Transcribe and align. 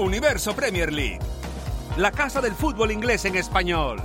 Universo 0.00 0.54
Premier 0.54 0.90
League. 0.90 1.18
La 1.98 2.10
casa 2.10 2.40
del 2.40 2.54
fútbol 2.54 2.90
inglés 2.90 3.26
en 3.26 3.36
español. 3.36 4.00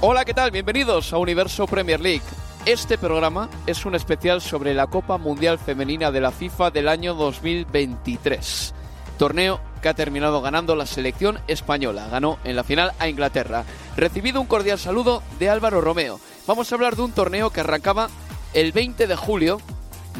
Hola, 0.00 0.24
¿qué 0.24 0.32
tal? 0.32 0.52
Bienvenidos 0.52 1.12
a 1.12 1.18
Universo 1.18 1.66
Premier 1.66 1.98
League. 1.98 2.22
Este 2.64 2.96
programa 2.96 3.48
es 3.66 3.84
un 3.86 3.96
especial 3.96 4.40
sobre 4.40 4.72
la 4.72 4.86
Copa 4.86 5.18
Mundial 5.18 5.58
Femenina 5.58 6.12
de 6.12 6.20
la 6.20 6.30
FIFA 6.30 6.70
del 6.70 6.86
año 6.86 7.14
2023. 7.14 8.72
Torneo 9.18 9.60
que 9.82 9.88
ha 9.88 9.94
terminado 9.94 10.40
ganando 10.40 10.76
la 10.76 10.86
selección 10.86 11.40
española. 11.48 12.06
Ganó 12.08 12.38
en 12.44 12.54
la 12.54 12.62
final 12.62 12.92
a 13.00 13.08
Inglaterra. 13.08 13.64
Recibido 13.96 14.40
un 14.40 14.46
cordial 14.46 14.78
saludo 14.78 15.24
de 15.40 15.50
Álvaro 15.50 15.80
Romeo. 15.80 16.20
Vamos 16.46 16.70
a 16.70 16.74
hablar 16.76 16.94
de 16.94 17.02
un 17.02 17.12
torneo 17.12 17.50
que 17.50 17.60
arrancaba 17.60 18.08
el 18.54 18.70
20 18.70 19.08
de 19.08 19.16
julio 19.16 19.60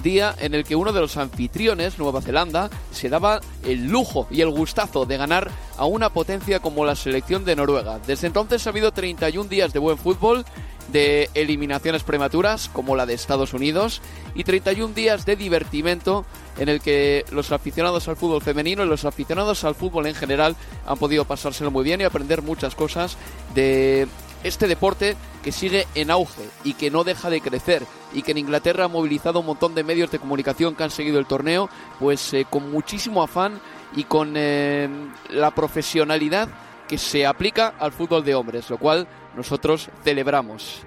día 0.03 0.35
en 0.39 0.55
el 0.55 0.65
que 0.65 0.77
uno 0.77 0.93
de 0.93 1.01
los 1.01 1.17
anfitriones, 1.17 1.99
Nueva 1.99 2.21
Zelanda, 2.21 2.71
se 2.91 3.09
daba 3.09 3.41
el 3.65 3.87
lujo 3.87 4.27
y 4.31 4.41
el 4.41 4.51
gustazo 4.51 5.07
de 5.07 5.17
ganar 5.17 5.51
a 5.77 5.85
una 5.85 6.11
potencia 6.11 6.61
como 6.61 6.85
la 6.85 6.97
selección 6.97 7.45
de 7.45 7.57
Noruega. 7.57 7.99
Desde 8.07 8.27
entonces 8.27 8.67
ha 8.67 8.71
habido 8.71 8.93
31 8.93 9.49
días 9.49 9.73
de 9.73 9.79
buen 9.79 9.99
fútbol, 9.99 10.45
de 10.93 11.31
eliminaciones 11.35 12.05
prematuras 12.05 12.69
como 12.69 12.97
la 12.97 13.07
de 13.07 13.15
Estados 13.15 13.55
Unidos 13.55 14.01
y 14.35 14.45
31 14.45 14.95
días 14.95 15.27
de 15.27 15.37
divertimento 15.37 16.25
en 16.59 16.69
el 16.69 16.81
que 16.81 17.25
los 17.33 17.53
aficionados 17.53 18.09
al 18.09 18.17
fútbol 18.17 18.41
femenino 18.41 18.85
y 18.85 18.89
los 18.89 19.05
aficionados 19.05 19.65
al 19.65 19.75
fútbol 19.75 20.07
en 20.07 20.15
general 20.15 20.57
han 20.87 20.99
podido 20.99 21.25
pasárselo 21.25 21.71
muy 21.71 21.85
bien 21.85 22.01
y 22.01 22.05
aprender 22.05 22.43
muchas 22.43 22.75
cosas 22.75 23.17
de 23.55 24.07
este 24.47 24.69
deporte 24.69 25.17
que 25.43 25.53
sigue 25.53 25.87
en 25.95 26.11
auge 26.11 26.49
y 26.65 26.75
que 26.75 26.91
no 26.91 27.05
deja 27.05 27.31
de 27.31 27.41
crecer 27.41 27.85
y 28.13 28.23
que 28.23 28.33
en 28.33 28.39
Inglaterra 28.39 28.85
ha 28.85 28.89
movilizado 28.89 29.41
un 29.41 29.47
montón 29.47 29.75
de 29.75 29.85
medios 29.85 30.11
de 30.11 30.19
comunicación 30.19 30.75
que 30.75 30.85
han 30.85 30.91
seguido 30.91 31.19
el 31.19 31.27
torneo, 31.27 31.69
pues 31.99 32.33
eh, 32.35 32.47
con 32.49 32.71
muchísimo 32.71 33.23
afán 33.23 33.61
y 33.95 34.05
con 34.05 34.35
eh, 34.37 34.89
la 35.31 35.51
profesionalidad 35.53 36.49
que 36.89 36.99
se 36.99 37.27
aplica 37.27 37.75
al 37.79 37.93
fútbol 37.93 38.25
de 38.25 38.35
hombres, 38.35 38.71
lo 38.71 38.79
cual 38.79 39.09
nosotros 39.37 39.91
celebramos. 40.05 40.86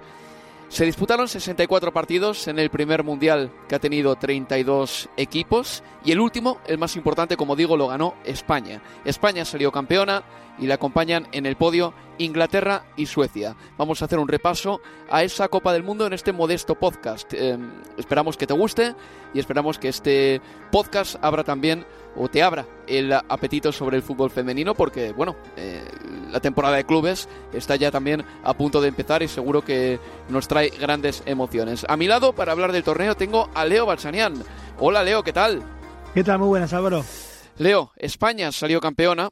Se 0.69 0.85
disputaron 0.85 1.27
64 1.27 1.91
partidos 1.91 2.47
en 2.47 2.59
el 2.59 2.69
primer 2.69 3.03
mundial 3.03 3.51
que 3.67 3.73
ha 3.73 3.79
tenido 3.79 4.15
32 4.15 5.09
equipos 5.17 5.83
y 6.05 6.11
el 6.11 6.19
último, 6.19 6.59
el 6.67 6.77
más 6.77 6.95
importante, 6.95 7.37
como 7.37 7.55
digo, 7.55 7.75
lo 7.75 7.87
ganó 7.87 8.13
España. 8.23 8.79
España 9.03 9.45
salió 9.45 9.71
campeona 9.71 10.23
y 10.59 10.67
la 10.67 10.75
acompañan 10.75 11.27
en 11.31 11.47
el 11.47 11.55
podio 11.55 11.95
Inglaterra 12.19 12.83
y 12.95 13.07
Suecia. 13.07 13.55
Vamos 13.79 14.01
a 14.01 14.05
hacer 14.05 14.19
un 14.19 14.27
repaso 14.27 14.79
a 15.09 15.23
esa 15.23 15.47
Copa 15.47 15.73
del 15.73 15.83
Mundo 15.83 16.05
en 16.05 16.13
este 16.13 16.33
modesto 16.33 16.75
podcast. 16.75 17.33
Eh, 17.33 17.57
esperamos 17.97 18.37
que 18.37 18.45
te 18.45 18.53
guste 18.53 18.93
y 19.33 19.39
esperamos 19.39 19.79
que 19.79 19.87
este 19.87 20.39
podcast 20.71 21.15
abra 21.23 21.43
también 21.43 21.83
o 22.19 22.27
te 22.27 22.43
abra 22.43 22.65
el 22.85 23.13
apetito 23.13 23.71
sobre 23.71 23.95
el 23.95 24.03
fútbol 24.03 24.29
femenino 24.29 24.75
porque, 24.75 25.13
bueno, 25.13 25.37
eh, 25.55 25.81
la 26.29 26.39
temporada 26.39 26.75
de 26.75 26.83
clubes 26.83 27.29
está 27.53 27.77
ya 27.77 27.91
también 27.91 28.23
a 28.43 28.53
punto 28.53 28.81
de 28.81 28.89
empezar 28.89 29.23
y 29.23 29.27
seguro 29.27 29.63
que 29.63 29.99
nos 30.27 30.47
trae 30.47 30.69
grandes 30.69 31.23
emociones. 31.25 31.85
A 31.87 31.95
mi 31.95 32.07
lado, 32.07 32.33
para 32.33 32.51
hablar 32.51 32.73
del 32.73 32.83
torneo, 32.83 33.15
tengo 33.15 33.49
a 33.55 33.65
Leo 33.65 33.85
Balsanian. 33.85 34.43
Hola 34.79 35.03
Leo, 35.03 35.23
¿qué 35.23 35.33
tal? 35.33 35.63
¿Qué 36.13 36.23
tal? 36.23 36.39
Muy 36.39 36.49
buenas, 36.49 36.73
Álvaro. 36.73 37.05
Leo, 37.57 37.91
España 37.95 38.51
salió 38.51 38.81
campeona, 38.81 39.29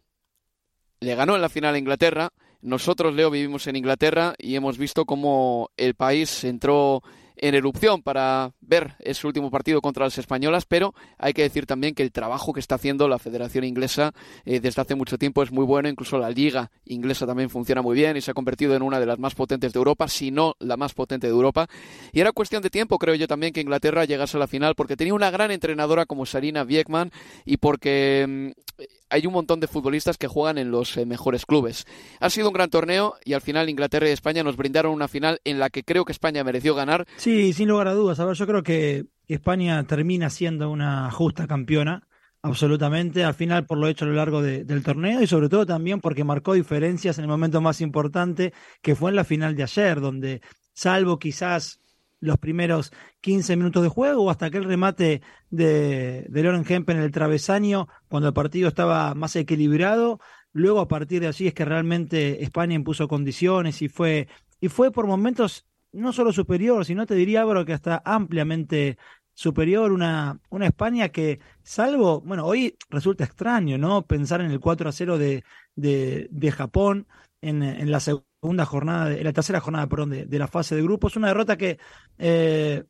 le 1.01 1.15
ganó 1.15 1.35
en 1.35 1.41
la 1.41 1.49
final 1.49 1.75
a 1.75 1.77
Inglaterra. 1.77 2.29
Nosotros, 2.61 3.13
Leo, 3.13 3.29
vivimos 3.29 3.67
en 3.67 3.75
Inglaterra 3.75 4.33
y 4.37 4.55
hemos 4.55 4.77
visto 4.77 5.05
cómo 5.05 5.69
el 5.77 5.95
país 5.95 6.43
entró 6.43 7.03
en 7.37 7.55
erupción 7.55 8.01
para 8.01 8.51
ver 8.61 8.95
ese 8.99 9.27
último 9.27 9.51
partido 9.51 9.81
contra 9.81 10.05
las 10.05 10.17
españolas, 10.17 10.65
pero 10.65 10.93
hay 11.17 11.33
que 11.33 11.43
decir 11.43 11.65
también 11.65 11.95
que 11.95 12.03
el 12.03 12.11
trabajo 12.11 12.53
que 12.53 12.59
está 12.59 12.75
haciendo 12.75 13.07
la 13.07 13.19
Federación 13.19 13.63
Inglesa 13.63 14.13
eh, 14.45 14.59
desde 14.59 14.81
hace 14.81 14.95
mucho 14.95 15.17
tiempo 15.17 15.43
es 15.43 15.51
muy 15.51 15.65
bueno, 15.65 15.89
incluso 15.89 16.17
la 16.17 16.29
Liga 16.29 16.71
Inglesa 16.85 17.25
también 17.25 17.49
funciona 17.49 17.81
muy 17.81 17.95
bien 17.95 18.17
y 18.17 18.21
se 18.21 18.31
ha 18.31 18.33
convertido 18.33 18.75
en 18.75 18.81
una 18.81 18.99
de 18.99 19.05
las 19.05 19.19
más 19.19 19.35
potentes 19.35 19.73
de 19.73 19.77
Europa, 19.77 20.07
si 20.07 20.31
no 20.31 20.55
la 20.59 20.77
más 20.77 20.93
potente 20.93 21.27
de 21.27 21.33
Europa. 21.33 21.67
Y 22.11 22.19
era 22.19 22.31
cuestión 22.31 22.61
de 22.61 22.69
tiempo, 22.69 22.97
creo 22.97 23.15
yo 23.15 23.27
también, 23.27 23.53
que 23.53 23.61
Inglaterra 23.61 24.05
llegase 24.05 24.37
a 24.37 24.39
la 24.39 24.47
final, 24.47 24.75
porque 24.75 24.97
tenía 24.97 25.13
una 25.13 25.31
gran 25.31 25.51
entrenadora 25.51 26.05
como 26.05 26.25
Sarina 26.25 26.63
Biekman 26.63 27.11
y 27.45 27.57
porque 27.57 28.25
mm, 28.27 28.77
hay 29.09 29.25
un 29.25 29.34
montón 29.34 29.59
de 29.59 29.68
futbolistas 29.68 30.18
que 30.18 30.28
juegan 30.28 30.57
en 30.57 30.72
los 30.72 30.97
eh, 30.97 31.06
mejores 31.06 31.45
clubes. 31.45 31.85
Ha 32.19 32.29
sido 32.29 32.47
un 32.47 32.53
gran 32.53 32.69
torneo 32.69 33.16
y 33.23 33.34
al 33.34 33.41
final 33.41 33.69
Inglaterra 33.69 34.07
y 34.09 34.12
España 34.12 34.44
nos 34.44 34.57
brindaron 34.57 34.94
una 34.94 35.07
final 35.07 35.40
en 35.44 35.59
la 35.59 35.69
que 35.69 35.84
creo 35.84 36.06
que 36.06 36.12
España 36.12 36.44
mereció 36.44 36.75
ganar. 36.75 37.06
Sí, 37.18 37.53
sin 37.53 37.69
lugar 37.69 37.88
a 37.88 37.94
dudas. 37.94 38.19
A 38.19 38.31
yo 38.34 38.47
creo 38.47 38.63
que 38.63 39.06
España 39.28 39.84
termina 39.85 40.29
siendo 40.29 40.69
una 40.69 41.09
justa 41.12 41.47
campeona, 41.47 42.07
absolutamente, 42.41 43.23
al 43.23 43.34
final 43.34 43.66
por 43.66 43.78
lo 43.78 43.88
hecho 43.88 44.06
a 44.06 44.07
lo 44.07 44.13
largo 44.13 44.41
del 44.41 44.84
torneo 44.84 45.22
y 45.22 45.28
sobre 45.28 45.50
todo 45.50 45.66
también 45.66 46.00
porque 46.00 46.24
marcó 46.24 46.53
diferencias 46.53 47.18
en 47.18 47.25
el 47.25 47.29
momento 47.29 47.62
más 47.62 47.81
importante 47.81 48.53
que 48.81 48.95
fue 48.95 49.09
en 49.09 49.16
la 49.16 49.24
final 49.24 49.56
de 49.56 49.63
ayer, 49.63 50.00
donde 50.00 50.41
salvo 50.74 51.19
quizás 51.19 51.81
los 52.19 52.38
primeros 52.38 52.91
15 53.22 53.55
minutos 53.55 53.83
de 53.83 53.89
juego 53.89 54.23
o 54.23 54.29
hasta 54.29 54.47
aquel 54.47 54.63
remate 54.63 55.22
de, 55.50 56.25
de 56.29 56.44
Loren 56.44 56.66
Hemp 56.67 56.89
en 56.89 56.97
el 56.97 57.11
travesaño 57.11 57.88
cuando 58.07 58.28
el 58.29 58.33
partido 58.33 58.67
estaba 58.67 59.13
más 59.16 59.35
equilibrado. 59.35 60.19
Luego 60.53 60.79
a 60.79 60.88
partir 60.88 61.22
de 61.22 61.27
allí 61.27 61.47
es 61.47 61.53
que 61.53 61.66
realmente 61.66 62.44
España 62.44 62.75
impuso 62.75 63.07
condiciones 63.07 63.81
y 63.81 63.89
fue, 63.89 64.27
y 64.59 64.69
fue 64.69 64.91
por 64.91 65.07
momentos 65.07 65.66
no 65.91 66.13
solo 66.13 66.31
superior, 66.33 66.85
sino 66.85 67.06
te 67.06 67.16
diría, 67.16 67.45
bro, 67.45 67.66
que 67.66 67.73
hasta 67.73 68.01
ampliamente 68.06 68.97
superior, 69.33 69.91
una, 69.91 70.39
una 70.50 70.66
España 70.67 71.09
que, 71.09 71.39
salvo, 71.63 72.22
bueno, 72.22 72.45
hoy 72.45 72.75
resulta 72.89 73.23
extraño, 73.23 73.77
¿no? 73.77 74.06
Pensar 74.06 74.41
en 74.41 74.51
el 74.51 74.59
4 74.59 74.89
a 74.89 74.91
0 74.91 75.17
de, 75.19 75.44
de, 75.75 76.27
de 76.31 76.51
Japón 76.51 77.07
en, 77.41 77.61
en 77.61 77.91
la 77.91 78.00
segunda 78.00 78.26
segunda 78.41 78.65
jornada, 78.65 79.13
en 79.13 79.23
la 79.23 79.33
tercera 79.33 79.59
jornada, 79.59 79.87
perdón, 79.87 80.11
de, 80.11 80.39
la 80.39 80.47
fase 80.47 80.75
de 80.75 80.83
grupos. 80.83 81.15
Una 81.15 81.29
derrota 81.29 81.57
que 81.57 81.79
eh, 82.17 82.83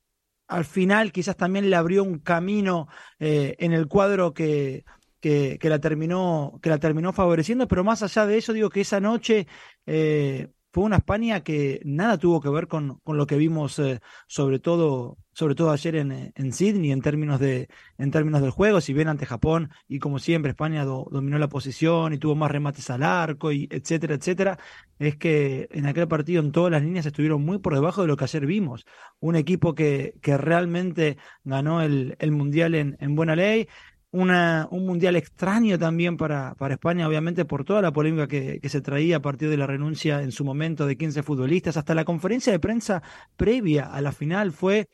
al 0.48 0.66
final 0.66 1.12
quizás 1.12 1.38
también 1.38 1.70
le 1.70 1.76
abrió 1.76 2.04
un 2.04 2.20
camino 2.20 2.88
eh, 3.20 3.56
en 3.60 3.74
el 3.74 3.88
cuadro 3.88 4.34
que, 4.34 4.84
que, 5.20 5.60
la 5.64 5.80
terminó, 5.80 6.60
que 6.62 6.70
la 6.70 6.80
terminó 6.80 7.14
favoreciendo, 7.14 7.68
pero 7.68 7.84
más 7.84 8.04
allá 8.04 8.26
de 8.26 8.38
eso, 8.38 8.54
digo 8.54 8.70
que 8.70 8.82
esa 8.82 9.00
noche 9.00 9.48
eh, 9.86 10.50
fue 10.72 10.84
una 10.84 10.98
España 10.98 11.44
que 11.44 11.82
nada 11.86 12.18
tuvo 12.18 12.42
que 12.42 12.50
ver 12.50 12.68
con, 12.68 13.00
con 13.00 13.18
lo 13.18 13.26
que 13.28 13.38
vimos, 13.38 13.82
sobre 14.28 14.60
todo 14.60 15.18
sobre 15.38 15.54
todo 15.54 15.70
ayer 15.70 15.96
en, 15.98 16.12
eh, 16.12 16.32
en 16.36 16.52
Sydney 16.52 16.92
en 16.92 17.02
términos, 17.04 17.40
de, 17.40 17.70
en 18.00 18.10
términos 18.10 18.42
del 18.42 18.50
juego, 18.50 18.82
si 18.82 18.92
bien 18.94 19.08
ante 19.08 19.28
Japón 19.28 19.70
y 19.88 20.00
como 20.00 20.18
siempre 20.18 20.50
España 20.50 20.84
dominó 20.84 21.38
la 21.38 21.48
posición 21.48 22.12
y 22.12 22.18
tuvo 22.18 22.34
más 22.34 22.50
remates 22.50 22.90
al 22.90 23.04
arco 23.04 23.52
y 23.52 23.68
etcétera, 23.70 24.16
etcétera, 24.16 24.58
es 24.98 25.16
que 25.16 25.68
en 25.72 25.86
aquel 25.86 26.08
partido 26.08 26.42
en 26.42 26.52
todas 26.52 26.72
las 26.72 26.82
líneas 26.82 27.06
estuvieron 27.06 27.46
muy 27.46 27.60
por 27.60 27.76
debajo 27.76 28.02
de 28.02 28.08
lo 28.08 28.18
que 28.18 28.24
ayer 28.24 28.48
vimos. 28.48 28.84
Un 29.20 29.36
equipo 29.36 29.76
que, 29.76 30.16
que 30.24 30.38
realmente 30.38 31.18
ganó 31.44 31.84
el, 31.84 32.16
el 32.18 32.32
Mundial 32.32 32.74
en, 32.74 32.98
en 33.00 33.16
buena 33.16 33.36
ley, 33.36 33.68
una, 34.10 34.68
un 34.72 34.86
mundial 34.86 35.16
extraño 35.18 35.78
también 35.78 36.18
para, 36.18 36.56
para 36.56 36.76
España, 36.76 37.08
obviamente 37.08 37.46
por 37.46 37.64
toda 37.64 37.82
la 37.82 37.92
polémica 37.92 38.28
que, 38.28 38.60
que, 38.60 38.70
se 38.70 38.82
traía 38.82 39.18
a 39.18 39.22
partir 39.22 39.50
de 39.50 39.58
la 39.58 39.68
renuncia 39.68 40.24
en 40.24 40.32
su 40.32 40.44
momento 40.46 40.88
de 40.88 40.98
15 40.98 41.24
futbolistas, 41.24 41.78
hasta 41.78 41.94
la 41.94 42.06
conferencia 42.06 42.52
de 42.52 42.60
prensa 42.60 43.04
previa 43.36 43.86
a 43.86 44.02
la 44.02 44.12
final 44.12 44.52
fue 44.54 44.88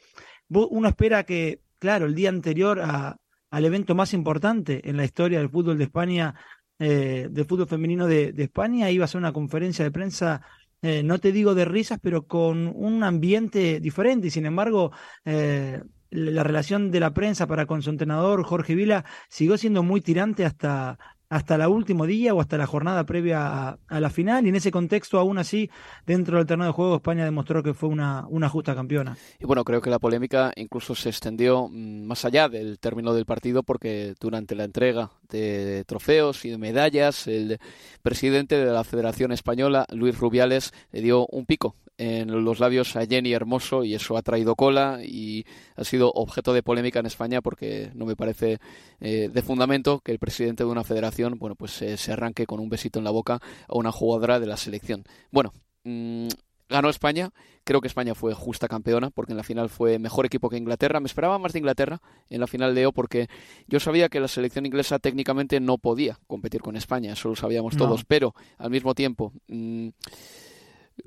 uno 0.70 0.88
espera 0.88 1.24
que, 1.24 1.62
claro, 1.80 2.06
el 2.06 2.16
día 2.16 2.30
anterior 2.30 2.80
al 2.80 3.66
evento 3.66 3.96
más 3.96 4.14
importante 4.14 4.88
en 4.90 4.98
la 4.98 5.06
historia 5.06 5.40
del 5.40 5.50
fútbol 5.50 5.78
de 5.78 5.84
España, 5.86 6.36
eh, 6.80 7.28
del 7.30 7.46
fútbol 7.46 7.68
femenino 7.68 8.08
de, 8.08 8.34
España, 8.38 8.90
iba 8.90 9.06
a 9.06 9.08
ser 9.08 9.20
una 9.20 9.34
conferencia 9.34 9.86
de 9.86 9.92
prensa 9.92 10.42
eh, 10.86 11.02
no 11.02 11.18
te 11.18 11.32
digo 11.32 11.56
de 11.56 11.64
risas, 11.64 11.98
pero 12.02 12.28
con 12.28 12.68
un 12.76 13.04
ambiente 13.04 13.80
diferente. 13.80 14.28
Y 14.28 14.32
sin 14.32 14.46
embargo, 14.46 14.92
eh, 15.24 15.82
la 16.10 16.44
relación 16.44 16.92
de 16.92 17.00
la 17.00 17.14
prensa 17.14 17.48
para 17.48 17.66
con 17.66 17.82
su 17.82 17.90
entrenador, 17.90 18.44
Jorge 18.44 18.76
Vila, 18.76 19.06
siguió 19.30 19.58
siendo 19.58 19.82
muy 19.82 20.02
tirante 20.02 20.44
hasta, 20.46 21.00
hasta 21.34 21.56
el 21.56 21.66
último 21.68 22.06
día 22.06 22.34
o 22.34 22.42
hasta 22.42 22.58
la 22.58 22.68
jornada 22.68 23.06
previa 23.06 23.78
a, 23.88 24.00
la 24.00 24.10
final. 24.10 24.46
Y 24.46 24.50
en 24.50 24.56
ese 24.56 24.72
contexto, 24.72 25.18
aún 25.18 25.38
así, 25.40 25.70
dentro 26.06 26.38
del 26.38 26.46
terreno 26.46 26.66
de 26.66 26.72
juego, 26.72 26.96
España 26.96 27.26
demostró 27.26 27.64
que 27.64 27.74
fue 27.74 27.90
una, 27.90 28.26
una 28.30 28.50
justa 28.50 28.76
campeona. 28.76 29.18
Y 29.40 29.46
bueno, 29.46 29.64
creo 29.64 29.82
que 29.82 29.90
la 29.90 30.00
polémica 30.00 30.52
incluso 30.56 30.94
se 30.94 31.10
extendió 31.10 31.68
mm, 31.68 32.04
más 32.06 32.24
allá 32.26 32.50
del 32.50 32.78
término 32.80 33.14
del 33.14 33.26
partido, 33.26 33.64
porque 33.64 34.14
durante 34.20 34.56
la 34.56 34.66
entrega 34.66 35.10
de 35.30 35.84
trofeos 35.86 36.46
y 36.46 36.50
de 36.52 36.58
medallas, 36.58 37.28
el 37.28 37.60
presidente 38.02 38.56
de 38.56 38.72
la 38.72 38.84
Federación 38.84 39.32
Española, 39.32 39.88
Luis 39.92 40.18
Rubiales, 40.18 40.72
le 40.92 41.02
dio 41.02 41.26
un 41.28 41.46
pico 41.46 41.76
en 41.98 42.44
los 42.44 42.60
labios 42.60 42.96
a 42.96 43.06
Jenny 43.06 43.34
Hermoso 43.34 43.84
y 43.84 43.94
eso 43.96 44.18
ha 44.18 44.22
traído 44.22 44.56
cola 44.56 45.00
y 45.04 45.46
ha 45.76 45.84
sido 45.84 46.12
objeto 46.12 46.54
de 46.54 46.64
polémica 46.64 47.00
en 47.00 47.06
España 47.06 47.42
porque 47.42 47.92
no 47.94 48.06
me 48.06 48.16
parece 48.16 48.60
eh, 49.00 49.30
de 49.32 49.42
fundamento 49.42 50.00
que 50.00 50.12
el 50.12 50.20
presidente 50.20 50.64
de 50.64 50.70
una 50.70 50.84
federación 50.84 51.38
bueno 51.38 51.56
pues 51.56 51.82
eh, 51.82 51.98
se 51.98 52.12
arranque 52.12 52.46
con 52.46 52.60
un 52.60 52.70
besito 52.70 53.00
en 53.00 53.06
la 53.06 53.12
boca 53.12 53.40
a 53.68 53.78
una 53.78 53.92
jugadora 53.92 54.40
de 54.40 54.48
la 54.48 54.58
selección. 54.58 55.04
Bueno, 55.32 55.54
mm, 55.84 56.28
ganó 56.70 56.90
España. 56.90 57.32
Creo 57.64 57.80
que 57.80 57.88
España 57.88 58.14
fue 58.14 58.34
justa 58.34 58.68
campeona 58.68 59.10
porque 59.10 59.32
en 59.32 59.38
la 59.38 59.44
final 59.44 59.70
fue 59.70 60.00
mejor 60.00 60.26
equipo 60.26 60.50
que 60.50 60.58
Inglaterra. 60.58 61.00
Me 61.00 61.06
esperaba 61.06 61.40
más 61.40 61.54
de 61.54 61.60
Inglaterra 61.60 62.02
en 62.30 62.42
la 62.42 62.48
final 62.48 62.76
de 62.76 62.88
O 62.88 62.92
porque 62.92 63.28
yo 63.68 63.80
sabía 63.80 64.10
que 64.10 64.20
la 64.20 64.28
selección 64.28 64.66
inglesa 64.66 65.00
técnicamente 65.00 65.60
no 65.60 65.78
podía 65.78 66.20
competir 66.28 66.62
con 66.62 66.76
España, 66.76 67.14
eso 67.14 67.30
lo 67.30 67.36
sabíamos 67.36 67.78
todos, 67.78 68.04
pero 68.06 68.34
al 68.58 68.72
mismo 68.72 68.94
tiempo... 68.94 69.32
Mm, 69.48 69.90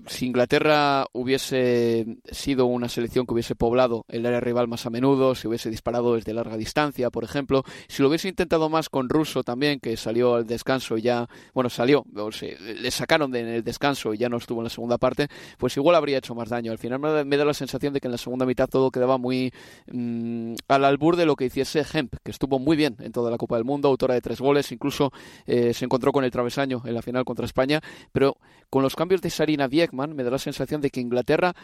si 0.06 0.26
Inglaterra 0.26 1.06
hubiese 1.12 2.18
sido 2.30 2.66
una 2.66 2.88
selección 2.88 3.26
que 3.26 3.34
hubiese 3.34 3.54
poblado 3.54 4.04
el 4.08 4.26
área 4.26 4.40
rival 4.40 4.68
más 4.68 4.86
a 4.86 4.90
menudo, 4.90 5.34
si 5.34 5.48
hubiese 5.48 5.70
disparado 5.70 6.14
desde 6.14 6.34
larga 6.34 6.56
distancia, 6.56 7.10
por 7.10 7.24
ejemplo, 7.24 7.64
si 7.88 8.02
lo 8.02 8.08
hubiese 8.08 8.28
intentado 8.28 8.68
más 8.68 8.88
con 8.88 9.08
Russo 9.08 9.42
también, 9.42 9.80
que 9.80 9.96
salió 9.96 10.34
al 10.34 10.46
descanso 10.46 10.96
y 10.96 11.02
ya, 11.02 11.28
bueno, 11.54 11.70
salió, 11.70 12.04
o 12.16 12.32
se, 12.32 12.58
le 12.58 12.90
sacaron 12.90 13.30
de, 13.30 13.40
en 13.40 13.48
el 13.48 13.64
descanso 13.64 14.14
y 14.14 14.18
ya 14.18 14.28
no 14.28 14.36
estuvo 14.36 14.60
en 14.60 14.64
la 14.64 14.70
segunda 14.70 14.98
parte, 14.98 15.28
pues 15.58 15.76
igual 15.76 15.96
habría 15.96 16.18
hecho 16.18 16.34
más 16.34 16.48
daño. 16.48 16.72
Al 16.72 16.78
final 16.78 17.26
me, 17.26 17.36
da 17.36 17.44
la 17.44 17.54
sensación 17.54 17.92
de 17.92 18.00
que 18.00 18.08
en 18.08 18.12
la 18.12 18.18
segunda 18.18 18.46
mitad 18.46 18.68
todo 18.68 18.90
quedaba 18.90 19.18
muy 19.18 19.52
mm, 19.92 20.54
al 20.68 20.84
albur 20.84 21.16
de 21.16 21.26
lo 21.26 21.36
que 21.36 21.46
hiciese 21.46 21.84
Hemp, 21.92 22.14
que 22.22 22.30
estuvo 22.30 22.58
muy 22.58 22.76
bien 22.76 22.96
en 23.00 23.12
toda 23.12 23.30
la 23.30 23.36
Copa 23.36 23.56
del 23.56 23.64
Mundo, 23.64 23.88
autora 23.88 24.14
de 24.14 24.20
tres 24.20 24.40
goles, 24.40 24.70
incluso 24.72 25.12
eh, 25.46 25.72
se 25.74 25.84
encontró 25.84 26.12
con 26.12 26.24
el 26.24 26.30
travesaño 26.30 26.82
en 26.84 26.94
la 26.94 27.02
final 27.02 27.24
contra 27.24 27.46
España, 27.46 27.80
pero 28.12 28.38
con 28.70 28.82
los 28.82 28.96
cambios 28.96 29.22
de 29.22 29.30
Sarina 29.30 29.68
me 30.14 30.24
da 30.24 30.30
la 30.30 30.38
sensación 30.38 30.80
de 30.80 30.90
que 30.90 31.00
Inglaterra 31.00 31.54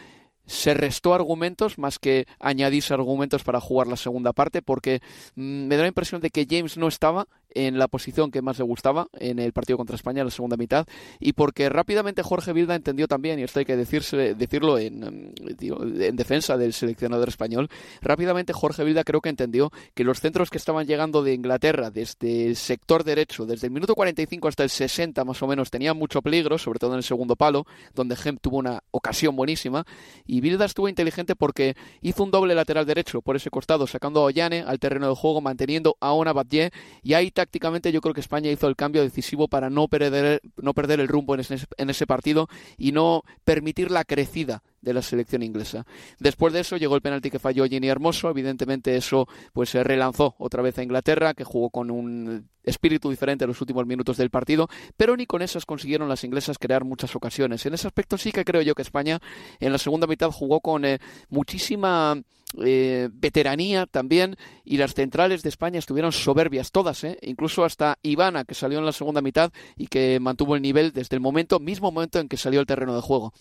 se 0.45 0.73
restó 0.73 1.13
argumentos 1.13 1.77
más 1.77 1.99
que 1.99 2.27
añadirse 2.39 2.93
argumentos 2.93 3.43
para 3.43 3.61
jugar 3.61 3.87
la 3.87 3.95
segunda 3.95 4.33
parte 4.33 4.61
porque 4.61 5.01
mm, 5.35 5.67
me 5.67 5.77
da 5.77 5.83
la 5.83 5.87
impresión 5.87 6.21
de 6.21 6.29
que 6.29 6.47
James 6.49 6.77
no 6.77 6.87
estaba 6.87 7.27
en 7.55 7.77
la 7.77 7.87
posición 7.87 8.31
que 8.31 8.41
más 8.41 8.57
le 8.57 8.63
gustaba 8.63 9.07
en 9.13 9.39
el 9.39 9.53
partido 9.53 9.77
contra 9.77 9.95
España 9.95 10.21
en 10.21 10.27
la 10.27 10.31
segunda 10.31 10.57
mitad 10.57 10.87
y 11.19 11.33
porque 11.33 11.69
rápidamente 11.69 12.23
Jorge 12.23 12.53
Vilda 12.53 12.75
entendió 12.75 13.07
también, 13.07 13.39
y 13.39 13.43
esto 13.43 13.59
hay 13.59 13.65
que 13.65 13.75
decirse, 13.75 14.35
decirlo 14.35 14.77
en, 14.77 15.33
en 15.59 16.15
defensa 16.15 16.57
del 16.57 16.73
seleccionador 16.73 17.29
español, 17.29 17.69
rápidamente 18.01 18.53
Jorge 18.53 18.83
Vilda 18.83 19.03
creo 19.03 19.21
que 19.21 19.29
entendió 19.29 19.71
que 19.93 20.03
los 20.03 20.19
centros 20.19 20.49
que 20.49 20.57
estaban 20.57 20.85
llegando 20.85 21.23
de 21.23 21.33
Inglaterra 21.33 21.91
desde 21.91 22.47
el 22.47 22.55
sector 22.55 23.03
derecho, 23.03 23.45
desde 23.45 23.67
el 23.67 23.73
minuto 23.73 23.95
45 23.95 24.47
hasta 24.47 24.63
el 24.63 24.69
60 24.69 25.23
más 25.23 25.41
o 25.41 25.47
menos, 25.47 25.69
tenían 25.69 25.97
mucho 25.97 26.21
peligro, 26.21 26.57
sobre 26.57 26.79
todo 26.79 26.91
en 26.91 26.97
el 26.97 27.03
segundo 27.03 27.35
palo, 27.35 27.65
donde 27.93 28.15
Gem 28.15 28.37
tuvo 28.37 28.57
una 28.57 28.83
ocasión 28.91 29.35
buenísima 29.35 29.85
y 30.25 30.41
Vilda 30.41 30.65
estuvo 30.65 30.89
inteligente 30.89 31.35
porque 31.35 31.75
hizo 32.01 32.23
un 32.23 32.31
doble 32.31 32.55
lateral 32.55 32.85
derecho 32.85 33.21
por 33.21 33.35
ese 33.35 33.49
costado, 33.49 33.87
sacando 33.87 34.21
a 34.21 34.23
Ollane 34.25 34.61
al 34.61 34.79
terreno 34.79 35.09
de 35.09 35.15
juego, 35.15 35.41
manteniendo 35.41 35.97
a 35.99 36.13
Ona 36.13 36.33
Batlle, 36.33 36.71
y 37.01 37.13
ahí 37.13 37.31
tácticamente 37.43 37.91
yo 37.91 37.99
creo 37.99 38.13
que 38.13 38.21
España 38.21 38.49
hizo 38.49 38.69
el 38.69 38.77
cambio 38.77 39.01
decisivo 39.01 39.49
para 39.49 39.69
no 39.69 39.89
perder, 39.89 40.41
no 40.55 40.73
perder 40.73 41.01
el 41.01 41.09
rumbo 41.09 41.33
en 41.33 41.41
ese, 41.41 41.57
en 41.75 41.89
ese 41.89 42.07
partido 42.07 42.47
y 42.77 42.93
no 42.93 43.23
permitir 43.43 43.91
la 43.91 44.05
crecida 44.05 44.63
de 44.83 44.93
la 44.93 45.01
selección 45.01 45.41
inglesa. 45.41 45.85
Después 46.19 46.53
de 46.53 46.59
eso 46.59 46.77
llegó 46.77 46.95
el 46.95 47.01
penalti 47.01 47.31
que 47.31 47.39
falló 47.39 47.65
Jenny 47.65 47.87
Hermoso, 47.87 48.29
evidentemente 48.29 48.95
eso 48.95 49.27
pues 49.53 49.69
se 49.69 49.83
relanzó 49.83 50.35
otra 50.37 50.61
vez 50.61 50.77
a 50.77 50.83
Inglaterra, 50.83 51.33
que 51.33 51.43
jugó 51.43 51.69
con 51.69 51.89
un 51.89 52.49
espíritu 52.63 53.09
diferente 53.09 53.43
en 53.43 53.49
los 53.49 53.61
últimos 53.61 53.85
minutos 53.85 54.17
del 54.17 54.29
partido, 54.29 54.69
pero 54.95 55.17
ni 55.17 55.25
con 55.25 55.41
esas 55.41 55.65
consiguieron 55.65 56.09
las 56.09 56.23
inglesas 56.23 56.57
crear 56.57 56.83
muchas 56.83 57.15
ocasiones. 57.15 57.65
En 57.65 57.73
ese 57.73 57.87
aspecto 57.87 58.17
sí 58.17 58.31
que 58.31 58.45
creo 58.45 58.61
yo 58.61 58.75
que 58.75 58.81
España 58.81 59.19
en 59.59 59.71
la 59.71 59.77
segunda 59.77 60.07
mitad 60.07 60.31
jugó 60.31 60.61
con 60.61 60.85
eh, 60.85 60.99
muchísima 61.29 62.21
eh, 62.63 63.09
veteranía 63.11 63.87
también 63.87 64.35
y 64.63 64.77
las 64.77 64.93
centrales 64.93 65.41
de 65.41 65.49
España 65.49 65.79
estuvieron 65.79 66.11
soberbias 66.11 66.71
todas, 66.71 67.03
¿eh? 67.03 67.17
incluso 67.21 67.65
hasta 67.65 67.97
Ivana 68.03 68.45
que 68.45 68.53
salió 68.53 68.79
en 68.79 68.85
la 68.85 68.91
segunda 68.91 69.21
mitad 69.21 69.51
y 69.75 69.87
que 69.87 70.19
mantuvo 70.19 70.55
el 70.55 70.61
nivel 70.61 70.91
desde 70.91 71.15
el 71.15 71.19
momento 71.19 71.59
mismo 71.59 71.91
momento 71.91 72.19
en 72.19 72.29
que 72.29 72.37
salió 72.37 72.59
al 72.59 72.67
terreno 72.67 72.95
de 72.95 73.01
juego. 73.01 73.33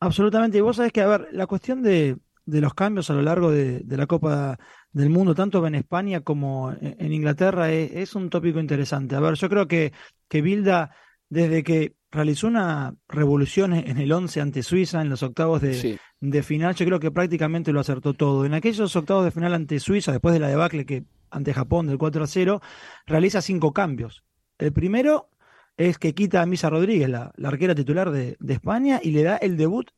Absolutamente. 0.00 0.58
Y 0.58 0.60
vos 0.60 0.76
sabés 0.76 0.92
que, 0.92 1.00
a 1.00 1.06
ver, 1.06 1.28
la 1.32 1.46
cuestión 1.46 1.82
de, 1.82 2.18
de 2.46 2.60
los 2.60 2.74
cambios 2.74 3.10
a 3.10 3.14
lo 3.14 3.22
largo 3.22 3.50
de, 3.50 3.80
de, 3.80 3.96
la 3.96 4.06
Copa 4.06 4.58
del 4.92 5.10
Mundo, 5.10 5.34
tanto 5.34 5.66
en 5.66 5.74
España 5.74 6.20
como 6.20 6.74
en, 6.80 7.12
Inglaterra, 7.12 7.72
es, 7.72 8.14
un 8.14 8.30
tópico 8.30 8.60
interesante. 8.60 9.16
A 9.16 9.20
ver, 9.20 9.34
yo 9.34 9.48
creo 9.48 9.66
que, 9.66 9.92
que 10.28 10.42
Bilda, 10.42 10.90
desde 11.28 11.62
que 11.62 11.96
realizó 12.10 12.46
una 12.46 12.94
revolución 13.08 13.72
en 13.72 13.98
el 13.98 14.12
11 14.12 14.40
ante 14.40 14.62
Suiza 14.62 15.00
en 15.00 15.08
los 15.08 15.22
octavos 15.22 15.60
de, 15.60 15.98
de, 16.20 16.42
final, 16.42 16.74
yo 16.74 16.86
creo 16.86 17.00
que 17.00 17.10
prácticamente 17.10 17.72
lo 17.72 17.80
acertó 17.80 18.14
todo. 18.14 18.44
En 18.44 18.54
aquellos 18.54 18.94
octavos 18.94 19.24
de 19.24 19.30
final 19.30 19.54
ante 19.54 19.80
Suiza, 19.80 20.12
después 20.12 20.32
de 20.32 20.40
la 20.40 20.48
debacle 20.48 20.86
que 20.86 21.04
ante 21.30 21.52
Japón 21.52 21.88
del 21.88 21.98
4 21.98 22.22
a 22.22 22.26
0, 22.26 22.62
realiza 23.06 23.42
cinco 23.42 23.72
cambios. 23.72 24.22
El 24.58 24.72
primero 24.72 25.28
es 25.76 25.98
que 25.98 26.14
quita 26.14 26.42
a 26.42 26.46
Misa 26.46 26.70
Rodríguez, 26.70 27.08
la, 27.08 27.32
arquera 27.42 27.74
titular 27.74 28.10
de, 28.10 28.36
España, 28.48 29.00
y 29.02 29.10
le 29.10 29.22
da 29.22 29.36
el 29.36 29.56
debut 29.56 29.90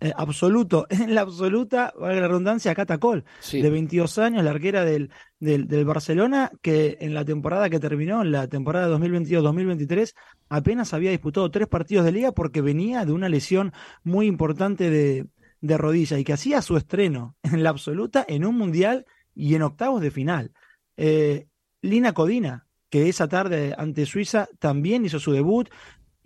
eh, 0.00 0.12
absoluto, 0.16 0.86
en 0.90 1.14
la 1.14 1.22
absoluta, 1.22 1.92
valga 1.98 2.20
la 2.20 2.28
redundancia, 2.28 2.70
a 2.70 2.74
Cata 2.74 2.98
de 2.98 3.70
22 3.70 4.18
años, 4.18 4.44
la 4.44 4.50
arquera 4.50 4.84
del, 4.84 5.10
del, 5.40 5.68
del, 5.68 5.84
Barcelona, 5.84 6.50
que 6.60 6.98
en 7.00 7.14
la 7.14 7.24
temporada 7.24 7.70
que 7.70 7.80
terminó, 7.80 8.22
en 8.22 8.32
la 8.32 8.46
temporada 8.46 8.94
2022-2023, 8.98 10.14
apenas 10.48 10.92
había 10.92 11.10
disputado 11.10 11.50
tres 11.50 11.66
partidos 11.66 12.04
de 12.04 12.12
liga 12.12 12.32
porque 12.32 12.60
venía 12.60 13.04
de 13.04 13.12
una 13.12 13.28
lesión 13.28 13.72
muy 14.04 14.26
importante 14.26 14.90
de, 14.90 15.26
de 15.60 15.78
rodilla 15.78 16.18
y 16.18 16.24
que 16.24 16.32
hacía 16.32 16.62
su 16.62 16.76
estreno 16.76 17.36
en 17.42 17.62
la 17.62 17.70
absoluta 17.70 18.24
en 18.28 18.44
un 18.44 18.56
mundial 18.56 19.06
y 19.34 19.54
en 19.54 19.62
octavos 19.62 20.00
de 20.00 20.10
final. 20.10 20.52
Eh, 20.96 21.46
Lina 21.82 22.12
Codina, 22.12 22.65
que 22.90 23.08
esa 23.08 23.28
tarde 23.28 23.74
ante 23.76 24.06
Suiza 24.06 24.48
también 24.58 25.04
hizo 25.04 25.18
su 25.18 25.32
debut 25.32 25.68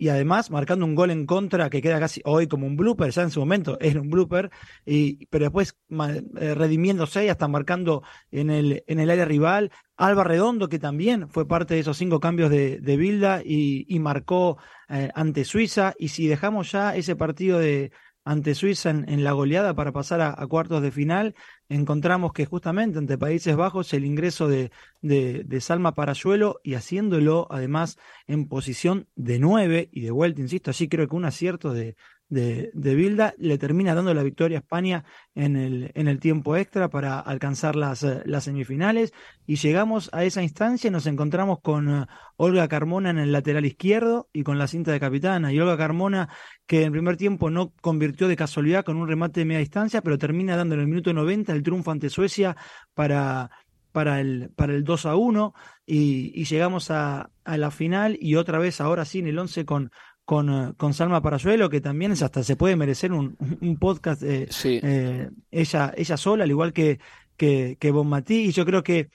y 0.01 0.09
además 0.09 0.49
marcando 0.49 0.83
un 0.83 0.95
gol 0.95 1.11
en 1.11 1.27
contra 1.27 1.69
que 1.69 1.79
queda 1.79 1.99
casi 1.99 2.21
hoy 2.25 2.47
como 2.47 2.65
un 2.65 2.75
blooper, 2.75 3.11
ya 3.11 3.21
en 3.21 3.29
su 3.29 3.39
momento 3.39 3.77
era 3.79 4.01
un 4.01 4.09
blooper, 4.09 4.49
y, 4.83 5.27
pero 5.27 5.45
después 5.45 5.77
eh, 5.91 6.55
redimiéndose 6.55 7.25
y 7.25 7.29
hasta 7.29 7.47
marcando 7.47 8.01
en 8.31 8.49
el, 8.49 8.83
en 8.87 8.99
el 8.99 9.11
área 9.11 9.25
rival. 9.25 9.71
Alba 9.97 10.23
Redondo, 10.23 10.69
que 10.69 10.79
también 10.79 11.29
fue 11.29 11.47
parte 11.47 11.75
de 11.75 11.81
esos 11.81 11.99
cinco 11.99 12.19
cambios 12.19 12.49
de, 12.49 12.79
de 12.79 12.97
Bilda 12.97 13.43
y, 13.45 13.99
marcó 13.99 14.57
eh, 14.89 15.11
ante 15.13 15.45
Suiza. 15.45 15.93
Y 15.99 16.07
si 16.07 16.27
dejamos 16.27 16.71
ya 16.71 16.95
ese 16.95 17.15
partido 17.15 17.59
de, 17.59 17.91
ante 18.23 18.55
Suiza 18.55 18.89
en, 18.91 19.23
la 19.23 19.31
goleada 19.31 19.73
para 19.73 19.91
pasar 19.91 20.21
a, 20.21 20.47
cuartos 20.47 20.81
de 20.81 20.91
final, 20.91 21.35
encontramos 21.69 22.33
que 22.33 22.45
justamente 22.45 22.99
ante 22.99 23.17
Países 23.17 23.55
Bajos 23.55 23.93
el 23.93 24.05
ingreso 24.05 24.47
de, 24.47 24.71
de, 25.01 25.43
de, 25.43 25.61
Salma 25.61 25.95
Parayuelo 25.95 26.59
y 26.63 26.75
haciéndolo 26.75 27.47
además 27.49 27.97
en 28.27 28.47
posición 28.47 29.07
de 29.15 29.39
nueve 29.39 29.89
y 29.91 30.01
de 30.01 30.11
vuelta, 30.11 30.41
insisto, 30.41 30.69
allí 30.71 30.87
creo 30.87 31.07
que 31.07 31.15
un 31.15 31.25
acierto 31.25 31.73
de, 31.73 31.95
de, 32.31 32.71
de 32.73 32.95
Bilda, 32.95 33.35
le 33.37 33.57
termina 33.57 33.93
dando 33.93 34.13
la 34.13 34.23
victoria 34.23 34.57
a 34.57 34.61
España 34.61 35.03
en 35.35 35.57
el, 35.57 35.91
en 35.95 36.07
el 36.07 36.19
tiempo 36.19 36.55
extra 36.55 36.89
para 36.89 37.19
alcanzar 37.19 37.75
las, 37.75 38.03
eh, 38.03 38.21
las 38.25 38.45
semifinales. 38.45 39.13
Y 39.45 39.57
llegamos 39.57 40.09
a 40.13 40.23
esa 40.23 40.41
instancia 40.41 40.87
y 40.87 40.91
nos 40.91 41.07
encontramos 41.07 41.59
con 41.61 41.89
eh, 41.89 42.05
Olga 42.37 42.69
Carmona 42.69 43.09
en 43.09 43.17
el 43.17 43.33
lateral 43.33 43.65
izquierdo 43.65 44.29
y 44.31 44.43
con 44.43 44.57
la 44.57 44.67
cinta 44.67 44.93
de 44.93 44.99
capitana. 45.01 45.51
Y 45.51 45.59
Olga 45.59 45.77
Carmona 45.77 46.29
que 46.65 46.83
en 46.83 46.93
primer 46.93 47.17
tiempo 47.17 47.49
no 47.49 47.73
convirtió 47.81 48.29
de 48.29 48.37
casualidad 48.37 48.85
con 48.85 48.95
un 48.95 49.09
remate 49.09 49.41
de 49.41 49.45
media 49.45 49.59
distancia 49.59 50.01
pero 50.01 50.17
termina 50.17 50.55
dando 50.55 50.75
en 50.75 50.81
el 50.81 50.87
minuto 50.87 51.11
90 51.11 51.51
el 51.51 51.63
triunfo 51.63 51.91
ante 51.91 52.09
Suecia 52.09 52.55
para 52.93 53.51
para 53.91 54.21
el, 54.21 54.51
para 54.55 54.73
el 54.73 54.85
2 54.85 55.05
a 55.05 55.15
1 55.17 55.53
y, 55.85 56.31
y 56.33 56.45
llegamos 56.45 56.91
a, 56.91 57.29
a, 57.43 57.57
la 57.57 57.71
final 57.71 58.17
y 58.21 58.35
otra 58.35 58.57
vez 58.57 58.79
ahora 58.79 59.03
sí 59.03 59.19
en 59.19 59.27
el 59.27 59.37
11 59.37 59.65
con, 59.65 59.91
con, 60.31 60.49
eh, 60.49 60.73
con 60.77 60.93
Salma 60.93 61.21
Parayuelo, 61.21 61.69
que 61.69 61.81
también 61.81 62.13
es 62.13 62.21
hasta 62.21 62.41
se 62.41 62.55
puede 62.55 62.77
merecer 62.77 63.11
un, 63.11 63.35
un 63.59 63.75
podcast 63.75 64.23
eh, 64.23 64.47
eh, 64.63 65.29
ella, 65.51 65.93
ella 65.97 66.15
sola, 66.15 66.45
al 66.45 66.49
igual 66.49 66.71
que, 66.71 67.01
que, 67.35 67.75
que 67.77 67.91
Bonmatí. 67.91 68.45
Y 68.45 68.51
yo 68.53 68.65
creo 68.65 68.81
que 68.81 69.09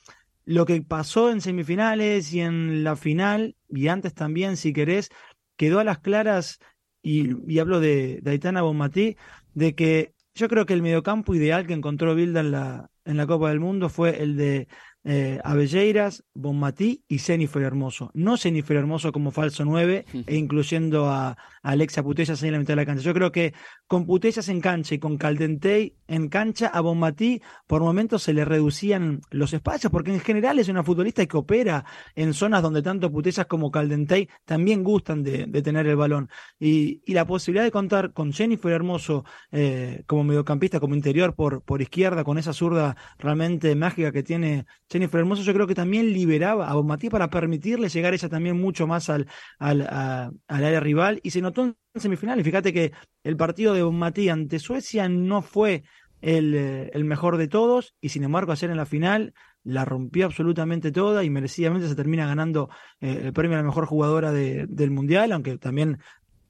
lo 0.44 0.66
que 0.66 0.82
pasó 0.82 1.30
en 1.30 1.40
semifinales 1.40 2.35
y 2.35 2.42
en 2.42 2.85
la 2.85 2.96
final, 2.96 3.56
y 3.70 3.88
antes 3.88 4.12
también, 4.12 4.58
si 4.58 4.75
querés, 4.75 5.08
quedó 5.56 5.78
a 5.78 5.85
las 5.85 6.00
claras 6.00 6.58
y, 7.02 7.58
hablo 7.61 7.80
de, 7.80 8.18
de 8.20 8.32
Aitana 8.32 8.61
Bonmatí, 8.61 9.16
de 9.54 9.75
que 9.75 10.12
yo 10.35 10.49
creo 10.50 10.66
que 10.66 10.75
el 10.75 10.82
mediocampo 10.82 11.35
ideal 11.35 11.66
que 11.66 11.73
encontró 11.73 12.14
Bilda 12.14 12.40
en 12.40 12.50
la, 12.50 12.90
en 13.06 13.16
la 13.16 13.26
Copa 13.26 13.49
del 13.49 13.61
Mundo 13.61 13.88
fue 13.88 14.23
el 14.23 14.37
de 14.37 14.68
eh, 15.08 15.40
Avelleiras, 15.44 16.25
Bonmatí 16.34 17.04
y 17.06 17.18
Jennifer 17.18 17.62
Hermoso. 17.62 18.10
No 18.12 18.36
Jennifer 18.36 18.76
Hermoso 18.76 19.12
como 19.12 19.30
falso 19.30 19.64
9 19.64 20.04
e 20.26 20.36
incluyendo 20.36 21.08
a, 21.08 21.36
Alexia 21.62 22.02
Putellas 22.02 22.42
en 22.42 22.52
la 22.52 22.58
mitad 22.58 22.72
de 22.72 22.76
la 22.76 22.86
cancha. 22.86 23.02
Yo 23.02 23.14
creo 23.14 23.32
que 23.32 23.54
con 23.86 24.06
Putellas 24.06 24.48
en 24.48 24.60
cancha 24.60 24.94
y 24.94 24.98
con 24.98 25.16
Caldentey 25.16 25.94
en 26.08 26.28
cancha, 26.28 26.68
a 26.68 26.80
Bonmatí 26.80 27.40
por 27.66 27.82
momentos 27.82 28.22
se 28.22 28.32
le 28.32 28.44
reducían 28.44 29.20
los 29.30 29.52
espacios, 29.52 29.90
porque 29.90 30.12
en 30.12 30.20
general 30.20 30.58
es 30.58 30.68
una 30.68 30.82
futbolista 30.82 31.24
que 31.26 31.36
opera 31.36 31.84
en 32.14 32.32
zonas 32.32 32.62
donde 32.62 32.82
tanto 32.82 33.10
Putellas 33.10 33.46
como 33.46 33.70
Caldentey 33.70 34.28
también 34.44 34.82
gustan 34.82 35.22
de, 35.22 35.46
tener 35.62 35.86
el 35.86 35.96
balón. 35.96 36.28
Y, 36.58 37.02
la 37.16 37.26
posibilidad 37.26 37.64
de 37.64 37.70
contar 37.70 38.12
con 38.12 38.30
Jennifer 38.32 38.70
Hermoso 38.70 39.24
eh, 39.50 40.02
como 40.06 40.22
mediocampista, 40.22 40.80
como 40.80 40.94
interior 40.94 41.34
por, 41.34 41.62
izquierda, 41.80 42.24
con 42.24 42.36
esa 42.36 42.52
zurda 42.52 42.94
realmente 43.18 43.74
mágica 43.74 44.12
que 44.12 44.22
tiene 44.22 44.66
Jennifer 44.90 45.20
Hermoso, 45.20 45.42
yo 45.42 45.54
creo 45.54 45.66
que 45.66 45.74
también 45.74 46.12
liberaba 46.12 46.68
a 46.68 46.74
Bonmatí 46.74 47.08
para 47.08 47.30
permitirle 47.30 47.88
llegar 47.88 48.12
ella 48.12 48.28
también 48.28 48.60
mucho 48.60 48.86
más 48.86 49.08
al, 49.08 49.26
área 49.58 50.80
rival 50.80 51.20
y 51.22 51.30
se 51.30 51.40
notó 51.40 51.74
semifinales. 52.00 52.44
Fíjate 52.44 52.72
que 52.72 52.92
el 53.24 53.36
partido 53.36 53.74
de 53.74 53.82
Bonmatí 53.82 54.28
ante 54.28 54.58
Suecia 54.58 55.08
no 55.08 55.42
fue 55.42 55.84
eh, 56.22 56.90
el, 56.92 57.04
mejor 57.04 57.36
de 57.36 57.46
todos 57.46 57.94
y 58.00 58.08
sin 58.08 58.24
embargo 58.24 58.52
ayer 58.52 58.70
en 58.70 58.78
la 58.78 58.86
final 58.86 59.34
la 59.64 59.84
rompió 59.84 60.26
absolutamente 60.26 60.90
toda 60.90 61.24
y 61.24 61.30
merecidamente 61.30 61.88
se 61.88 61.94
termina 61.94 62.26
ganando 62.26 62.70
eh, 63.00 63.20
el 63.24 63.32
premio 63.32 63.56
a 63.56 63.60
la 63.60 63.66
mejor 63.66 63.86
jugadora 63.86 64.32
del 64.32 64.90
Mundial, 64.90 65.32
aunque 65.32 65.58
también 65.58 65.98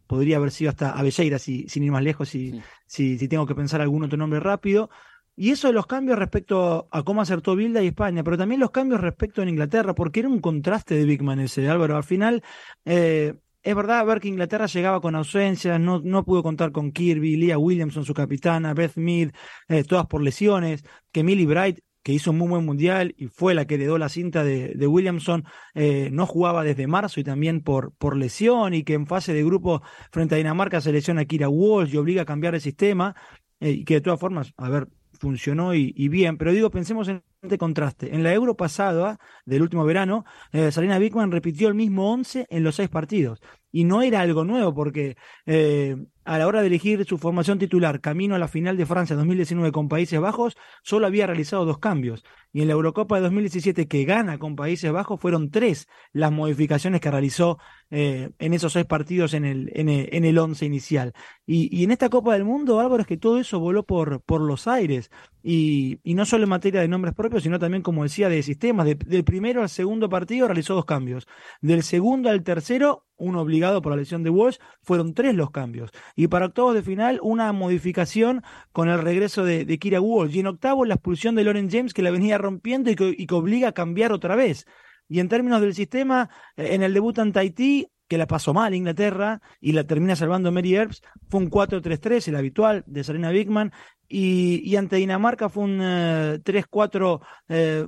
podría 0.06 0.36
haber 0.36 0.50
sido 0.50 0.70
hasta 0.70 0.92
Avelleira 0.92 1.38
si, 1.38 1.66
sin 1.68 1.82
ir 1.82 1.90
más 1.90 2.02
lejos, 2.02 2.28
si, 2.28 2.60
si, 2.86 3.18
si, 3.18 3.28
tengo 3.28 3.46
que 3.46 3.54
pensar 3.54 3.80
algún 3.80 4.04
otro 4.04 4.18
nombre 4.18 4.40
rápido. 4.40 4.90
Y 5.38 5.50
eso 5.50 5.66
de 5.66 5.74
los 5.74 5.86
cambios 5.86 6.18
respecto 6.18 6.88
a 6.90 7.02
cómo 7.02 7.20
acertó 7.20 7.56
Bilda 7.56 7.82
y 7.82 7.88
España, 7.88 8.24
pero 8.24 8.38
también 8.38 8.60
los 8.60 8.70
cambios 8.70 9.02
respecto 9.02 9.42
a 9.42 9.48
Inglaterra, 9.48 9.94
porque 9.94 10.20
era 10.20 10.30
un 10.30 10.40
contraste 10.40 10.94
de 10.94 11.04
Big 11.04 11.22
Man 11.22 11.40
ese, 11.40 11.68
Álvaro. 11.68 11.96
Al 11.96 12.04
final, 12.04 12.42
eh, 12.86 13.34
es 13.66 13.74
verdad 13.74 14.06
ver 14.06 14.20
que 14.20 14.28
Inglaterra 14.28 14.66
llegaba 14.66 15.00
con 15.00 15.16
ausencias, 15.16 15.80
no, 15.80 16.00
no 16.00 16.24
pudo 16.24 16.44
contar 16.44 16.70
con 16.70 16.92
Kirby, 16.92 17.36
Leah 17.36 17.58
Williamson, 17.58 18.04
su 18.04 18.14
capitana, 18.14 18.74
Beth 18.74 18.94
Mead, 18.94 19.32
eh, 19.66 19.82
todas 19.82 20.06
por 20.06 20.22
lesiones, 20.22 20.84
que 21.10 21.24
Millie 21.24 21.46
Bright, 21.46 21.80
que 22.04 22.12
hizo 22.12 22.30
un 22.30 22.38
muy 22.38 22.46
buen 22.46 22.64
mundial 22.64 23.12
y 23.18 23.26
fue 23.26 23.54
la 23.54 23.64
que 23.64 23.74
heredó 23.74 23.98
la 23.98 24.08
cinta 24.08 24.44
de, 24.44 24.86
Williamson, 24.86 25.44
eh, 25.74 26.10
no 26.12 26.26
jugaba 26.26 26.62
desde 26.62 26.86
marzo 26.86 27.18
y 27.18 27.24
también 27.24 27.60
por, 27.60 27.92
por 27.96 28.16
lesión, 28.16 28.72
y 28.72 28.84
que 28.84 28.94
en 28.94 29.08
fase 29.08 29.34
de 29.34 29.42
grupo 29.42 29.82
frente 30.12 30.36
a 30.36 30.38
Dinamarca 30.38 30.80
se 30.80 30.92
lesiona 30.92 31.22
a 31.22 31.24
Kira 31.24 31.48
Walsh 31.48 31.92
y 31.92 31.96
obliga 31.96 32.22
a 32.22 32.24
cambiar 32.24 32.54
el 32.54 32.60
sistema, 32.60 33.16
eh, 33.58 33.70
y 33.70 33.84
que 33.84 33.94
de 33.94 34.00
todas 34.00 34.20
formas, 34.20 34.54
a 34.58 34.68
ver, 34.68 34.86
funcionó 35.18 35.74
y, 35.74 36.08
bien, 36.08 36.36
pero 36.36 36.52
digo, 36.52 36.70
pensemos 36.70 37.08
en 37.08 37.24
contraste. 37.58 38.14
En 38.14 38.22
la 38.22 38.32
Euro 38.32 38.56
pasada, 38.56 39.18
del 39.44 39.62
último 39.62 39.84
verano, 39.84 40.24
eh, 40.52 40.70
Salina 40.72 40.98
Bickman 40.98 41.30
repitió 41.30 41.68
el 41.68 41.74
mismo 41.74 42.12
11 42.12 42.46
en 42.50 42.64
los 42.64 42.74
seis 42.76 42.88
partidos. 42.88 43.40
Y 43.70 43.84
no 43.84 44.02
era 44.02 44.20
algo 44.20 44.44
nuevo, 44.44 44.74
porque 44.74 45.16
eh, 45.46 45.96
a 46.24 46.38
la 46.38 46.46
hora 46.46 46.60
de 46.60 46.66
elegir 46.66 47.04
su 47.04 47.18
formación 47.18 47.58
titular 47.58 48.00
camino 48.00 48.34
a 48.34 48.38
la 48.38 48.48
final 48.48 48.76
de 48.76 48.86
Francia 48.86 49.16
2019 49.16 49.70
con 49.70 49.88
Países 49.88 50.20
Bajos, 50.20 50.56
solo 50.82 51.06
había 51.06 51.26
realizado 51.26 51.64
dos 51.64 51.78
cambios. 51.78 52.24
Y 52.56 52.62
en 52.62 52.68
la 52.68 52.72
Eurocopa 52.72 53.16
de 53.16 53.20
2017 53.20 53.86
que 53.86 54.06
gana 54.06 54.38
con 54.38 54.56
Países 54.56 54.90
Bajos 54.90 55.20
fueron 55.20 55.50
tres 55.50 55.88
las 56.14 56.32
modificaciones 56.32 57.02
que 57.02 57.10
realizó 57.10 57.58
eh, 57.90 58.30
en 58.38 58.54
esos 58.54 58.72
seis 58.72 58.86
partidos 58.86 59.34
en 59.34 59.44
el, 59.44 59.70
en 59.74 60.24
el, 60.24 60.38
once 60.38 60.64
inicial. 60.64 61.12
Y, 61.44 61.84
en 61.84 61.90
esta 61.90 62.08
Copa 62.08 62.32
del 62.32 62.44
Mundo, 62.44 62.80
Álvaro, 62.80 63.02
es 63.02 63.06
que 63.06 63.18
todo 63.18 63.38
eso 63.38 63.60
voló 63.60 63.84
por, 63.84 64.22
por 64.22 64.40
los 64.40 64.66
aires. 64.66 65.10
Y, 65.42 66.00
y, 66.02 66.14
no 66.14 66.24
solo 66.24 66.44
en 66.44 66.48
materia 66.50 66.80
de 66.80 66.88
nombres 66.88 67.14
propios, 67.14 67.42
sino 67.42 67.58
también, 67.58 67.82
como 67.82 68.04
decía, 68.04 68.30
de 68.30 68.42
sistemas. 68.42 68.86
del 68.86 69.24
primero 69.24 69.60
al 69.60 69.68
segundo 69.68 70.08
partido 70.08 70.48
realizó 70.48 70.74
dos 70.74 70.86
cambios. 70.86 71.28
Del 71.60 71.82
segundo 71.82 72.30
al 72.30 72.42
tercero, 72.42 73.04
uno 73.18 73.40
obligado 73.40 73.82
por 73.82 73.92
la 73.92 73.98
lesión 73.98 74.22
de 74.22 74.30
Walsh, 74.30 74.58
fueron 74.82 75.14
tres 75.14 75.34
los 75.34 75.50
cambios. 75.50 75.90
Y 76.14 76.26
para 76.26 76.46
octavos 76.46 76.74
de 76.74 76.82
final, 76.82 77.18
una 77.22 77.52
modificación 77.52 78.42
con 78.72 78.88
el 78.88 78.98
regreso 78.98 79.44
de, 79.44 79.78
Kira 79.78 80.00
Walsh. 80.00 80.34
Y 80.34 80.40
en 80.40 80.48
octavo, 80.48 80.84
la 80.84 80.94
expulsión 80.94 81.34
de 81.34 81.44
Lauren 81.44 81.70
James, 81.70 81.94
que 81.94 82.02
la 82.02 82.10
venía 82.10 82.38
rompiendo 82.46 82.90
y 82.90 82.96
que, 82.96 83.34
obliga 83.34 83.68
a 83.68 83.72
cambiar 83.72 84.12
otra 84.12 84.36
vez. 84.36 84.66
Y 85.08 85.20
en 85.20 85.28
términos 85.28 85.60
del 85.60 85.74
sistema, 85.74 86.30
eh, 86.56 86.74
en 86.74 86.82
el 86.82 86.94
debut 86.94 87.18
ante 87.18 87.40
Haití, 87.40 87.88
que 88.08 88.18
la 88.18 88.26
pasó 88.26 88.54
mal 88.54 88.74
Inglaterra 88.74 89.40
y 89.60 89.72
la 89.72 89.84
termina 89.84 90.16
salvando 90.16 90.52
Mary 90.52 90.74
Earps, 90.74 91.02
fue 91.28 91.40
un 91.40 91.50
4-3-3, 91.50 92.28
el 92.28 92.36
habitual 92.36 92.84
de 92.86 93.04
Serena 93.04 93.30
Bigman, 93.30 93.72
y, 94.08 94.76
ante 94.76 94.96
Dinamarca 94.96 95.48
fue 95.48 95.64
un 95.64 95.80
3-4-1-2 95.80 97.20
eh, 97.48 97.86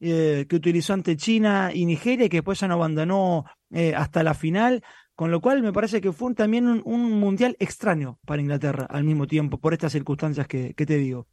eh, 0.00 0.46
que 0.48 0.56
utilizó 0.56 0.92
ante 0.92 1.16
China 1.16 1.70
y 1.72 1.86
Nigeria 1.86 2.26
y 2.26 2.28
que 2.28 2.38
después 2.38 2.60
ya 2.60 2.68
no 2.68 2.74
abandonó 2.74 3.44
eh, 3.70 3.94
hasta 3.94 4.22
la 4.22 4.34
final, 4.34 4.82
con 5.14 5.30
lo 5.30 5.40
cual 5.40 5.62
me 5.62 5.72
parece 5.72 6.00
que 6.00 6.12
fue 6.12 6.34
también 6.34 6.82
un, 6.84 7.12
mundial 7.18 7.56
extraño 7.58 8.18
para 8.26 8.42
Inglaterra 8.42 8.86
al 8.88 9.04
mismo 9.04 9.26
tiempo, 9.26 9.58
por 9.58 9.72
estas 9.72 9.92
circunstancias 9.92 10.46
que, 10.46 10.74
te 10.74 10.96
digo. 10.96 11.26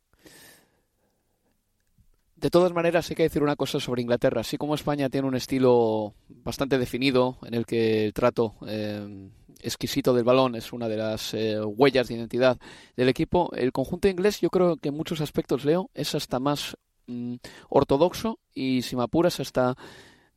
De 2.44 2.50
todas 2.50 2.74
maneras, 2.74 3.10
hay 3.10 3.16
que 3.16 3.24
decir 3.24 3.42
una 3.42 3.56
cosa 3.56 3.80
sobre 3.80 4.02
Inglaterra. 4.02 4.42
Así 4.42 4.58
como 4.58 4.76
España 4.76 5.10
tiene 5.10 5.30
un 5.30 5.36
estilo 5.36 6.14
bastante 6.28 6.78
definido 6.78 7.38
en 7.44 7.54
el 7.54 7.66
que 7.66 8.08
el 8.08 8.14
trato 8.14 8.56
eh, 8.68 9.30
exquisito 9.62 10.14
del 10.14 10.26
balón 10.26 10.56
es 10.56 10.74
una 10.74 10.90
de 10.90 10.98
las 10.98 11.34
eh, 11.34 11.64
huellas 11.64 12.10
de 12.10 12.16
identidad 12.16 12.58
del 12.98 13.08
equipo, 13.08 13.50
el 13.56 13.72
conjunto 13.72 14.10
inglés 14.10 14.42
yo 14.42 14.50
creo 14.50 14.76
que 14.76 14.90
en 14.90 14.98
muchos 14.98 15.22
aspectos, 15.22 15.64
Leo, 15.64 15.90
es 15.94 16.16
hasta 16.16 16.42
más 16.42 16.76
mm, 17.08 17.36
ortodoxo 17.70 18.40
y, 18.54 18.82
si 18.82 18.98
me 18.98 19.04
apuras, 19.04 19.40
hasta 19.40 19.78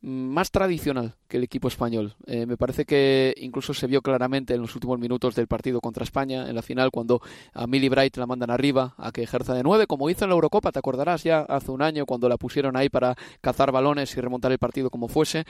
más 0.01 0.51
tradicional 0.51 1.15
que 1.27 1.37
el 1.37 1.43
equipo 1.43 1.67
español. 1.67 2.15
Eh, 2.25 2.45
me 2.45 2.57
parece 2.57 2.85
que 2.85 3.33
incluso 3.37 3.73
se 3.73 3.87
vio 3.87 4.01
claramente 4.01 4.53
en 4.53 4.61
los 4.61 4.75
últimos 4.75 4.99
minutos 4.99 5.35
del 5.35 5.47
partido 5.47 5.81
contra 5.81 6.03
España, 6.03 6.47
en 6.47 6.55
la 6.55 6.61
final, 6.61 6.91
cuando 6.91 7.21
a 7.53 7.67
Millie 7.67 7.89
Bright 7.89 8.15
la 8.17 8.27
mandan 8.27 8.51
arriba 8.51 8.93
a 8.97 9.11
que 9.11 9.23
ejerza 9.23 9.53
de 9.53 9.63
nueve, 9.63 9.87
como 9.87 10.09
hizo 10.09 10.25
en 10.25 10.29
la 10.29 10.35
Eurocopa, 10.35 10.71
te 10.71 10.79
acordarás 10.79 11.23
ya 11.23 11.39
hace 11.41 11.71
un 11.71 11.81
año 11.81 12.05
cuando 12.05 12.29
la 12.29 12.37
pusieron 12.37 12.77
ahí 12.77 12.89
para 12.89 13.15
cazar 13.41 13.71
balones 13.71 14.15
y 14.15 14.21
remontar 14.21 14.51
el 14.51 14.59
partido 14.59 14.89
como 14.89 15.07
fuese. 15.07 15.45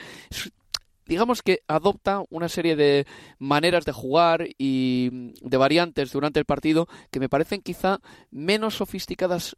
digamos 1.06 1.42
que 1.42 1.62
adopta 1.68 2.24
una 2.30 2.50
serie 2.50 2.76
de 2.76 3.06
maneras 3.40 3.86
de 3.86 3.94
jugar 3.94 4.48
y 4.58 5.34
de 5.42 5.58
variantes 5.58 6.12
durante 6.12 6.40
el 6.40 6.46
partido 6.46 6.88
que 7.12 7.20
me 7.20 7.30
parecen 7.30 7.62
quizá 7.62 8.00
menos 8.30 8.76
sofisticadas 8.76 9.56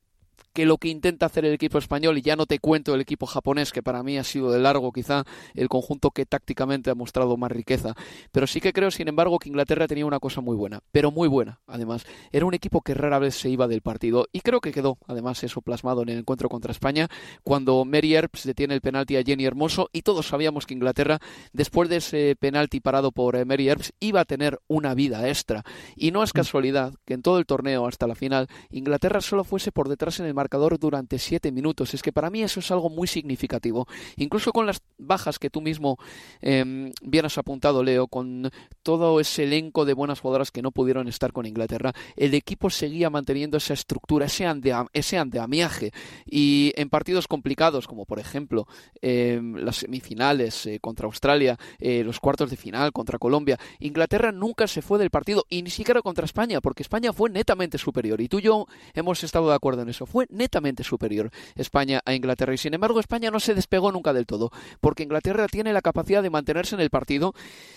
que 0.54 0.66
lo 0.66 0.78
que 0.78 0.90
intenta 0.90 1.26
hacer 1.26 1.46
el 1.46 1.54
equipo 1.54 1.78
español, 1.78 2.18
y 2.18 2.22
ya 2.22 2.36
no 2.36 2.46
te 2.46 2.60
cuento 2.60 2.96
el 2.96 3.02
equipo 3.02 3.26
japonés, 3.26 3.72
que 3.72 3.84
para 3.84 4.04
mí 4.04 4.18
ha 4.18 4.24
sido 4.24 4.52
de 4.52 4.60
largo 4.60 4.92
quizá 4.92 5.24
el 5.54 5.70
conjunto 5.70 6.12
que 6.12 6.26
tácticamente 6.26 6.90
ha 6.90 6.96
mostrado 6.96 7.38
más 7.38 7.52
riqueza. 7.52 7.96
Pero 8.32 8.48
sí 8.48 8.62
que 8.62 8.74
creo, 8.74 8.92
sin 8.92 9.08
embargo, 9.08 9.40
que 9.40 9.50
Inglaterra 9.50 9.88
tenía 9.88 10.06
una 10.06 10.20
cosa 10.20 10.42
muy 10.42 10.56
buena, 10.56 10.82
pero 10.92 11.12
muy 11.12 11.28
buena, 11.28 11.60
además. 11.68 12.06
Era 12.32 12.46
un 12.46 12.54
equipo 12.54 12.82
que 12.82 12.94
rara 12.94 13.20
vez 13.20 13.36
se 13.36 13.50
iba 13.50 13.68
del 13.68 13.82
partido, 13.82 14.28
y 14.32 14.42
creo 14.42 14.62
que 14.62 14.72
quedó, 14.72 14.98
además, 15.08 15.44
eso 15.44 15.62
plasmado 15.62 16.02
en 16.02 16.10
el 16.10 16.20
encuentro 16.20 16.50
contra 16.50 16.72
España, 16.72 17.10
cuando 17.44 17.86
Mary 17.86 18.16
Earps 18.16 18.46
detiene 18.46 18.74
el 18.74 18.82
penalti 18.82 19.18
a 19.18 19.24
Jenny 19.24 19.46
Hermoso, 19.46 19.90
y 19.94 20.02
todos 20.02 20.28
sabíamos 20.28 20.66
que 20.66 20.74
Inglaterra, 20.74 21.20
después 21.54 21.90
de 21.90 21.98
ese 21.98 22.36
penalti 22.40 22.80
parado 22.80 23.12
por 23.12 23.36
eh, 23.36 23.46
Mary 23.46 23.70
Earps, 23.70 23.94
iba 24.00 24.22
a 24.22 24.26
tener 24.26 24.60
una 24.68 24.94
vida 24.94 25.28
extra. 25.28 25.64
Y 25.96 26.12
no 26.12 26.24
es 26.24 26.34
mm. 26.34 26.38
casualidad 26.38 26.94
que 27.06 27.14
en 27.14 27.22
todo 27.22 27.40
el 27.40 27.46
torneo 27.46 27.88
hasta 27.88 28.08
la 28.08 28.16
final, 28.16 28.48
Inglaterra 28.70 29.22
solo 29.22 29.44
fuese 29.44 29.72
por 29.72 29.90
detrás 29.90 30.20
en 30.20 30.26
el 30.26 30.34
marcador 30.40 30.80
durante 30.80 31.20
siete 31.20 31.52
minutos. 31.52 31.94
Es 31.94 32.02
que 32.02 32.14
para 32.14 32.30
mí 32.30 32.42
eso 32.42 32.60
es 32.62 32.72
algo 32.72 32.90
muy 32.90 33.08
significativo. 33.08 33.88
Incluso 34.16 34.52
con 34.52 34.66
las 34.66 34.82
bajas 34.98 35.38
que 35.38 35.50
tú 35.50 35.60
mismo 35.62 35.98
eh, 36.42 36.92
bien 37.02 37.26
has 37.26 37.38
apuntado, 37.38 37.84
Leo, 37.84 38.08
con 38.08 38.50
todo 38.84 39.20
ese 39.20 39.44
elenco 39.44 39.84
de 39.86 39.94
buenas 39.94 40.22
jugadoras 40.22 40.52
que 40.52 40.62
no 40.62 40.72
pudieron 40.72 41.08
estar 41.08 41.34
con 41.34 41.46
Inglaterra, 41.46 41.94
el 42.16 42.34
equipo 42.34 42.70
seguía 42.70 43.10
manteniendo 43.10 43.58
esa 43.58 43.74
estructura, 43.74 44.28
ese, 44.28 44.46
ese 44.94 45.18
andeamiaje. 45.18 45.92
Y 46.26 46.72
en 46.76 46.90
partidos 46.90 47.28
complicados, 47.28 47.88
como 47.88 48.06
por 48.06 48.20
ejemplo 48.20 48.68
em, 49.02 49.56
las 49.56 49.78
semifinales 49.78 50.66
eh, 50.66 50.80
contra 50.80 51.06
Australia, 51.06 51.58
eh, 51.80 52.04
los 52.04 52.20
cuartos 52.20 52.50
de 52.50 52.58
final 52.58 52.92
contra 52.94 53.20
Colombia, 53.20 53.60
Inglaterra 53.80 54.32
nunca 54.32 54.68
se 54.68 54.82
fue 54.82 55.00
del 55.00 55.10
partido, 55.10 55.46
y 55.50 55.62
ni 55.62 55.70
siquiera 55.70 56.02
contra 56.02 56.26
España, 56.26 56.62
porque 56.62 56.84
España 56.84 57.12
fue 57.12 57.30
netamente 57.30 57.78
superior. 57.78 58.22
Y 58.22 58.30
tú 58.30 58.40
y 58.40 58.44
yo 58.44 58.68
hemos 58.94 59.24
estado 59.24 59.50
de 59.50 59.56
acuerdo 59.56 59.82
en 59.82 59.90
eso. 59.90 60.06
Fue 60.06 60.28
netamente 60.30 60.84
superior 60.84 61.32
España 61.56 62.02
a 62.06 62.14
Inglaterra. 62.14 62.54
Y 62.54 62.58
sin 62.58 62.74
embargo, 62.74 63.00
España 63.00 63.32
no 63.32 63.40
se 63.40 63.56
despegó 63.56 63.92
nunca 63.92 64.14
del 64.14 64.26
todo, 64.26 64.52
porque 64.80 65.04
Inglaterra 65.04 65.48
tiene 65.48 65.74
la 65.74 65.82
capacidad 65.82 66.24
de 66.24 66.30
mantenerse 66.30 66.76
en 66.76 66.82
el 66.82 66.90
partido. 66.90 67.34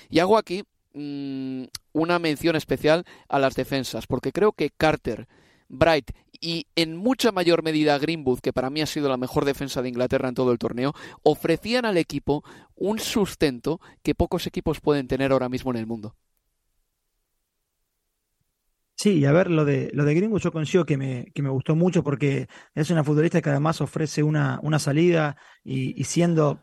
Y 0.08 0.18
hago 0.20 0.38
aquí 0.38 0.64
mm, 0.94 1.64
una 1.92 2.18
mención 2.18 2.56
especial 2.56 3.04
a 3.28 3.38
las 3.38 3.54
defensas, 3.54 4.06
porque 4.06 4.32
creo 4.32 4.52
que 4.52 4.70
Carter, 4.70 5.26
Bright 5.68 6.10
y 6.42 6.66
en 6.74 6.96
mucha 6.96 7.32
mayor 7.32 7.62
medida 7.62 7.96
Greenwood, 7.98 8.40
que 8.40 8.52
para 8.52 8.68
mí 8.68 8.82
ha 8.82 8.86
sido 8.86 9.08
la 9.08 9.16
mejor 9.16 9.44
defensa 9.44 9.80
de 9.80 9.88
Inglaterra 9.88 10.28
en 10.28 10.34
todo 10.34 10.52
el 10.52 10.58
torneo, 10.58 10.92
ofrecían 11.22 11.86
al 11.86 11.96
equipo 11.96 12.44
un 12.74 12.98
sustento 12.98 13.80
que 14.02 14.14
pocos 14.14 14.46
equipos 14.46 14.80
pueden 14.80 15.06
tener 15.06 15.32
ahora 15.32 15.48
mismo 15.48 15.70
en 15.70 15.78
el 15.78 15.86
mundo. 15.86 16.16
Sí, 19.02 19.18
y 19.18 19.24
a 19.24 19.32
ver, 19.32 19.50
lo 19.50 19.64
de, 19.64 19.90
lo 19.94 20.04
de 20.04 20.14
Greenwood 20.14 20.40
yo 20.40 20.52
consigo 20.52 20.84
que 20.84 20.96
me, 20.96 21.26
que 21.34 21.42
me 21.42 21.48
gustó 21.48 21.74
mucho 21.74 22.04
porque 22.04 22.46
es 22.74 22.90
una 22.90 23.02
futbolista 23.02 23.42
que 23.42 23.50
además 23.50 23.80
ofrece 23.80 24.22
una, 24.22 24.60
una 24.62 24.78
salida 24.78 25.36
y, 25.64 26.00
y 26.00 26.04
siendo 26.04 26.60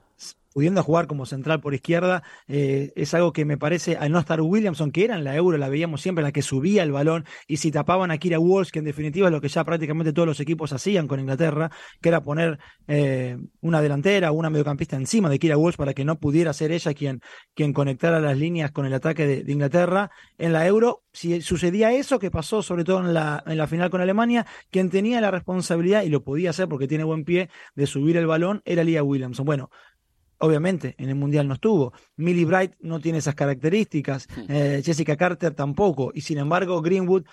pudiendo 0.54 0.84
jugar 0.84 1.08
como 1.08 1.26
central 1.26 1.62
por 1.62 1.74
izquierda, 1.74 2.24
eh, 2.48 2.92
es 2.96 3.14
algo 3.14 3.34
que 3.34 3.46
me 3.46 3.58
parece, 3.58 3.98
al 3.98 4.12
no 4.12 4.20
estar 4.20 4.42
Williamson, 4.42 4.92
que 4.92 5.06
era 5.06 5.16
en 5.16 5.24
la 5.24 5.36
Euro, 5.36 5.58
la 5.58 5.70
veíamos 5.70 6.02
siempre, 6.02 6.24
la 6.24 6.32
que 6.32 6.42
subía 6.42 6.84
el 6.84 6.92
balón, 6.92 7.26
y 7.48 7.58
si 7.58 7.72
tapaban 7.72 8.12
a 8.12 8.18
Kira 8.18 8.40
Walsh, 8.40 8.70
que 8.70 8.80
en 8.80 8.86
definitiva 8.86 9.28
es 9.28 9.32
lo 9.32 9.42
que 9.42 9.48
ya 9.48 9.64
prácticamente 9.64 10.14
todos 10.14 10.28
los 10.28 10.40
equipos 10.40 10.74
hacían 10.74 11.08
con 11.08 11.20
Inglaterra, 11.20 11.72
que 12.02 12.10
era 12.10 12.24
poner 12.24 12.60
eh, 12.88 13.38
una 13.62 13.82
delantera 13.82 14.32
o 14.32 14.36
una 14.36 14.50
mediocampista 14.50 14.96
encima 14.96 15.30
de 15.30 15.40
Kira 15.40 15.58
Walsh 15.58 15.76
para 15.76 15.94
que 15.94 16.06
no 16.06 16.20
pudiera 16.20 16.54
ser 16.54 16.72
ella 16.72 16.94
quien, 16.94 17.22
quien 17.54 17.74
conectara 17.74 18.20
las 18.20 18.38
líneas 18.38 18.72
con 18.72 18.86
el 18.86 18.94
ataque 18.94 19.28
de, 19.28 19.52
Inglaterra, 19.52 20.12
en 20.38 20.54
la 20.54 20.66
Euro, 20.66 21.04
si 21.12 21.42
sucedía 21.42 21.92
eso, 21.92 22.20
que 22.20 22.32
pasó 22.32 22.62
sobre 22.62 22.84
todo 22.84 23.00
en 23.00 23.14
la, 23.14 23.44
en 23.46 23.58
la 23.58 23.68
final 23.68 23.90
con 23.90 24.02
Alemania, 24.02 24.46
quien 24.70 24.90
tenía 24.90 25.22
la 25.22 25.32
responsabilidad, 25.32 26.04
y 26.04 26.10
lo 26.10 26.24
podía 26.24 26.52
hacer 26.52 26.68
porque 26.68 26.88
tiene 26.88 27.04
buen 27.04 27.24
pie, 27.24 27.50
de 27.76 27.88
subir 27.88 28.18
el 28.18 28.28
balón, 28.28 28.62
era 28.66 28.84
Lia 28.84 29.04
Williamson. 29.04 29.46
Bueno, 29.46 29.70
obviamente 30.40 30.96
en 30.98 31.10
el 31.10 31.16
Mundial 31.16 31.48
no 31.48 31.54
estuvo. 31.54 31.94
Millie 32.18 32.46
Bright 32.46 32.74
no 32.82 33.00
tiene 33.00 33.20
esas 33.20 33.36
características, 33.36 34.28
hmm. 34.28 34.46
eh, 34.50 34.82
Jessica 34.84 35.16
Carter 35.16 35.54
tampoco, 35.54 36.12
y 36.14 36.22
sin 36.22 36.40
embargo 36.40 36.82
Greenwood 36.82 37.24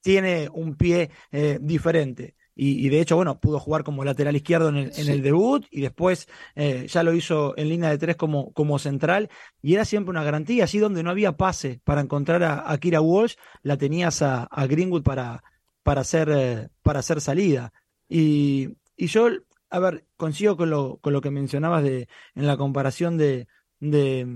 tiene 0.00 0.48
un 0.52 0.76
pie 0.76 1.10
eh, 1.32 1.58
diferente. 1.60 2.36
Y, 2.62 2.90
de 2.90 3.00
hecho, 3.00 3.16
bueno, 3.16 3.40
pudo 3.40 3.58
jugar 3.58 3.84
como 3.84 4.04
lateral 4.04 4.36
izquierdo 4.36 4.68
en 4.68 4.76
el, 4.76 4.92
en 4.94 5.08
el 5.08 5.22
debut 5.22 5.64
y 5.70 5.80
después 5.80 6.28
eh, 6.54 6.86
ya 6.90 7.02
lo 7.02 7.14
hizo 7.14 7.54
en 7.56 7.70
línea 7.70 7.88
de 7.88 7.96
tres 7.96 8.16
como, 8.16 8.52
como 8.52 8.78
central 8.78 9.30
y 9.62 9.72
era 9.72 9.86
siempre 9.86 10.10
una 10.10 10.24
garantía. 10.24 10.64
Así 10.64 10.78
donde 10.78 11.02
no 11.02 11.08
había 11.08 11.38
pase 11.38 11.80
para 11.84 12.02
encontrar 12.02 12.42
a, 12.42 12.76
Kira 12.76 13.00
Walsh, 13.00 13.36
la 13.62 13.78
tenías 13.78 14.20
a, 14.20 14.46
Greenwood 14.68 15.02
para, 15.02 15.42
para, 15.82 16.02
hacer, 16.02 16.70
para 16.82 16.98
hacer 16.98 17.22
salida. 17.22 17.72
Y, 18.10 18.76
y 18.94 19.06
yo 19.06 19.30
a 19.70 19.78
ver, 19.78 20.04
consigo 20.16 20.56
con 20.56 20.70
lo, 20.70 20.98
con 20.98 21.12
lo 21.12 21.20
que 21.20 21.30
mencionabas 21.30 21.82
de, 21.82 22.08
en 22.34 22.46
la 22.46 22.56
comparación 22.56 23.16
de, 23.16 23.46
de, 23.78 24.26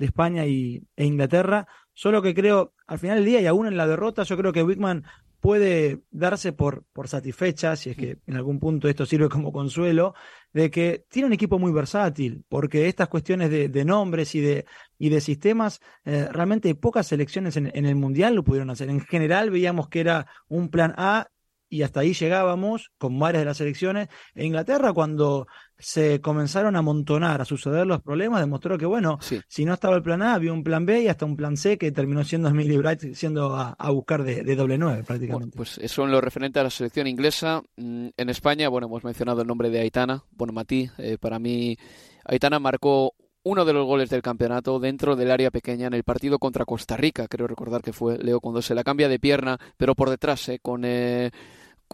España 0.00 0.46
y, 0.46 0.86
e 0.96 1.04
Inglaterra, 1.04 1.66
solo 1.92 2.22
que 2.22 2.34
creo, 2.34 2.72
al 2.86 2.98
final 2.98 3.16
del 3.16 3.26
día 3.26 3.40
y 3.40 3.46
aún 3.46 3.66
en 3.66 3.76
la 3.76 3.86
derrota, 3.86 4.22
yo 4.22 4.36
creo 4.36 4.52
que 4.52 4.62
Wickman 4.62 5.04
puede 5.40 6.00
darse 6.10 6.54
por, 6.54 6.84
por 6.94 7.06
satisfecha, 7.06 7.76
si 7.76 7.90
es 7.90 7.96
que 7.98 8.18
en 8.26 8.36
algún 8.36 8.58
punto 8.58 8.88
esto 8.88 9.04
sirve 9.04 9.28
como 9.28 9.52
consuelo, 9.52 10.14
de 10.54 10.70
que 10.70 11.04
tiene 11.10 11.26
un 11.26 11.34
equipo 11.34 11.58
muy 11.58 11.70
versátil, 11.70 12.44
porque 12.48 12.88
estas 12.88 13.08
cuestiones 13.08 13.50
de, 13.50 13.84
nombres 13.84 14.34
y 14.34 14.40
de, 14.40 14.64
y 14.98 15.10
de 15.10 15.20
sistemas, 15.20 15.80
eh, 16.06 16.28
realmente 16.30 16.74
pocas 16.74 17.08
selecciones 17.08 17.58
en, 17.58 17.70
en, 17.74 17.84
el 17.84 17.94
Mundial 17.94 18.34
lo 18.34 18.42
pudieron 18.42 18.70
hacer. 18.70 18.88
En 18.88 19.00
general 19.00 19.50
veíamos 19.50 19.88
que 19.88 20.00
era 20.00 20.26
un 20.48 20.70
plan 20.70 20.94
A 20.96 21.28
y 21.74 21.82
hasta 21.82 22.00
ahí 22.00 22.14
llegábamos 22.14 22.92
con 22.98 23.18
varias 23.18 23.40
de 23.40 23.46
las 23.46 23.60
elecciones. 23.60 24.08
E 24.32 24.46
Inglaterra, 24.46 24.92
cuando 24.92 25.48
se 25.76 26.20
comenzaron 26.20 26.76
a 26.76 26.78
amontonar, 26.78 27.40
a 27.40 27.44
suceder 27.44 27.84
los 27.84 28.00
problemas, 28.00 28.38
demostró 28.38 28.78
que, 28.78 28.86
bueno, 28.86 29.18
si 29.48 29.64
no 29.64 29.74
estaba 29.74 29.96
el 29.96 30.02
plan 30.02 30.22
A, 30.22 30.34
había 30.34 30.52
un 30.52 30.62
plan 30.62 30.86
B 30.86 31.02
y 31.02 31.08
hasta 31.08 31.24
un 31.24 31.34
plan 31.36 31.56
C 31.56 31.76
que 31.76 31.90
terminó 31.90 32.22
siendo 32.22 32.48
Emily 32.48 32.76
Bright, 32.76 33.14
siendo 33.14 33.56
a, 33.56 33.90
buscar 33.90 34.22
de, 34.22 34.54
doble 34.54 34.78
nueve 34.78 35.02
prácticamente. 35.02 35.56
pues 35.56 35.78
eso 35.78 36.04
en 36.04 36.12
lo 36.12 36.20
referente 36.20 36.60
a 36.60 36.62
la 36.62 36.70
selección 36.70 37.08
inglesa. 37.08 37.60
Mm, 37.76 38.10
en 38.16 38.28
España, 38.28 38.68
bueno, 38.68 38.86
hemos 38.86 39.02
mencionado 39.02 39.42
el 39.42 39.48
nombre 39.48 39.68
de 39.68 39.80
Aitana, 39.80 40.22
Bonomatí. 40.30 40.88
Eh, 40.98 41.18
para 41.18 41.40
mí, 41.40 41.76
Aitana 42.24 42.60
marcó 42.60 43.14
uno 43.44 43.64
de 43.64 43.74
los 43.74 43.86
goles 43.86 44.08
del 44.08 44.22
campeonato 44.22 44.80
dentro 44.80 45.16
del 45.16 45.30
área 45.30 45.50
pequeña 45.50 45.86
en 45.86 45.94
el 45.94 46.02
partido 46.02 46.38
contra 46.38 46.64
Costa 46.64 46.96
Rica. 46.96 47.28
Creo 47.28 47.46
recordar 47.46 47.82
que 47.82 47.92
fue 47.92 48.18
Leo 48.18 48.40
cuando 48.40 48.62
se 48.62 48.74
la 48.74 48.82
cambia 48.82 49.08
de 49.08 49.18
pierna, 49.18 49.58
pero 49.76 49.94
por 49.94 50.08
detrás, 50.08 50.48
eh, 50.48 50.58
con, 50.60 50.84
eh, 50.84 51.30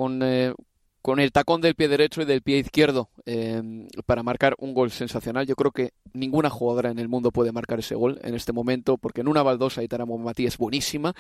con, 0.00 0.22
eh, 0.22 0.54
con 1.02 1.20
el 1.20 1.30
tacón 1.30 1.60
del 1.60 1.74
pie 1.74 1.86
derecho 1.86 2.22
y 2.22 2.24
del 2.24 2.40
pie 2.40 2.56
izquierdo 2.56 3.10
eh, 3.26 3.86
para 4.06 4.22
marcar 4.22 4.54
un 4.56 4.72
gol 4.72 4.90
sensacional. 4.90 5.46
Yo 5.46 5.56
creo 5.56 5.72
que 5.72 5.92
ninguna 6.14 6.48
jugadora 6.48 6.90
en 6.90 6.98
el 6.98 7.10
mundo 7.10 7.30
puede 7.32 7.52
marcar 7.52 7.80
ese 7.80 7.96
gol 7.96 8.18
en 8.22 8.34
este 8.34 8.54
momento, 8.54 8.96
porque 8.96 9.20
en 9.20 9.28
una 9.28 9.42
baldosa 9.42 9.82
Itara 9.82 10.06
Mati 10.06 10.46
es 10.46 10.56
buenísima. 10.56 11.14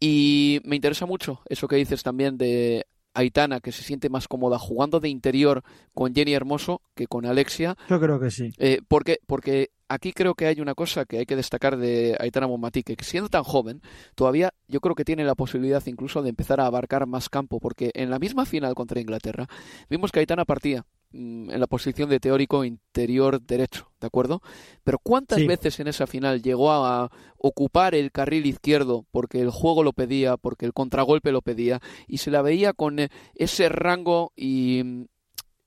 Y 0.00 0.60
me 0.64 0.74
interesa 0.74 1.06
mucho 1.06 1.40
eso 1.48 1.68
que 1.68 1.76
dices 1.76 2.02
también 2.02 2.36
de 2.36 2.84
Aitana, 3.14 3.60
que 3.60 3.70
se 3.70 3.84
siente 3.84 4.08
más 4.08 4.26
cómoda 4.26 4.58
jugando 4.58 4.98
de 4.98 5.08
interior 5.08 5.62
con 5.94 6.12
Jenny 6.12 6.34
Hermoso 6.34 6.82
que 6.96 7.06
con 7.06 7.26
Alexia. 7.26 7.76
Yo 7.88 8.00
creo 8.00 8.18
que 8.18 8.32
sí. 8.32 8.50
Eh, 8.58 8.80
porque, 8.88 9.20
porque 9.28 9.70
aquí 9.90 10.12
creo 10.12 10.34
que 10.34 10.46
hay 10.46 10.60
una 10.60 10.74
cosa 10.74 11.04
que 11.04 11.18
hay 11.18 11.26
que 11.26 11.36
destacar 11.36 11.76
de 11.76 12.16
Aitana 12.18 12.46
Momati, 12.46 12.82
que 12.84 12.96
siendo 13.02 13.28
tan 13.28 13.42
joven, 13.42 13.82
todavía 14.14 14.54
yo 14.68 14.80
creo 14.80 14.94
que 14.94 15.04
tiene 15.04 15.24
la 15.24 15.34
posibilidad 15.34 15.84
incluso 15.86 16.22
de 16.22 16.30
empezar 16.30 16.60
a 16.60 16.66
abarcar 16.66 17.06
más 17.06 17.28
campo, 17.28 17.58
porque 17.58 17.90
en 17.94 18.08
la 18.08 18.20
misma 18.20 18.46
final 18.46 18.74
contra 18.74 19.00
Inglaterra 19.00 19.48
vimos 19.90 20.12
que 20.12 20.20
Aitana 20.20 20.44
partía 20.44 20.86
mm, 21.10 21.50
en 21.50 21.60
la 21.60 21.66
posición 21.66 22.08
de 22.08 22.20
teórico 22.20 22.64
interior 22.64 23.42
derecho, 23.42 23.90
¿de 24.00 24.06
acuerdo? 24.06 24.42
Pero 24.84 25.00
¿cuántas 25.02 25.44
veces 25.44 25.80
en 25.80 25.88
esa 25.88 26.06
final 26.06 26.40
llegó 26.40 26.70
a 26.70 27.10
ocupar 27.36 27.96
el 27.96 28.12
carril 28.12 28.46
izquierdo 28.46 29.06
porque 29.10 29.40
el 29.40 29.50
juego 29.50 29.82
lo 29.82 29.92
pedía, 29.92 30.36
porque 30.36 30.66
el 30.66 30.72
contragolpe 30.72 31.32
lo 31.32 31.42
pedía, 31.42 31.80
y 32.06 32.18
se 32.18 32.30
la 32.30 32.42
veía 32.42 32.74
con 32.74 32.98
ese 33.34 33.68
rango 33.68 34.32
y 34.36 35.08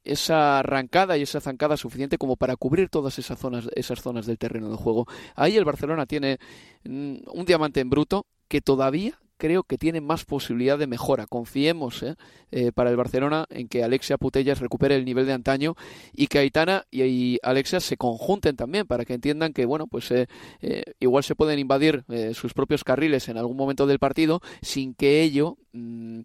esa 0.03 0.59
arrancada 0.59 1.17
y 1.17 1.23
esa 1.23 1.41
zancada 1.41 1.77
suficiente 1.77 2.17
como 2.17 2.35
para 2.35 2.55
cubrir 2.55 2.89
todas 2.89 3.19
esas 3.19 3.39
zonas, 3.39 3.69
esas 3.75 4.01
zonas 4.01 4.25
del 4.25 4.37
terreno 4.37 4.69
de 4.69 4.77
juego. 4.77 5.07
Ahí 5.35 5.57
el 5.57 5.65
Barcelona 5.65 6.05
tiene 6.05 6.39
mm, 6.83 7.15
un 7.31 7.45
diamante 7.45 7.79
en 7.79 7.89
bruto 7.89 8.25
que 8.47 8.61
todavía 8.61 9.19
creo 9.37 9.63
que 9.63 9.77
tiene 9.77 9.99
más 9.99 10.23
posibilidad 10.23 10.77
de 10.77 10.87
mejora. 10.87 11.25
Confiemos 11.27 12.01
¿eh? 12.03 12.15
Eh, 12.51 12.71
para 12.71 12.91
el 12.91 12.95
Barcelona 12.95 13.45
en 13.49 13.67
que 13.67 13.83
Alexia 13.83 14.17
Putellas 14.17 14.59
recupere 14.59 14.95
el 14.95 15.03
nivel 15.03 15.25
de 15.25 15.33
antaño 15.33 15.75
y 16.13 16.27
que 16.27 16.39
Aitana 16.39 16.85
y, 16.91 17.39
Alexia 17.43 17.79
se 17.79 17.97
conjunten 17.97 18.55
también 18.55 18.87
para 18.87 19.03
que 19.03 19.15
entiendan 19.15 19.51
que 19.51 19.65
bueno 19.65 19.87
pues 19.87 20.11
eh, 20.11 20.27
igual 20.99 21.23
se 21.23 21.35
pueden 21.35 21.59
invadir 21.59 22.05
sus 22.33 22.53
propios 22.53 22.83
carriles 22.83 23.27
en 23.27 23.37
algún 23.37 23.57
momento 23.57 23.85
del 23.85 23.99
partido 23.99 24.41
sin 24.61 24.93
que 24.93 25.23
ello 25.23 25.57
mm, 25.73 26.21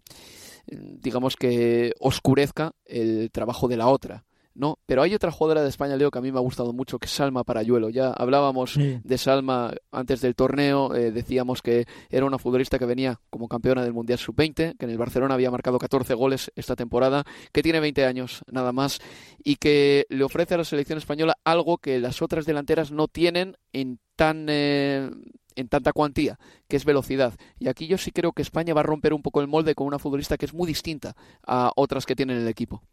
digamos 0.71 1.35
que 1.35 1.93
oscurezca 1.99 2.73
el 2.85 3.29
trabajo 3.31 3.67
de 3.67 3.77
la 3.77 3.87
otra. 3.87 4.25
¿no? 4.59 4.77
Pero 4.85 5.01
hay 5.01 5.15
otra 5.15 5.31
jugadora 5.31 5.63
de 5.63 5.69
España, 5.69 5.95
Leo, 5.95 6.11
que 6.11 6.19
a 6.19 6.21
mí 6.21 6.31
me 6.31 6.37
ha 6.37 6.41
gustado 6.41 6.73
mucho, 6.73 6.99
que 6.99 7.05
es 7.05 7.13
Salma 7.13 7.45
Parayuelo. 7.45 7.89
Ya 7.89 8.11
hablábamos 8.11 8.75
de 8.75 9.17
Salma 9.17 9.73
antes 9.91 10.19
del 10.19 10.35
torneo, 10.35 10.93
eh, 10.93 11.11
decíamos 11.11 11.61
que 11.61 11.85
era 12.09 12.25
una 12.25 12.37
futbolista 12.37 12.77
que 12.77 12.85
venía 12.85 13.19
como 13.29 13.47
campeona 13.47 13.83
del 13.83 13.93
Mundial 13.93 14.19
Sub-20, 14.19 14.77
que 14.77 14.85
en 14.85 14.91
el 14.91 14.97
Barcelona 14.97 15.35
había 15.35 15.49
marcado 15.49 15.79
14 15.79 16.13
goles 16.13 16.51
esta 16.55 16.75
temporada, 16.75 17.23
que 17.53 17.63
tiene 17.63 17.79
20 17.79 18.05
años 18.05 18.43
nada 18.51 18.73
más, 18.73 18.99
y 19.43 19.55
que 19.55 20.05
le 20.09 20.25
ofrece 20.25 20.55
a 20.55 20.57
la 20.57 20.65
selección 20.65 20.97
española 20.97 21.37
algo 21.45 21.77
que 21.77 21.99
las 21.99 22.21
otras 22.21 22.45
delanteras 22.45 22.91
no 22.91 23.07
tienen 23.07 23.55
en 23.71 23.99
tan... 24.17 24.47
Eh, 24.49 25.09
en 25.55 25.67
tanta 25.67 25.93
cuantía, 25.93 26.39
que 26.67 26.77
es 26.77 26.85
velocidad. 26.85 27.33
Y 27.59 27.67
aquí 27.67 27.87
yo 27.87 27.97
sí 27.97 28.11
creo 28.11 28.31
que 28.31 28.41
España 28.41 28.73
va 28.73 28.81
a 28.81 28.83
romper 28.83 29.13
un 29.13 29.21
poco 29.21 29.41
el 29.41 29.47
molde 29.47 29.75
con 29.75 29.87
una 29.87 29.99
futbolista 29.99 30.37
que 30.37 30.45
es 30.45 30.53
muy 30.53 30.67
distinta 30.67 31.15
a 31.45 31.71
otras 31.75 32.05
que 32.05 32.15
tienen 32.15 32.37
el 32.37 32.47
equipo. 32.47 32.83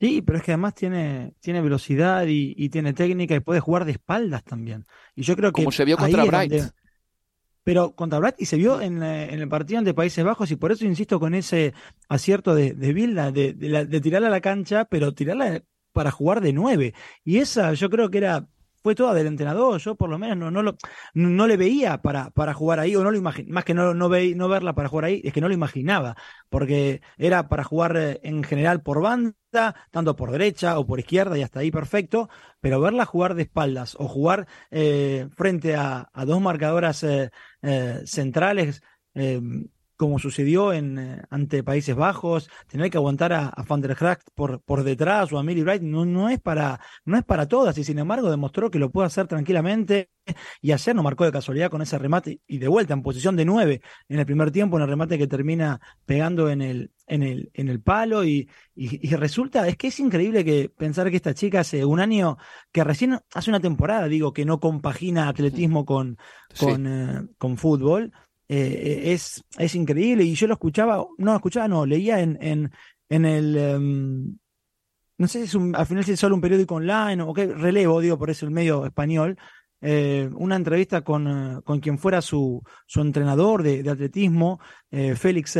Sí, 0.00 0.22
pero 0.22 0.38
es 0.38 0.44
que 0.44 0.52
además 0.52 0.74
tiene, 0.74 1.34
tiene 1.40 1.62
velocidad 1.62 2.26
y, 2.28 2.68
tiene 2.68 2.92
técnica 2.92 3.34
y 3.34 3.40
puede 3.40 3.60
jugar 3.60 3.84
de 3.84 3.92
espaldas 3.92 4.44
también. 4.44 4.84
Y 5.14 5.22
yo 5.22 5.36
creo 5.36 5.52
que. 5.52 5.62
Como 5.62 5.72
se 5.72 5.84
vio 5.84 5.96
contra 5.96 6.24
Bright. 6.24 6.72
pero 7.62 7.94
contra 7.94 8.18
Bright 8.18 8.34
y 8.38 8.46
se 8.46 8.56
vio 8.56 8.80
en, 8.80 9.02
en, 9.02 9.40
el 9.40 9.48
partido 9.48 9.78
ante 9.78 9.94
Países 9.94 10.24
Bajos 10.24 10.50
y 10.50 10.56
por 10.56 10.72
eso 10.72 10.84
insisto 10.84 11.20
con 11.20 11.34
ese 11.34 11.72
acierto 12.08 12.54
de, 12.54 12.74
de, 12.74 12.92
de, 12.92 13.86
de 13.86 14.00
tirarla 14.00 14.28
a 14.28 14.32
la 14.32 14.40
cancha, 14.40 14.84
pero 14.84 15.14
tirarla 15.14 15.62
para 15.92 16.10
jugar 16.10 16.40
de 16.40 16.52
nueve. 16.52 16.92
Y 17.24 17.38
esa 17.38 17.72
yo 17.72 17.88
creo 17.88 18.10
que 18.10 18.18
era 18.18 18.48
fue 18.84 18.94
toda 18.94 19.14
del 19.14 19.26
entrenador. 19.26 19.80
Yo 19.80 19.96
por 19.96 20.10
lo 20.10 20.18
menos 20.18 20.36
no, 20.36 20.50
no, 20.50 20.62
lo, 20.62 20.76
no 21.14 21.46
le 21.46 21.56
veía 21.56 22.02
para, 22.02 22.30
para 22.30 22.52
jugar 22.52 22.80
ahí, 22.80 22.94
o 22.94 23.02
no 23.02 23.10
lo 23.10 23.16
imaginaba, 23.16 23.54
más 23.54 23.64
que 23.64 23.72
no, 23.72 23.94
no, 23.94 24.08
ve, 24.10 24.34
no 24.36 24.46
verla 24.48 24.74
para 24.74 24.90
jugar 24.90 25.06
ahí, 25.06 25.22
es 25.24 25.32
que 25.32 25.40
no 25.40 25.48
lo 25.48 25.54
imaginaba, 25.54 26.16
porque 26.50 27.00
era 27.16 27.48
para 27.48 27.64
jugar 27.64 27.96
eh, 27.96 28.20
en 28.22 28.44
general 28.44 28.82
por 28.82 29.00
banda, 29.00 29.34
tanto 29.90 30.16
por 30.16 30.30
derecha 30.30 30.78
o 30.78 30.86
por 30.86 31.00
izquierda, 31.00 31.38
y 31.38 31.42
hasta 31.42 31.60
ahí 31.60 31.70
perfecto, 31.70 32.28
pero 32.60 32.78
verla 32.78 33.06
jugar 33.06 33.34
de 33.34 33.44
espaldas 33.44 33.96
o 33.98 34.06
jugar 34.06 34.46
eh, 34.70 35.28
frente 35.34 35.76
a, 35.76 36.10
a, 36.12 36.24
dos 36.26 36.42
marcadoras 36.42 37.02
eh, 37.04 37.30
centrales 38.04 38.82
como 39.96 40.18
sucedió 40.18 40.72
en, 40.72 40.98
eh, 40.98 41.22
ante 41.30 41.62
Países 41.62 41.94
Bajos, 41.94 42.50
tener 42.66 42.90
que 42.90 42.98
aguantar 42.98 43.32
a, 43.32 43.52
Van 43.68 43.80
der 43.80 43.94
Gracht 43.94 44.28
por, 44.34 44.60
por 44.62 44.82
detrás 44.82 45.32
o 45.32 45.38
a 45.38 45.42
Millie 45.42 45.62
Bright 45.62 45.82
no, 45.82 46.04
no, 46.04 46.28
es 46.28 46.40
para, 46.40 46.80
no 47.04 47.16
es 47.16 47.24
para 47.24 47.46
todas 47.48 47.76
y 47.78 47.84
sin 47.84 47.98
embargo 47.98 48.30
demostró 48.30 48.70
que 48.70 48.78
lo 48.78 48.90
puede 48.90 49.06
hacer 49.06 49.26
tranquilamente 49.26 50.10
y 50.60 50.72
ayer 50.72 50.96
no 50.96 51.02
marcó 51.02 51.24
de 51.24 51.32
casualidad 51.32 51.70
con 51.70 51.82
ese 51.82 51.98
remate 51.98 52.40
y 52.46 52.58
de 52.58 52.68
vuelta 52.68 52.94
en 52.94 53.02
posición 53.02 53.36
de 53.36 53.44
nueve 53.44 53.82
en 54.08 54.18
el 54.18 54.26
primer 54.26 54.50
tiempo, 54.50 54.76
en 54.76 54.82
el 54.82 54.88
remate 54.88 55.18
que 55.18 55.26
termina 55.26 55.80
pegando 56.06 56.50
en 56.50 56.62
el, 56.62 56.92
en 57.06 57.22
el, 57.22 57.50
en 57.54 57.68
el 57.68 57.80
palo 57.80 58.24
y, 58.24 58.48
y, 58.74 59.14
resulta, 59.14 59.68
es 59.68 59.76
que 59.76 59.88
es 59.88 60.00
increíble 60.00 60.44
que 60.44 60.70
pensar 60.70 61.10
que 61.10 61.16
esta 61.16 61.34
chica 61.34 61.60
hace 61.60 61.84
un 61.84 62.00
año, 62.00 62.38
que 62.72 62.84
recién 62.84 63.20
hace 63.34 63.50
una 63.50 63.60
temporada, 63.60 64.08
digo, 64.08 64.32
que 64.32 64.44
no 64.44 64.60
compagina 64.60 65.28
atletismo 65.28 65.84
con, 65.84 66.18
con, 66.58 66.86
eh, 66.86 67.26
con 67.38 67.56
fútbol 67.56 68.12
es, 68.48 69.42
es 69.58 69.74
increíble. 69.74 70.24
Y 70.24 70.34
yo 70.34 70.46
lo 70.46 70.54
escuchaba, 70.54 71.04
no, 71.18 71.34
escuchaba, 71.34 71.68
no, 71.68 71.86
leía 71.86 72.20
en, 72.20 72.38
en, 72.40 72.72
en 73.08 73.24
el... 73.24 73.56
Em, 73.56 74.38
no 75.16 75.28
sé 75.28 75.38
si 75.40 75.44
es 75.44 75.54
un, 75.54 75.76
al 75.76 75.86
final 75.86 76.04
si 76.04 76.12
es 76.12 76.20
solo 76.20 76.34
un 76.34 76.40
periódico 76.40 76.74
online 76.74 77.22
o 77.22 77.32
qué, 77.32 77.46
relevo, 77.46 78.00
digo, 78.00 78.18
por 78.18 78.30
eso 78.30 78.46
el 78.46 78.52
medio 78.52 78.84
español, 78.84 79.38
una 79.80 80.56
entrevista 80.56 81.02
con, 81.02 81.60
con, 81.62 81.78
quien 81.78 81.98
fuera 81.98 82.20
su, 82.20 82.62
su 82.86 83.00
entrenador 83.00 83.62
de, 83.62 83.88
atletismo, 83.88 84.58
Félix 84.90 85.56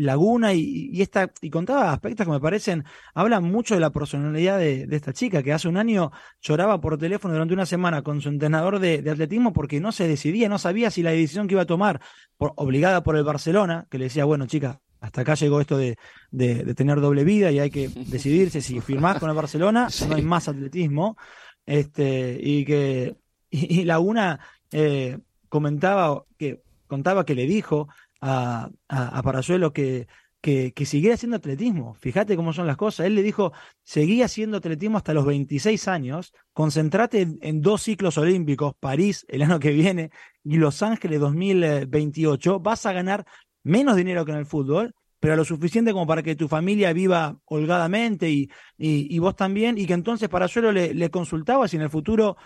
Laguna 0.00 0.54
y, 0.54 1.02
esta, 1.02 1.30
y 1.42 1.50
contaba 1.50 1.92
aspectos 1.92 2.26
que 2.26 2.32
me 2.32 2.40
parecen, 2.40 2.84
hablan 3.12 3.44
mucho 3.44 3.74
de 3.74 3.80
la 3.80 3.90
personalidad 3.90 4.58
de, 4.58 4.88
esta 4.90 5.12
chica, 5.12 5.42
que 5.42 5.52
hace 5.52 5.68
un 5.68 5.76
año 5.76 6.10
lloraba 6.40 6.80
por 6.80 6.96
teléfono 6.96 7.34
durante 7.34 7.52
una 7.52 7.66
semana 7.66 8.00
con 8.00 8.22
su 8.22 8.30
entrenador 8.30 8.78
de, 8.78 9.04
atletismo 9.10 9.52
porque 9.52 9.78
no 9.78 9.92
se 9.92 10.08
decidía, 10.08 10.48
no 10.48 10.58
sabía 10.58 10.90
si 10.90 11.02
la 11.02 11.10
decisión 11.10 11.46
que 11.46 11.52
iba 11.52 11.62
a 11.62 11.66
tomar, 11.66 12.00
por, 12.38 12.54
obligada 12.56 13.02
por 13.02 13.14
el 13.14 13.24
Barcelona, 13.24 13.86
que 13.90 13.98
le 13.98 14.04
decía, 14.04 14.24
bueno, 14.24 14.46
chica, 14.46 14.80
hasta 15.00 15.20
acá 15.20 15.34
llegó 15.34 15.60
esto 15.60 15.76
de, 15.76 15.98
tener 16.74 17.00
doble 17.02 17.22
vida 17.22 17.50
y 17.50 17.58
hay 17.58 17.70
que 17.70 17.88
decidirse 17.88 18.62
si 18.62 18.80
firmás 18.80 19.18
con 19.18 19.28
el 19.28 19.36
Barcelona, 19.36 19.88
no 20.08 20.14
hay 20.14 20.22
más 20.22 20.48
atletismo. 20.48 21.18
Este, 21.66 22.38
y 22.42 22.64
que 22.64 23.16
y, 23.50 23.84
Laguna 23.84 24.40
eh, 24.72 25.18
comentaba 25.50 26.24
que 26.38 26.62
contaba 26.86 27.26
que 27.26 27.34
le 27.34 27.46
dijo 27.46 27.88
a, 28.20 28.70
a, 28.88 29.22
Parayuelo 29.22 29.72
que, 29.72 30.06
que, 30.40 30.72
siguiera 30.86 31.14
haciendo 31.14 31.36
atletismo. 31.36 31.94
Fíjate 31.94 32.36
cómo 32.36 32.52
son 32.52 32.66
las 32.66 32.76
cosas. 32.76 33.06
Él 33.06 33.14
le 33.14 33.22
dijo, 33.22 33.52
seguí 33.82 34.22
haciendo 34.22 34.58
atletismo 34.58 34.96
hasta 34.96 35.14
los 35.14 35.26
26 35.26 35.88
años, 35.88 36.32
concentrate 36.52 37.26
en, 37.40 37.60
dos 37.60 37.82
ciclos 37.82 38.18
olímpicos, 38.18 38.74
París 38.78 39.24
el 39.28 39.42
año 39.42 39.58
que 39.58 39.70
viene 39.70 40.10
y 40.44 40.56
Los 40.56 40.82
Ángeles 40.82 41.20
2028, 41.20 42.60
vas 42.60 42.86
a 42.86 42.92
ganar 42.92 43.26
menos 43.62 43.96
dinero 43.96 44.24
que 44.24 44.32
en 44.32 44.38
el 44.38 44.46
fútbol, 44.46 44.94
pero 45.18 45.36
lo 45.36 45.44
suficiente 45.44 45.92
como 45.92 46.06
para 46.06 46.22
que 46.22 46.34
tu 46.34 46.48
familia 46.48 46.94
viva 46.94 47.38
holgadamente 47.44 48.30
y, 48.30 48.48
y, 48.78 49.18
vos 49.18 49.36
también, 49.36 49.76
y 49.76 49.86
que 49.86 49.92
entonces 49.92 50.30
Parayuelo 50.30 50.72
le, 50.72 50.94
le 50.94 51.10
consultaba 51.10 51.68
si 51.68 51.76
en 51.76 51.82
el 51.82 51.90
futuro 51.90 52.38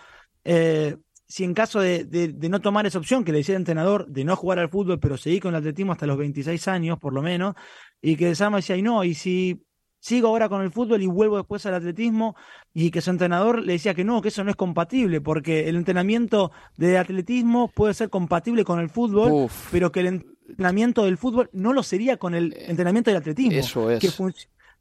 eh, 0.43 0.97
si 1.27 1.43
en 1.43 1.53
caso 1.53 1.79
de, 1.79 2.35
no 2.49 2.61
tomar 2.61 2.85
esa 2.85 2.99
opción 2.99 3.23
que 3.23 3.31
le 3.31 3.39
decía 3.39 3.55
el 3.55 3.61
entrenador 3.61 4.07
de 4.07 4.23
no 4.23 4.35
jugar 4.35 4.59
al 4.59 4.69
fútbol, 4.69 4.99
pero 4.99 5.17
seguir 5.17 5.41
con 5.41 5.53
el 5.53 5.59
atletismo 5.59 5.91
hasta 5.91 6.05
los 6.05 6.17
26 6.17 6.67
años, 6.67 6.99
por 6.99 7.13
lo 7.13 7.21
menos, 7.21 7.55
y 8.01 8.15
que 8.15 8.35
Sama 8.35 8.57
decía, 8.57 8.77
y 8.77 8.81
no, 8.81 9.03
y 9.03 9.15
si 9.15 9.65
sigo 9.99 10.27
ahora 10.27 10.49
con 10.49 10.61
el 10.61 10.71
fútbol 10.71 11.01
y 11.01 11.07
vuelvo 11.07 11.37
después 11.37 11.65
al 11.65 11.73
atletismo, 11.73 12.35
y 12.75 12.91
que 12.91 13.01
su 13.01 13.09
entrenador 13.09 13.63
le 13.63 13.73
decía 13.73 13.95
que 13.95 14.03
no, 14.03 14.21
que 14.21 14.27
eso 14.27 14.43
no 14.43 14.51
es 14.51 14.55
compatible, 14.55 15.19
porque 15.19 15.67
el 15.67 15.75
entrenamiento 15.75 16.51
de 16.77 16.99
atletismo 16.99 17.69
puede 17.69 17.95
ser 17.95 18.11
compatible 18.11 18.63
con 18.63 18.79
el 18.79 18.89
fútbol, 18.89 19.49
pero 19.71 19.91
que 19.91 20.01
el 20.01 20.07
entrenamiento 20.47 21.05
del 21.05 21.17
fútbol 21.17 21.49
no 21.53 21.73
lo 21.73 21.81
sería 21.81 22.17
con 22.17 22.35
el 22.35 22.53
eh, 22.53 22.65
entrenamiento 22.67 23.09
del 23.09 23.17
atletismo. 23.17 23.57
Eso 23.57 23.89
es. 23.89 24.03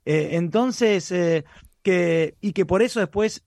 Eh, 0.05 0.31
entonces, 0.33 1.11
eh, 1.11 1.47
que, 1.83 2.37
y 2.43 2.53
que 2.53 2.67
por 2.67 2.83
eso 2.83 3.01
después... 3.01 3.45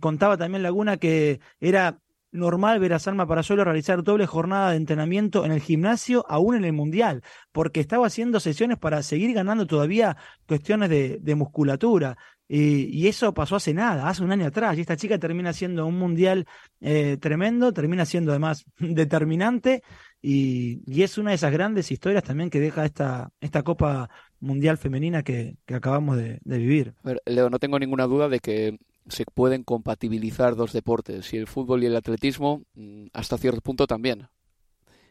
contaba 0.00 0.36
también 0.36 0.64
Laguna 0.64 0.96
que 0.96 1.38
era 1.60 2.00
normal 2.32 2.78
ver 2.78 2.92
a 2.92 2.98
Salma 2.98 3.26
Parayolo 3.26 3.64
realizar 3.64 4.02
doble 4.02 4.26
jornada 4.26 4.70
de 4.70 4.76
entrenamiento 4.76 5.44
en 5.44 5.52
el 5.52 5.60
gimnasio, 5.60 6.24
aún 6.28 6.56
en 6.56 6.64
el 6.64 6.72
Mundial, 6.72 7.22
porque 7.52 7.80
estaba 7.80 8.06
haciendo 8.06 8.40
sesiones 8.40 8.78
para 8.78 9.02
seguir 9.02 9.34
ganando 9.34 9.66
todavía 9.66 10.16
cuestiones 10.46 10.90
de, 10.90 11.34
musculatura. 11.34 12.16
Y, 12.48 13.08
eso 13.08 13.34
pasó 13.34 13.56
hace 13.56 13.74
nada, 13.74 14.08
hace 14.08 14.22
un 14.22 14.30
año 14.30 14.46
atrás. 14.46 14.78
Y 14.78 14.80
esta 14.80 14.96
chica 14.96 15.18
termina 15.18 15.52
siendo 15.52 15.86
un 15.86 15.98
mundial 15.98 16.46
eh, 16.80 17.16
tremendo, 17.20 17.72
termina 17.72 18.04
siendo 18.04 18.30
además 18.30 18.64
determinante. 18.78 19.82
Y, 20.22 21.02
es 21.02 21.18
una 21.18 21.30
de 21.30 21.36
esas 21.36 21.52
grandes 21.52 21.90
historias 21.90 22.22
también 22.22 22.50
que 22.50 22.60
deja 22.60 22.84
esta, 22.84 23.30
esta 23.40 23.62
Copa 23.62 24.10
Mundial 24.38 24.78
Femenina 24.78 25.22
que, 25.22 25.56
acabamos 25.66 26.16
de, 26.16 26.38
de 26.44 26.58
vivir. 26.58 26.94
Leo, 27.24 27.50
no 27.50 27.58
tengo 27.58 27.78
ninguna 27.78 28.06
duda 28.06 28.28
de 28.28 28.38
que 28.38 28.78
se 29.08 29.24
pueden 29.24 29.62
compatibilizar 29.62 30.56
dos 30.56 30.72
deportes, 30.72 31.32
y 31.32 31.36
el 31.36 31.46
fútbol 31.46 31.82
y 31.82 31.86
el 31.86 31.96
atletismo 31.96 32.62
mm, 32.74 33.06
hasta 33.12 33.38
cierto 33.38 33.60
punto 33.60 33.86
también. 33.86 34.28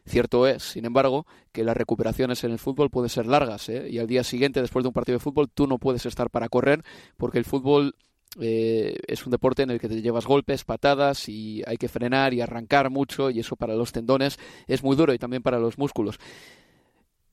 Cierto 0.06 0.46
es, 0.46 0.62
sin 0.62 0.84
embargo, 0.84 1.26
que 1.50 1.64
las 1.64 1.76
recuperaciones 1.76 2.44
en 2.44 2.52
el 2.52 2.58
fútbol 2.58 2.90
pueden 2.90 3.08
ser 3.08 3.26
largas, 3.26 3.68
¿eh? 3.68 3.88
y 3.90 3.98
al 3.98 4.06
día 4.06 4.22
siguiente, 4.22 4.60
después 4.60 4.84
de 4.84 4.88
un 4.88 4.94
partido 4.94 5.16
de 5.16 5.22
fútbol, 5.22 5.50
tú 5.52 5.66
no 5.66 5.78
puedes 5.78 6.06
estar 6.06 6.30
para 6.30 6.48
correr, 6.48 6.84
porque 7.16 7.38
el 7.38 7.44
fútbol 7.44 7.96
eh, 8.38 8.96
es 9.08 9.26
un 9.26 9.32
deporte 9.32 9.62
en 9.62 9.70
el 9.70 9.80
que 9.80 9.88
te 9.88 10.00
llevas 10.00 10.26
golpes, 10.26 10.62
patadas, 10.62 11.28
y 11.28 11.62
hay 11.66 11.76
que 11.76 11.88
frenar 11.88 12.34
y 12.34 12.40
arrancar 12.40 12.88
mucho, 12.88 13.30
y 13.30 13.40
eso 13.40 13.56
para 13.56 13.74
los 13.74 13.90
tendones 13.90 14.38
es 14.68 14.84
muy 14.84 14.94
duro 14.94 15.12
y 15.12 15.18
también 15.18 15.42
para 15.42 15.58
los 15.58 15.76
músculos. 15.76 16.20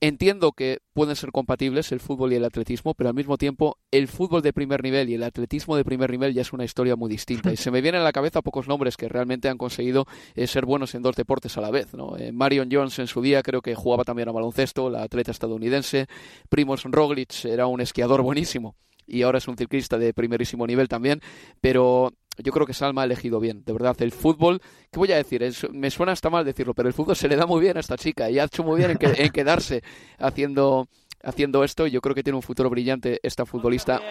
Entiendo 0.05 0.51
que 0.51 0.79
pueden 0.91 1.15
ser 1.15 1.31
compatibles 1.31 1.93
el 1.93 2.01
fútbol 2.01 2.33
y 2.33 2.35
el 2.35 2.43
atletismo, 2.43 2.93
pero 2.93 3.07
al 3.07 3.15
mismo 3.15 3.37
tiempo 3.37 3.77
el 3.89 4.09
fútbol 4.09 4.41
de 4.41 4.51
primer 4.51 4.83
nivel 4.83 5.09
y 5.09 5.13
el 5.13 5.23
atletismo 5.23 5.77
de 5.77 5.85
primer 5.85 6.11
nivel 6.11 6.33
ya 6.33 6.41
es 6.41 6.51
una 6.51 6.65
historia 6.65 6.97
muy 6.97 7.09
distinta. 7.09 7.53
Y 7.53 7.55
se 7.55 7.71
me 7.71 7.79
vienen 7.79 8.01
a 8.01 8.03
la 8.03 8.11
cabeza 8.11 8.41
pocos 8.41 8.67
nombres 8.67 8.97
que 8.97 9.07
realmente 9.07 9.47
han 9.47 9.57
conseguido 9.57 10.05
eh, 10.35 10.45
ser 10.45 10.65
buenos 10.65 10.93
en 10.93 11.03
dos 11.03 11.15
deportes 11.15 11.57
a 11.57 11.61
la 11.61 11.71
vez. 11.71 11.93
¿no? 11.93 12.17
Eh, 12.17 12.33
Marion 12.33 12.67
Jones 12.69 12.99
en 12.99 13.07
su 13.07 13.21
día 13.21 13.41
creo 13.43 13.61
que 13.61 13.75
jugaba 13.75 14.03
también 14.03 14.27
a 14.27 14.33
baloncesto, 14.33 14.89
la 14.89 15.03
atleta 15.03 15.31
estadounidense. 15.31 16.07
Primoz 16.49 16.83
Roglic 16.83 17.45
era 17.45 17.67
un 17.67 17.79
esquiador 17.79 18.23
buenísimo 18.23 18.75
y 19.07 19.21
ahora 19.23 19.37
es 19.37 19.47
un 19.47 19.57
ciclista 19.57 19.97
de 19.97 20.13
primerísimo 20.13 20.65
nivel 20.67 20.87
también, 20.87 21.21
pero 21.61 22.13
yo 22.37 22.51
creo 22.51 22.65
que 22.65 22.73
Salma 22.73 23.01
ha 23.01 23.05
elegido 23.05 23.39
bien, 23.39 23.63
de 23.65 23.73
verdad. 23.73 23.95
El 23.99 24.11
fútbol, 24.11 24.61
¿qué 24.91 24.99
voy 24.99 25.11
a 25.11 25.17
decir? 25.17 25.43
me 25.71 25.91
suena 25.91 26.11
hasta 26.11 26.29
mal 26.29 26.45
decirlo, 26.45 26.73
pero 26.73 26.87
el 26.87 26.93
fútbol 26.93 27.15
se 27.15 27.27
le 27.27 27.35
da 27.35 27.45
muy 27.45 27.61
bien 27.61 27.77
a 27.77 27.79
esta 27.79 27.97
chica 27.97 28.29
y 28.29 28.39
ha 28.39 28.45
hecho 28.45 28.63
muy 28.63 28.77
bien 28.77 28.97
en, 28.99 29.29
quedarse 29.31 29.83
haciendo 30.19 30.87
haciendo 31.25 31.63
esto 31.63 31.87
y 31.87 31.91
yo 31.91 32.01
creo 32.01 32.13
que 32.13 32.21
tiene 32.21 32.35
un 32.35 32.41
futuro 32.41 32.69
brillante 32.69 33.19
esta 33.23 33.45
futbolista. 33.45 34.01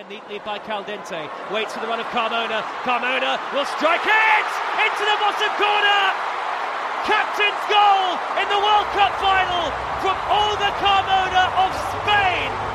Captain's 7.04 7.58
goal 7.66 8.14
in 8.38 8.46
the 8.46 8.60
World 8.62 8.86
Cup 8.94 9.10
final 9.18 9.74
from 9.98 10.14
Olga 10.30 10.70
Carmona 10.78 11.50
of 11.58 11.74
Spain. 11.98 12.71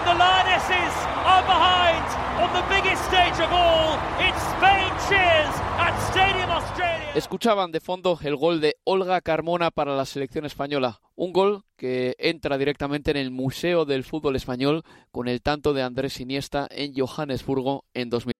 And 0.00 0.18
the 0.18 0.24
Lionesses 0.24 0.94
are 1.26 1.42
behind 1.42 2.04
on 2.40 2.50
the 2.54 2.62
biggest 2.74 3.04
stage 3.04 3.38
of 3.44 3.52
all. 3.52 3.98
It's 4.18 4.40
Spain 4.56 4.90
cheers 5.08 5.54
at 5.78 5.94
Stadium 6.10 6.50
Australia. 6.50 7.12
Escuchaban 7.14 7.70
de 7.70 7.80
fondo 7.80 8.18
el 8.22 8.36
gol 8.36 8.60
de 8.62 8.76
Olga 8.84 9.20
Carmona 9.20 9.70
para 9.70 9.94
la 9.94 10.06
selección 10.06 10.46
española. 10.46 11.00
Un 11.16 11.32
gol 11.34 11.64
que 11.76 12.14
entra 12.18 12.56
directamente 12.56 13.10
en 13.10 13.18
el 13.18 13.30
Museo 13.30 13.84
del 13.84 14.04
Fútbol 14.04 14.36
Español 14.36 14.84
con 15.10 15.28
el 15.28 15.42
tanto 15.42 15.74
de 15.74 15.82
Andrés 15.82 16.18
Iniesta 16.20 16.66
en 16.70 16.94
Johannesburgo 16.94 17.84
en 17.92 18.08
2000. 18.08 18.39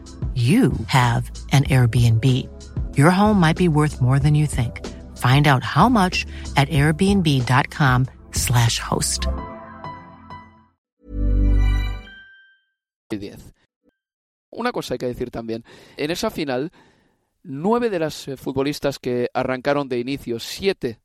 you 0.33 0.71
have 0.87 1.29
an 1.51 1.65
Airbnb. 1.65 2.25
Your 2.95 3.11
home 3.11 3.37
might 3.39 3.57
be 3.57 3.67
worth 3.67 4.01
more 4.01 4.17
than 4.17 4.33
you 4.33 4.47
think. 4.47 4.81
Find 5.17 5.45
out 5.47 5.63
how 5.63 5.89
much 5.89 6.25
at 6.55 6.69
airbnb.com/slash 6.69 8.79
host. 8.79 9.27
Una 14.51 14.71
cosa 14.71 14.93
hay 14.93 14.97
que 14.97 15.07
decir 15.07 15.31
también. 15.31 15.65
En 15.97 16.11
esa 16.11 16.31
final, 16.31 16.71
nueve 17.43 17.89
de 17.89 17.99
las 17.99 18.27
eh, 18.27 18.37
futbolistas 18.37 18.99
que 18.99 19.29
arrancaron 19.33 19.89
de 19.89 19.99
inicio, 19.99 20.39
siete 20.39 21.01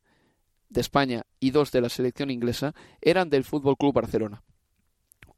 de 0.69 0.81
España 0.81 1.25
y 1.41 1.51
dos 1.51 1.73
de 1.73 1.81
la 1.81 1.89
selección 1.89 2.31
inglesa, 2.31 2.75
eran 3.01 3.29
del 3.29 3.45
Fútbol 3.45 3.77
Club 3.77 3.95
Barcelona 3.95 4.45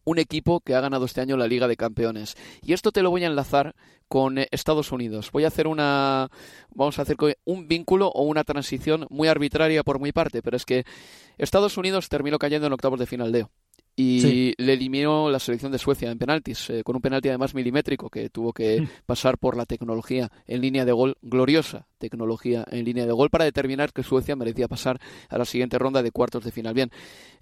un 0.09 0.19
equipo 0.19 0.61
que 0.61 0.75
ha 0.75 0.81
ganado 0.81 1.05
este 1.05 1.21
año 1.21 1.37
la 1.37 1.47
Liga 1.47 1.69
de 1.69 1.77
Campeones. 1.77 2.37
Y 2.63 2.73
esto 2.73 2.93
te 2.93 3.03
lo 3.03 3.11
voy 3.11 3.25
a 3.25 3.27
enlazar 3.27 3.75
con 4.09 4.39
eh, 4.39 4.49
Estados 4.51 4.91
Unidos. 4.91 5.31
Voy 5.33 5.45
a 5.45 5.49
hacer 5.49 5.67
una 5.67 6.31
vamos 6.75 6.99
a 6.99 7.03
hacer 7.03 7.17
un 7.45 7.69
vínculo 7.69 8.09
o 8.09 8.23
una 8.23 8.45
transición 8.45 9.07
muy 9.11 9.29
arbitraria 9.29 9.83
por 9.83 10.01
mi 10.01 10.13
parte, 10.13 10.43
pero 10.43 10.57
es 10.57 10.65
que 10.65 10.85
Estados 11.37 11.77
Unidos 11.77 12.09
terminó 12.09 12.39
cayendo 12.39 12.67
en 12.67 12.73
octavos 12.73 12.99
de 12.99 13.07
final 13.07 13.33
de 13.33 13.47
y 14.01 14.55
le 14.59 14.75
eliminó 14.75 15.29
la 15.29 15.41
selección 15.41 15.73
de 15.73 15.79
Suecia 15.79 16.09
en 16.13 16.19
penaltis, 16.19 16.71
eh, 16.71 16.85
con 16.85 16.95
un 16.95 17.03
penalti 17.03 17.31
además 17.31 17.53
milimétrico 17.53 18.09
que 18.09 18.31
tuvo 18.31 18.53
que 18.53 18.87
pasar 19.07 19.39
por 19.39 19.57
la 19.57 19.67
tecnología 19.67 20.31
en 20.47 20.61
línea 20.61 20.85
de 20.85 20.93
gol, 20.93 21.17
gloriosa 21.21 21.89
tecnología 21.99 22.65
en 22.71 22.85
línea 22.85 23.07
de 23.07 23.13
gol 23.13 23.29
para 23.29 23.45
determinar 23.45 23.93
que 23.93 24.05
Suecia 24.05 24.37
merecía 24.37 24.69
pasar 24.69 25.01
a 25.29 25.37
la 25.37 25.45
siguiente 25.45 25.81
ronda 25.81 26.05
de 26.05 26.13
cuartos 26.13 26.45
de 26.45 26.53
final. 26.53 26.75
Bien, 26.75 26.93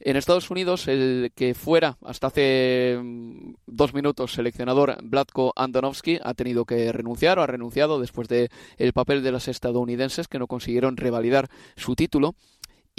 en 0.01 0.17
Estados 0.17 0.51
Unidos 0.51 0.89
el 0.89 1.31
que 1.35 1.53
fuera 1.53 1.99
hasta 2.03 2.29
hace 2.29 2.99
mm, 3.03 3.53
dos 3.67 3.93
minutos 3.93 4.33
seleccionador 4.33 4.97
Vladko 5.03 5.53
Andonovsky 5.57 6.21
ha 6.23 6.33
tenido 6.33 6.65
que 6.65 6.91
renunciar 6.91 7.39
o 7.39 7.43
ha 7.43 7.47
renunciado 7.47 8.01
después 8.01 8.29
de 8.29 8.49
el 8.79 8.95
papel 8.95 9.23
de 9.23 9.33
las 9.33 9.49
estadounidenses 9.49 10.27
que 10.27 10.39
no 10.39 10.47
consiguieron 10.47 10.97
revalidar 10.97 11.51
su 11.77 11.95
título. 11.95 12.35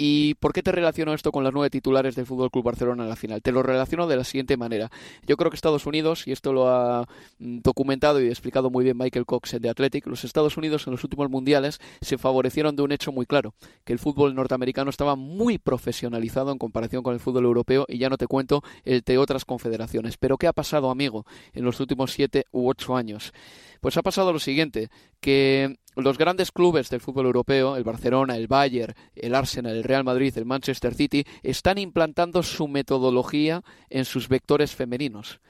¿Y 0.00 0.34
por 0.34 0.52
qué 0.52 0.62
te 0.62 0.70
relaciono 0.70 1.12
esto 1.12 1.32
con 1.32 1.42
las 1.42 1.52
nueve 1.52 1.70
titulares 1.70 2.14
del 2.14 2.24
Fútbol 2.24 2.52
Club 2.52 2.64
Barcelona 2.64 3.02
en 3.02 3.08
la 3.08 3.16
final? 3.16 3.42
Te 3.42 3.50
lo 3.50 3.64
relaciono 3.64 4.06
de 4.06 4.16
la 4.16 4.22
siguiente 4.22 4.56
manera. 4.56 4.92
Yo 5.26 5.36
creo 5.36 5.50
que 5.50 5.56
Estados 5.56 5.86
Unidos, 5.86 6.28
y 6.28 6.30
esto 6.30 6.52
lo 6.52 6.68
ha 6.68 7.02
mm, 7.40 7.58
documentado 7.62 8.22
y 8.22 8.28
explicado 8.28 8.70
muy 8.70 8.84
bien 8.84 8.96
Michael 8.96 9.26
Cox 9.26 9.60
de 9.60 9.68
Athletic, 9.68 10.06
los 10.06 10.22
Estados 10.22 10.56
Unidos 10.56 10.86
en 10.86 10.92
los 10.92 11.02
últimos 11.02 11.28
mundiales 11.28 11.80
se 12.00 12.16
favorecieron 12.16 12.76
de 12.76 12.82
un 12.82 12.92
hecho 12.92 13.10
muy 13.10 13.26
claro, 13.26 13.54
que 13.84 13.92
el 13.92 13.98
fútbol 13.98 14.36
norteamericano 14.36 14.88
estaba 14.88 15.16
muy 15.16 15.58
profesionalizado 15.58 16.52
en 16.52 16.58
comparación 16.58 17.02
con 17.02 17.14
el 17.14 17.20
fútbol 17.20 17.46
europeo, 17.46 17.84
y 17.88 17.98
ya 17.98 18.08
no 18.08 18.18
te 18.18 18.28
cuento 18.28 18.62
el 18.84 19.00
de 19.00 19.18
otras 19.18 19.44
confederaciones. 19.44 20.16
Pero 20.16 20.38
¿qué 20.38 20.46
ha 20.46 20.52
pasado, 20.52 20.90
amigo, 20.90 21.26
en 21.54 21.64
los 21.64 21.80
últimos 21.80 22.12
siete 22.12 22.44
u 22.52 22.68
ocho 22.68 22.94
años? 22.94 23.32
Pues 23.80 23.96
ha 23.96 24.02
pasado 24.02 24.32
lo 24.32 24.38
siguiente, 24.38 24.90
que 25.20 25.78
los 26.04 26.18
grandes 26.18 26.52
clubes 26.52 26.90
del 26.90 27.00
fútbol 27.00 27.26
europeo, 27.26 27.76
el 27.76 27.84
Barcelona, 27.84 28.36
el 28.36 28.46
Bayern, 28.46 28.94
el 29.16 29.34
Arsenal, 29.34 29.76
el 29.76 29.84
Real 29.84 30.04
Madrid, 30.04 30.32
el 30.36 30.44
Manchester 30.44 30.94
City, 30.94 31.24
están 31.42 31.78
implantando 31.78 32.42
su 32.42 32.68
metodología 32.68 33.62
en 33.90 34.04
sus 34.04 34.28
vectores 34.28 34.74
femeninos. 34.74 35.40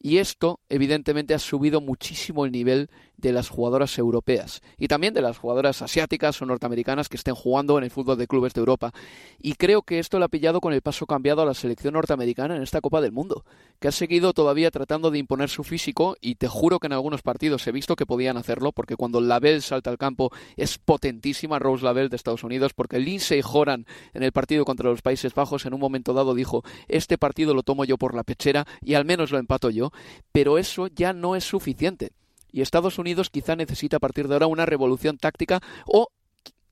Y 0.00 0.18
esto, 0.18 0.60
evidentemente, 0.68 1.32
ha 1.32 1.38
subido 1.38 1.80
muchísimo 1.80 2.44
el 2.44 2.52
nivel 2.52 2.90
de 3.16 3.32
las 3.32 3.48
jugadoras 3.48 3.96
europeas 3.98 4.62
y 4.78 4.88
también 4.88 5.14
de 5.14 5.22
las 5.22 5.38
jugadoras 5.38 5.82
asiáticas 5.82 6.40
o 6.42 6.46
norteamericanas 6.46 7.08
que 7.08 7.16
estén 7.16 7.34
jugando 7.34 7.78
en 7.78 7.84
el 7.84 7.90
fútbol 7.90 8.18
de 8.18 8.26
clubes 8.26 8.54
de 8.54 8.60
Europa. 8.60 8.92
Y 9.40 9.54
creo 9.54 9.82
que 9.82 9.98
esto 9.98 10.18
lo 10.18 10.24
ha 10.24 10.28
pillado 10.28 10.60
con 10.60 10.72
el 10.72 10.82
paso 10.82 11.06
cambiado 11.06 11.42
a 11.42 11.46
la 11.46 11.54
selección 11.54 11.94
norteamericana 11.94 12.56
en 12.56 12.62
esta 12.62 12.80
Copa 12.80 13.00
del 13.00 13.12
Mundo, 13.12 13.44
que 13.80 13.88
ha 13.88 13.92
seguido 13.92 14.32
todavía 14.32 14.70
tratando 14.70 15.10
de 15.10 15.18
imponer 15.18 15.48
su 15.48 15.64
físico 15.64 16.16
y 16.20 16.36
te 16.36 16.48
juro 16.48 16.78
que 16.78 16.86
en 16.86 16.92
algunos 16.92 17.22
partidos 17.22 17.66
he 17.66 17.72
visto 17.72 17.96
que 17.96 18.06
podían 18.06 18.36
hacerlo 18.36 18.72
porque 18.72 18.96
cuando 18.96 19.20
Label 19.20 19.62
salta 19.62 19.90
al 19.90 19.98
campo 19.98 20.30
es 20.56 20.78
potentísima 20.78 21.58
Rose 21.58 21.84
Label 21.84 22.08
de 22.08 22.16
Estados 22.16 22.44
Unidos 22.44 22.72
porque 22.74 22.98
Lindsay 22.98 23.42
Horan 23.44 23.86
en 24.12 24.22
el 24.22 24.32
partido 24.32 24.64
contra 24.64 24.90
los 24.90 25.02
Países 25.02 25.34
Bajos 25.34 25.66
en 25.66 25.74
un 25.74 25.80
momento 25.80 26.12
dado 26.12 26.34
dijo 26.34 26.62
este 26.88 27.18
partido 27.18 27.54
lo 27.54 27.62
tomo 27.62 27.84
yo 27.84 27.98
por 27.98 28.14
la 28.14 28.24
pechera 28.24 28.66
y 28.80 28.94
al 28.94 29.04
menos 29.04 29.30
lo 29.30 29.38
empato 29.38 29.70
yo, 29.70 29.90
pero 30.32 30.58
eso 30.58 30.88
ya 30.88 31.12
no 31.12 31.36
es 31.36 31.44
suficiente 31.44 32.12
y 32.54 32.60
Estados 32.60 33.00
Unidos 33.00 33.30
quizá 33.30 33.56
necesita 33.56 33.96
a 33.96 34.00
partir 34.00 34.28
de 34.28 34.34
ahora 34.34 34.46
una 34.46 34.64
revolución 34.64 35.18
táctica 35.18 35.60
o 35.86 36.12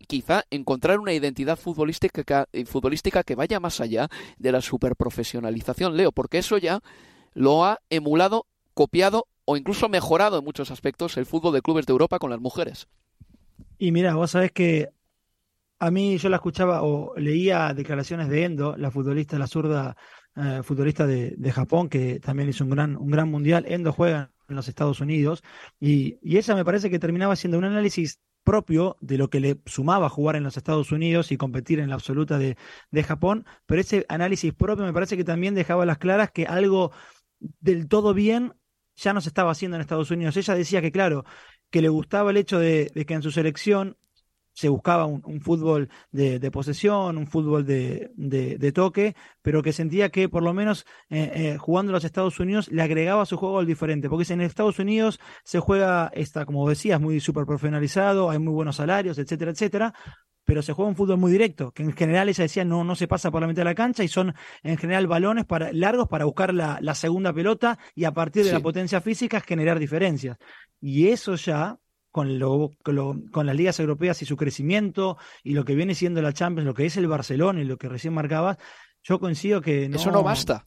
quizá 0.06 0.44
encontrar 0.50 1.00
una 1.00 1.12
identidad 1.12 1.58
futbolística, 1.58 2.46
eh, 2.52 2.64
futbolística 2.66 3.24
que 3.24 3.34
vaya 3.34 3.58
más 3.58 3.80
allá 3.80 4.08
de 4.38 4.52
la 4.52 4.60
superprofesionalización, 4.60 5.96
Leo, 5.96 6.12
porque 6.12 6.38
eso 6.38 6.56
ya 6.56 6.82
lo 7.34 7.64
ha 7.64 7.80
emulado, 7.90 8.46
copiado 8.74 9.26
o 9.44 9.56
incluso 9.56 9.88
mejorado 9.88 10.38
en 10.38 10.44
muchos 10.44 10.70
aspectos 10.70 11.16
el 11.16 11.26
fútbol 11.26 11.52
de 11.52 11.62
clubes 11.62 11.84
de 11.86 11.90
Europa 11.90 12.20
con 12.20 12.30
las 12.30 12.40
mujeres. 12.40 12.86
Y 13.76 13.90
mira, 13.90 14.14
vos 14.14 14.30
sabés 14.30 14.52
que 14.52 14.90
a 15.80 15.90
mí 15.90 16.16
yo 16.16 16.28
la 16.28 16.36
escuchaba 16.36 16.84
o 16.84 17.12
leía 17.16 17.74
declaraciones 17.74 18.28
de 18.28 18.44
Endo, 18.44 18.76
la 18.76 18.92
futbolista, 18.92 19.36
la 19.36 19.48
zurda 19.48 19.96
eh, 20.36 20.60
futbolista 20.62 21.08
de, 21.08 21.34
de, 21.36 21.50
Japón, 21.50 21.88
que 21.88 22.20
también 22.20 22.48
hizo 22.48 22.62
un 22.62 22.70
gran, 22.70 22.96
un 22.96 23.10
gran 23.10 23.28
mundial. 23.28 23.64
Endo 23.66 23.92
juega 23.92 24.31
en 24.52 24.56
los 24.56 24.68
Estados 24.68 25.00
Unidos, 25.00 25.42
y, 25.80 26.18
y 26.22 26.38
ella 26.38 26.54
me 26.54 26.64
parece 26.64 26.90
que 26.90 26.98
terminaba 26.98 27.36
siendo 27.36 27.58
un 27.58 27.64
análisis 27.64 28.20
propio 28.44 28.96
de 29.00 29.18
lo 29.18 29.30
que 29.30 29.40
le 29.40 29.60
sumaba 29.66 30.08
jugar 30.08 30.36
en 30.36 30.42
los 30.42 30.56
Estados 30.56 30.90
Unidos 30.92 31.30
y 31.32 31.36
competir 31.36 31.78
en 31.78 31.88
la 31.88 31.94
absoluta 31.94 32.38
de, 32.38 32.56
de 32.90 33.02
Japón, 33.04 33.46
pero 33.66 33.80
ese 33.80 34.04
análisis 34.08 34.52
propio 34.52 34.84
me 34.84 34.92
parece 34.92 35.16
que 35.16 35.24
también 35.24 35.54
dejaba 35.54 35.86
las 35.86 35.98
claras 35.98 36.30
que 36.32 36.46
algo 36.46 36.92
del 37.38 37.88
todo 37.88 38.14
bien 38.14 38.54
ya 38.96 39.12
no 39.12 39.20
se 39.20 39.28
estaba 39.28 39.52
haciendo 39.52 39.76
en 39.76 39.80
Estados 39.80 40.10
Unidos. 40.10 40.36
Ella 40.36 40.54
decía 40.54 40.82
que, 40.82 40.92
claro, 40.92 41.24
que 41.70 41.82
le 41.82 41.88
gustaba 41.88 42.30
el 42.30 42.36
hecho 42.36 42.58
de 42.58 42.90
que 43.06 43.14
en 43.14 43.22
su 43.22 43.30
selección 43.30 43.96
se 44.52 44.68
buscaba 44.68 45.06
un, 45.06 45.40
fútbol 45.40 45.88
de, 46.10 46.50
posesión, 46.50 47.16
un 47.16 47.26
fútbol 47.26 47.64
de, 47.64 48.72
toque, 48.74 49.14
pero 49.42 49.62
que 49.62 49.72
sentía 49.72 50.10
que 50.10 50.28
por 50.28 50.42
lo 50.42 50.52
menos 50.52 50.86
eh, 51.10 51.32
eh, 51.34 51.56
jugando 51.58 51.90
en 51.90 51.94
los 51.94 52.04
Estados 52.04 52.38
Unidos 52.40 52.70
le 52.70 52.82
agregaba 52.82 53.22
a 53.22 53.26
su 53.26 53.36
juego 53.36 53.58
al 53.58 53.66
diferente, 53.66 54.08
porque 54.08 54.32
en 54.32 54.40
Estados 54.40 54.78
Unidos 54.78 55.20
se 55.44 55.60
juega, 55.60 56.10
está, 56.14 56.44
como 56.44 56.68
decías, 56.68 57.00
muy 57.00 57.20
súper 57.20 57.46
profesionalizado, 57.46 58.30
hay 58.30 58.38
muy 58.38 58.52
buenos 58.52 58.76
salarios, 58.76 59.18
etcétera, 59.18 59.50
etcétera, 59.50 59.94
pero 60.44 60.62
se 60.62 60.72
juega 60.72 60.88
un 60.88 60.96
fútbol 60.96 61.18
muy 61.18 61.32
directo, 61.32 61.72
que 61.72 61.82
en 61.82 61.92
general 61.92 62.28
ella 62.28 62.42
decía 62.42 62.64
no, 62.64 62.84
no 62.84 62.94
se 62.94 63.08
pasa 63.08 63.30
por 63.30 63.40
la 63.40 63.46
mitad 63.46 63.60
de 63.60 63.66
la 63.66 63.74
cancha 63.74 64.04
y 64.04 64.08
son 64.08 64.34
en 64.62 64.76
general 64.76 65.06
balones 65.06 65.44
para, 65.44 65.72
largos 65.72 66.08
para 66.08 66.24
buscar 66.24 66.52
la, 66.52 66.94
segunda 66.94 67.32
pelota 67.32 67.78
y 67.94 68.04
a 68.04 68.12
partir 68.12 68.44
de 68.44 68.52
la 68.52 68.60
potencia 68.60 69.00
física 69.00 69.40
generar 69.40 69.78
diferencias. 69.78 70.36
Y 70.80 71.08
eso 71.08 71.36
ya 71.36 71.78
con, 72.12 72.38
lo, 72.38 72.70
con, 72.82 73.46
las 73.46 73.56
ligas 73.56 73.80
europeas 73.80 74.20
y 74.22 74.26
su 74.26 74.36
crecimiento 74.36 75.16
y 75.42 75.54
lo 75.54 75.64
que 75.64 75.74
viene 75.74 75.94
siendo 75.94 76.20
la 76.22 76.32
Champions, 76.32 76.66
lo 76.66 76.74
que 76.74 76.86
es 76.86 76.96
el 76.98 77.08
Barcelona 77.08 77.60
y 77.60 77.64
lo 77.64 77.78
que 77.78 77.88
recién 77.88 78.14
marcabas, 78.14 78.58
yo 79.02 79.18
coincido 79.18 79.62
que 79.62 79.88
no, 79.88 79.96
eso 79.96 80.12
no 80.12 80.22
basta. 80.22 80.66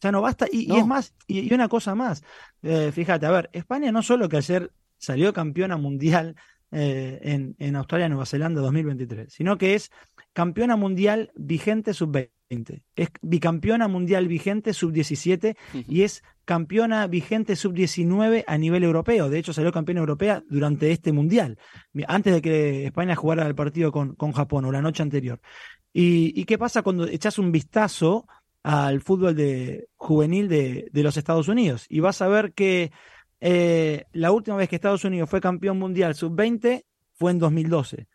Ya 0.00 0.10
no 0.10 0.22
basta. 0.22 0.46
Y, 0.50 0.74
es 0.74 0.86
más, 0.86 1.14
y, 1.26 1.52
una 1.52 1.68
cosa 1.68 1.94
más. 1.94 2.24
Eh, 2.62 2.90
fíjate, 2.92 3.26
a 3.26 3.30
ver, 3.30 3.50
España 3.52 3.92
no 3.92 4.02
solo 4.02 4.28
que 4.28 4.38
ayer 4.38 4.72
salió 4.96 5.32
campeona 5.32 5.76
mundial 5.76 6.36
eh, 6.72 7.20
en, 7.22 7.54
en 7.58 7.76
Australia, 7.76 8.08
Nueva 8.08 8.26
Zelanda 8.26 8.62
2023, 8.62 9.32
sino 9.32 9.58
que 9.58 9.74
es 9.74 9.90
campeona 10.32 10.76
mundial 10.76 11.30
vigente 11.36 11.92
sub-20. 11.92 12.30
Es 12.96 13.08
bicampeona 13.20 13.88
mundial 13.88 14.26
vigente 14.26 14.72
sub-17 14.72 15.56
y 15.86 16.02
es 16.02 16.22
campeona 16.44 17.06
vigente 17.06 17.56
sub-19 17.56 18.44
a 18.46 18.56
nivel 18.56 18.84
europeo. 18.84 19.28
De 19.28 19.38
hecho, 19.38 19.52
salió 19.52 19.70
campeona 19.70 20.00
europea 20.00 20.42
durante 20.48 20.90
este 20.90 21.12
mundial, 21.12 21.58
antes 22.06 22.32
de 22.32 22.42
que 22.42 22.86
España 22.86 23.14
jugara 23.14 23.46
el 23.46 23.54
partido 23.54 23.92
con, 23.92 24.14
con 24.14 24.32
Japón 24.32 24.64
o 24.64 24.72
la 24.72 24.80
noche 24.80 25.02
anterior. 25.02 25.40
¿Y, 25.92 26.44
qué 26.44 26.58
pasa 26.58 26.82
cuando 26.82 27.06
echas 27.06 27.38
un 27.38 27.50
vistazo 27.52 28.26
al 28.62 29.00
fútbol 29.00 29.34
de, 29.34 29.88
juvenil 29.96 30.48
de, 30.48 30.88
de 30.92 31.02
los 31.02 31.16
Estados 31.16 31.48
Unidos? 31.48 31.86
Y 31.88 32.00
vas 32.00 32.22
a 32.22 32.28
ver 32.28 32.52
que 32.52 32.92
eh, 33.40 34.04
la 34.12 34.32
última 34.32 34.56
vez 34.56 34.68
que 34.68 34.76
Estados 34.76 35.04
Unidos 35.04 35.28
fue 35.28 35.40
campeón 35.40 35.78
mundial 35.78 36.14
sub-20 36.14 36.84
fue 37.14 37.30
en 37.30 37.38
2012. 37.38 38.06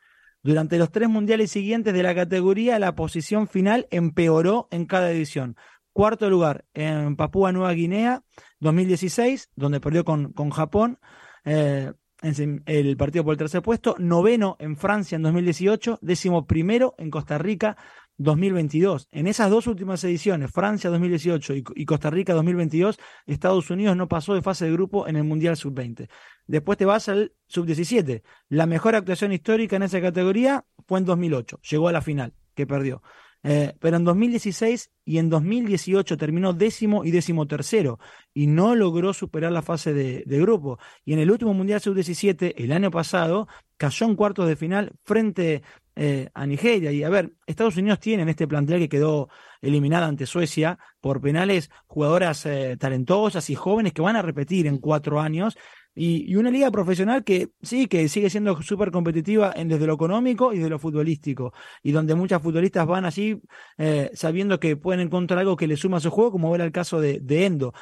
Durante 0.43 0.77
los 0.77 0.91
tres 0.91 1.07
mundiales 1.07 1.51
siguientes 1.51 1.93
de 1.93 2.03
la 2.03 2.13
categoría, 2.13 2.77
la 2.77 2.95
posición 2.95 3.47
final 3.47 3.87
empeoró 3.91 4.67
en 4.71 4.85
cada 4.85 5.09
edición. 5.09 5.55
Cuarto 5.93 6.29
lugar 6.29 6.65
en 6.73 7.15
Papúa 7.15 7.53
Nueva 7.53 7.71
Guinea, 7.71 8.23
2016, 8.59 9.51
donde 9.55 9.79
perdió 9.79 10.03
con, 10.03 10.33
con 10.33 10.49
Japón. 10.49 10.99
Eh, 11.45 11.93
en 12.23 12.63
el 12.65 12.95
partido 12.95 13.23
por 13.23 13.33
el 13.33 13.37
tercer 13.37 13.61
puesto, 13.61 13.95
noveno 13.99 14.55
en 14.59 14.77
Francia 14.77 15.17
en 15.17 15.23
2018, 15.23 15.99
décimo 16.01 16.47
primero 16.47 16.95
en 16.97 17.09
Costa 17.09 17.37
Rica 17.37 17.75
2022. 18.23 19.07
En 19.11 19.27
esas 19.27 19.49
dos 19.49 19.67
últimas 19.67 20.03
ediciones, 20.03 20.51
Francia 20.51 20.89
2018 20.89 21.53
y, 21.75 21.85
Costa 21.85 22.09
Rica 22.09 22.33
2022, 22.33 22.97
Estados 23.27 23.69
Unidos 23.69 23.95
no 23.95 24.07
pasó 24.07 24.33
de 24.33 24.41
fase 24.41 24.65
de 24.65 24.71
grupo 24.71 25.07
en 25.07 25.17
el 25.17 25.23
Mundial 25.23 25.57
Sub-20. 25.57 26.07
Después 26.47 26.77
te 26.77 26.85
vas 26.85 27.09
al 27.09 27.33
Sub-17. 27.47 28.23
La 28.49 28.65
mejor 28.65 28.95
actuación 28.95 29.31
histórica 29.33 29.75
en 29.75 29.83
esa 29.83 30.01
categoría 30.01 30.65
fue 30.87 30.99
en 30.99 31.05
2008. 31.05 31.59
Llegó 31.69 31.89
a 31.89 31.91
la 31.91 32.01
final, 32.01 32.33
que 32.55 32.65
perdió. 32.65 33.01
Eh, 33.45 33.73
pero 33.79 33.97
en 33.97 34.05
2016 34.05 34.89
y 35.03 35.17
en 35.17 35.29
2018 35.29 36.15
terminó 36.17 36.53
décimo 36.53 37.03
y 37.03 37.11
décimo 37.11 37.45
tercero 37.45 37.99
y 38.33 38.47
no 38.47 38.73
logró 38.73 39.13
superar 39.13 39.51
la 39.51 39.61
fase 39.61 39.93
de, 39.93 40.23
grupo. 40.39 40.79
Y 41.03 41.11
en 41.11 41.19
el 41.19 41.29
último 41.29 41.53
Mundial 41.53 41.81
Sub-17, 41.81 42.53
el 42.55 42.71
año 42.71 42.89
pasado, 42.89 43.49
cayó 43.75 44.05
en 44.05 44.15
cuartos 44.15 44.47
de 44.47 44.55
final 44.55 44.93
frente 45.03 45.61
eh, 45.95 46.29
a 46.33 46.45
Nigeria. 46.47 46.91
Y 46.91 47.03
a 47.03 47.09
ver, 47.09 47.33
Estados 47.45 47.77
Unidos 47.77 47.99
tiene 47.99 48.23
en 48.23 48.29
este 48.29 48.47
plantel 48.47 48.79
que 48.79 48.89
quedó 48.89 49.29
eliminada 49.61 50.07
ante 50.07 50.25
Suecia 50.25 50.79
por 50.99 51.21
penales 51.21 51.69
jugadoras 51.85 52.45
eh, 52.45 52.77
talentosas 52.79 53.49
y 53.49 53.55
jóvenes 53.55 53.93
que 53.93 54.01
van 54.01 54.15
a 54.15 54.21
repetir 54.21 54.67
en 54.67 54.79
cuatro 54.79 55.19
años. 55.21 55.55
Y, 55.95 56.35
una 56.35 56.49
liga 56.49 56.71
profesional 56.71 57.23
que 57.23 57.49
sí, 57.61 57.85
que 57.85 58.09
sigue 58.09 58.31
siendo 58.31 58.59
súper 58.63 58.89
competitiva 58.89 59.53
en, 59.55 59.67
desde 59.67 59.85
lo 59.85 59.93
económico 59.93 60.51
y 60.51 60.57
desde 60.57 60.71
lo 60.71 60.79
futbolístico, 60.79 61.53
y 61.83 61.91
donde 61.91 62.15
muchas 62.15 62.41
futbolistas 62.41 62.87
van 62.87 63.05
allí 63.05 63.39
eh, 63.77 64.09
sabiendo 64.15 64.59
que 64.59 64.75
pueden 64.75 65.01
encontrar 65.01 65.39
algo 65.39 65.55
que 65.55 65.67
le 65.67 65.77
suma 65.77 65.97
a 65.97 65.99
su 65.99 66.09
juego, 66.09 66.31
como 66.31 66.55
era 66.55 66.65
el 66.65 66.71
caso 66.71 66.99
de, 66.99 67.19
de 67.21 67.45
Endo. 67.45 67.73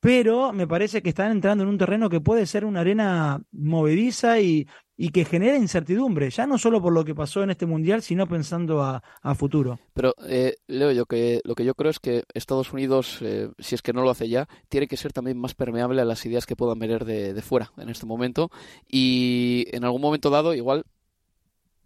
Pero 0.00 0.52
me 0.52 0.66
parece 0.66 1.02
que 1.02 1.10
están 1.10 1.32
entrando 1.32 1.64
en 1.64 1.70
un 1.70 1.78
terreno 1.78 2.08
que 2.08 2.20
puede 2.20 2.46
ser 2.46 2.64
una 2.64 2.80
arena 2.80 3.42
movediza 3.50 4.40
y, 4.40 4.66
y 5.00 5.10
que 5.10 5.24
genera 5.24 5.56
incertidumbre, 5.56 6.28
ya 6.28 6.46
no 6.46 6.58
solo 6.58 6.82
por 6.82 6.92
lo 6.92 7.04
que 7.04 7.14
pasó 7.14 7.44
en 7.44 7.50
este 7.50 7.66
mundial, 7.66 8.02
sino 8.02 8.26
pensando 8.26 8.82
a, 8.82 9.02
futuro. 9.36 9.78
Pero, 9.94 10.12
eh, 10.26 10.56
Leo, 10.66 10.90
yo 10.90 11.06
que, 11.06 11.40
lo 11.44 11.54
que 11.54 11.64
yo 11.64 11.74
creo 11.74 11.90
es 11.90 12.00
que 12.00 12.24
Estados 12.34 12.72
Unidos, 12.72 13.18
eh, 13.20 13.48
si 13.60 13.76
es 13.76 13.82
que 13.82 13.92
no 13.92 14.02
lo 14.02 14.10
hace 14.10 14.28
ya, 14.28 14.48
tiene 14.68 14.88
que 14.88 14.96
ser 14.96 15.12
también 15.12 15.38
más 15.38 15.54
permeable 15.54 16.02
a 16.02 16.04
las 16.04 16.26
ideas 16.26 16.46
que 16.46 16.56
puedan 16.56 16.80
venir 16.80 17.04
de, 17.04 17.32
de 17.32 17.42
fuera 17.42 17.70
en 17.78 17.88
este 17.88 18.06
momento. 18.06 18.50
Y 18.88 19.66
en 19.70 19.84
algún 19.84 20.02
momento 20.02 20.30
dado, 20.30 20.52
igual 20.52 20.84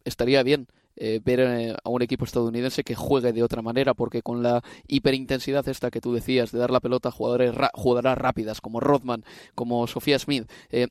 estaría 0.04 0.42
bien 0.42 0.68
eh, 0.96 1.20
ver 1.24 1.76
a 1.82 1.88
un 1.88 2.02
equipo 2.02 2.24
estadounidense 2.24 2.84
que 2.84 2.94
juegue 2.94 3.32
de 3.32 3.42
otra 3.42 3.62
manera, 3.62 3.94
porque 3.94 4.22
con 4.22 4.42
la 4.42 4.62
hiperintensidad 4.86 5.66
esta 5.68 5.90
que 5.90 6.00
tú 6.00 6.12
decías 6.12 6.52
de 6.52 6.58
dar 6.58 6.70
la 6.70 6.80
pelota 6.80 7.08
a 7.08 7.12
jugadores 7.12 7.54
jugadoras 7.74 8.18
rápidas 8.18 8.60
como 8.60 8.78
Rodman, 8.78 9.24
como 9.54 9.86
Sofía 9.86 10.18
Smith, 10.18 10.50
eh, 10.70 10.88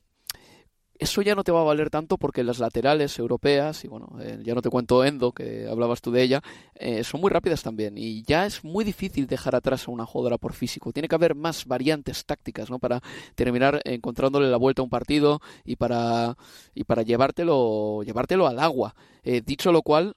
eso 1.02 1.20
ya 1.20 1.34
no 1.34 1.42
te 1.42 1.50
va 1.50 1.60
a 1.60 1.64
valer 1.64 1.90
tanto 1.90 2.16
porque 2.16 2.44
las 2.44 2.60
laterales 2.60 3.18
europeas, 3.18 3.84
y 3.84 3.88
bueno, 3.88 4.16
eh, 4.20 4.40
ya 4.44 4.54
no 4.54 4.62
te 4.62 4.70
cuento 4.70 5.04
Endo, 5.04 5.32
que 5.32 5.66
hablabas 5.68 6.00
tú 6.00 6.12
de 6.12 6.22
ella, 6.22 6.42
eh, 6.74 7.02
son 7.02 7.20
muy 7.20 7.30
rápidas 7.30 7.62
también. 7.62 7.98
Y 7.98 8.22
ya 8.22 8.46
es 8.46 8.62
muy 8.62 8.84
difícil 8.84 9.26
dejar 9.26 9.56
atrás 9.56 9.88
a 9.88 9.90
una 9.90 10.06
jugadora 10.06 10.38
por 10.38 10.52
físico. 10.52 10.92
Tiene 10.92 11.08
que 11.08 11.14
haber 11.16 11.34
más 11.34 11.66
variantes 11.66 12.24
tácticas, 12.24 12.70
¿no? 12.70 12.78
Para 12.78 13.00
terminar 13.34 13.80
encontrándole 13.84 14.48
la 14.48 14.56
vuelta 14.56 14.82
a 14.82 14.84
un 14.84 14.90
partido 14.90 15.40
y 15.64 15.76
para, 15.76 16.36
y 16.74 16.84
para 16.84 17.02
llevártelo, 17.02 18.02
llevártelo 18.04 18.46
al 18.46 18.60
agua. 18.60 18.94
Eh, 19.24 19.42
dicho 19.44 19.72
lo 19.72 19.82
cual, 19.82 20.14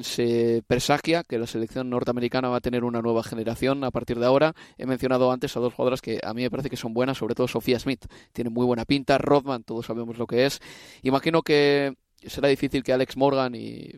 se 0.00 0.62
presagia 0.66 1.24
que 1.24 1.38
la 1.38 1.46
selección 1.46 1.90
norteamericana 1.90 2.48
va 2.48 2.56
a 2.56 2.60
tener 2.60 2.84
una 2.84 3.02
nueva 3.02 3.22
generación 3.22 3.82
a 3.84 3.90
partir 3.90 4.18
de 4.18 4.26
ahora. 4.26 4.54
He 4.76 4.86
mencionado 4.86 5.32
antes 5.32 5.56
a 5.56 5.60
dos 5.60 5.74
jugadoras 5.74 6.00
que 6.00 6.20
a 6.22 6.32
mí 6.34 6.42
me 6.42 6.50
parece 6.50 6.70
que 6.70 6.76
son 6.76 6.94
buenas, 6.94 7.18
sobre 7.18 7.34
todo 7.34 7.48
Sofía 7.48 7.78
Smith, 7.78 8.06
tiene 8.32 8.50
muy 8.50 8.64
buena 8.64 8.84
pinta, 8.84 9.18
Rodman, 9.18 9.64
todos 9.64 9.86
sabemos 9.86 10.18
lo 10.18 10.26
que 10.26 10.46
es. 10.46 10.60
Imagino 11.02 11.42
que 11.42 11.96
será 12.22 12.48
difícil 12.48 12.82
que 12.82 12.92
Alex 12.92 13.16
Morgan 13.16 13.54
y 13.54 13.90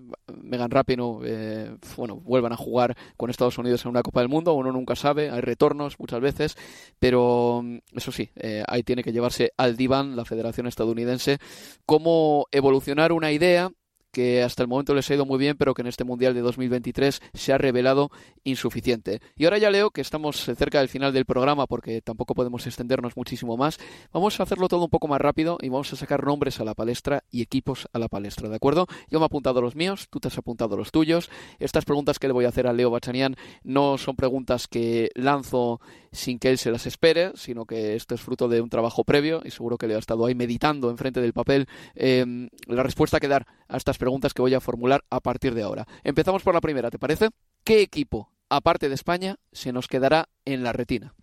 Megan 0.42 0.70
Rapinoe 0.70 1.23
eh, 1.27 1.77
bueno, 1.96 2.16
vuelvan 2.16 2.53
a 2.53 2.57
jugar 2.57 2.96
con 3.16 3.31
Estados 3.31 3.57
Unidos 3.59 3.85
en 3.85 3.90
una 3.90 4.03
Copa 4.03 4.20
del 4.20 4.29
Mundo, 4.29 4.53
uno 4.53 4.73
nunca 4.73 4.94
sabe, 4.94 5.31
hay 5.31 5.40
retornos 5.40 5.99
muchas 5.99 6.20
veces, 6.20 6.57
pero 6.99 7.62
mm, 7.64 7.79
eso 7.96 8.12
sí, 8.12 8.31
eh, 8.37 8.62
ahí 8.66 8.83
tiene 8.83 9.03
que 9.03 9.12
llevarse 9.12 9.53
al 9.57 9.77
diván 9.77 10.16
la 10.16 10.25
Federación 10.25 10.66
Estadounidense 10.66 11.38
cómo 11.87 12.46
evolucionar 12.53 13.12
una 13.12 13.33
idea 13.33 13.70
que 14.11 14.42
hasta 14.42 14.62
el 14.62 14.68
momento 14.68 14.94
les 14.94 15.11
ha 15.11 15.14
ido 15.14 15.27
muy 15.27 15.38
bien, 15.38 15.57
pero 15.57 15.75
que 15.75 15.83
en 15.83 15.88
este 15.88 16.05
Mundial 16.05 16.35
de 16.35 16.40
2023 16.40 17.20
se 17.33 17.53
ha 17.53 17.59
revelado 17.59 18.11
insuficiente. 18.44 19.20
Y 19.37 19.44
ahora 19.44 19.59
ya 19.59 19.70
leo 19.70 19.90
que 19.90 20.01
estamos 20.01 20.37
cerca 20.37 20.79
del 20.79 20.88
final 20.88 21.12
del 21.12 21.25
programa 21.25 21.66
porque 21.66 22.03
tampoco 22.03 22.35
podemos 22.35 22.66
extendernos 22.66 23.16
muchísimo 23.16 23.57
más. 23.57 23.79
Vamos 24.12 24.38
a 24.40 24.42
hacerlo 24.42 24.68
todo 24.68 24.85
un 24.85 24.90
poco 24.90 25.09
más 25.09 25.20
rápido 25.20 25.59
y 25.61 25.68
vamos 25.68 25.92
a 25.92 25.96
sacar 25.96 26.25
nombres 26.25 26.61
a 26.61 26.64
la 26.64 26.75
palestra 26.75 27.25
y 27.31 27.42
equipos 27.42 27.88
a 27.92 27.99
la 27.99 28.09
palestra, 28.09 28.49
¿de 28.49 28.57
acuerdo? 28.57 28.87
Yo 29.09 29.18
me 29.18 29.25
he 29.25 29.27
apuntado 29.27 29.61
los 29.61 29.77
míos, 29.77 30.09
tú 30.11 30.20
te 30.20 30.29
has 30.29 30.38
apuntado 30.38 30.77
los 30.77 30.90
tuyos. 30.90 31.31
Estas 31.59 31.85
preguntas 31.85 32.18
que 32.18 32.27
le 32.27 32.33
voy 32.33 32.44
a 32.44 32.49
hacer 32.49 32.66
a 32.66 32.73
Leo 32.73 32.90
Bachanian 32.90 33.37
no 33.62 33.99
son 33.99 34.16
preguntas 34.16 34.66
que 34.68 35.11
lanzo 35.14 35.81
sin 36.12 36.38
que 36.38 36.51
él 36.51 36.59
se 36.59 36.70
las 36.70 36.87
espere, 36.87 37.33
sino 37.35 37.66
que 37.66 37.94
esto 37.94 38.14
es 38.14 38.20
fruto 38.20 38.49
de 38.49 38.61
un 38.61 38.68
trabajo 38.68 39.05
previo 39.05 39.42
y 39.44 39.51
seguro 39.51 39.79
que 39.79 39.87
le 39.87 39.94
ha 39.94 39.99
estado 39.99 40.27
ahí 40.27 40.35
meditando 40.35 40.90
enfrente 40.90 41.20
del 41.20 41.33
papel 41.33 41.68
eh, 41.94 42.49
la 42.66 42.83
respuesta 42.83 43.20
que 43.20 43.29
dar 43.29 43.46
a 43.68 43.77
estas 43.77 43.99
preguntas 44.00 44.34
que 44.34 44.42
voy 44.42 44.54
a 44.54 44.60
formular 44.60 45.04
a 45.10 45.20
partir 45.20 45.54
de 45.54 45.62
ahora. 45.62 45.86
Empezamos 46.02 46.42
por 46.42 46.54
la 46.54 46.60
primera, 46.60 46.90
¿te 46.90 46.98
parece? 46.98 47.28
¿Qué 47.62 47.82
equipo, 47.82 48.32
aparte 48.48 48.88
de 48.88 48.96
España, 48.96 49.36
se 49.52 49.72
nos 49.72 49.86
quedará 49.86 50.28
en 50.44 50.64
la 50.64 50.72
retina? 50.72 51.14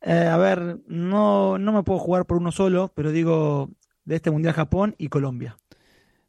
Eh, 0.00 0.26
a 0.26 0.36
ver, 0.36 0.80
no, 0.86 1.58
no 1.58 1.72
me 1.72 1.82
puedo 1.84 2.00
jugar 2.00 2.24
por 2.26 2.38
uno 2.38 2.50
solo, 2.50 2.90
pero 2.94 3.12
digo 3.12 3.70
de 4.04 4.16
este 4.16 4.30
Mundial 4.30 4.54
Japón 4.54 4.94
y 4.98 5.08
Colombia. 5.08 5.58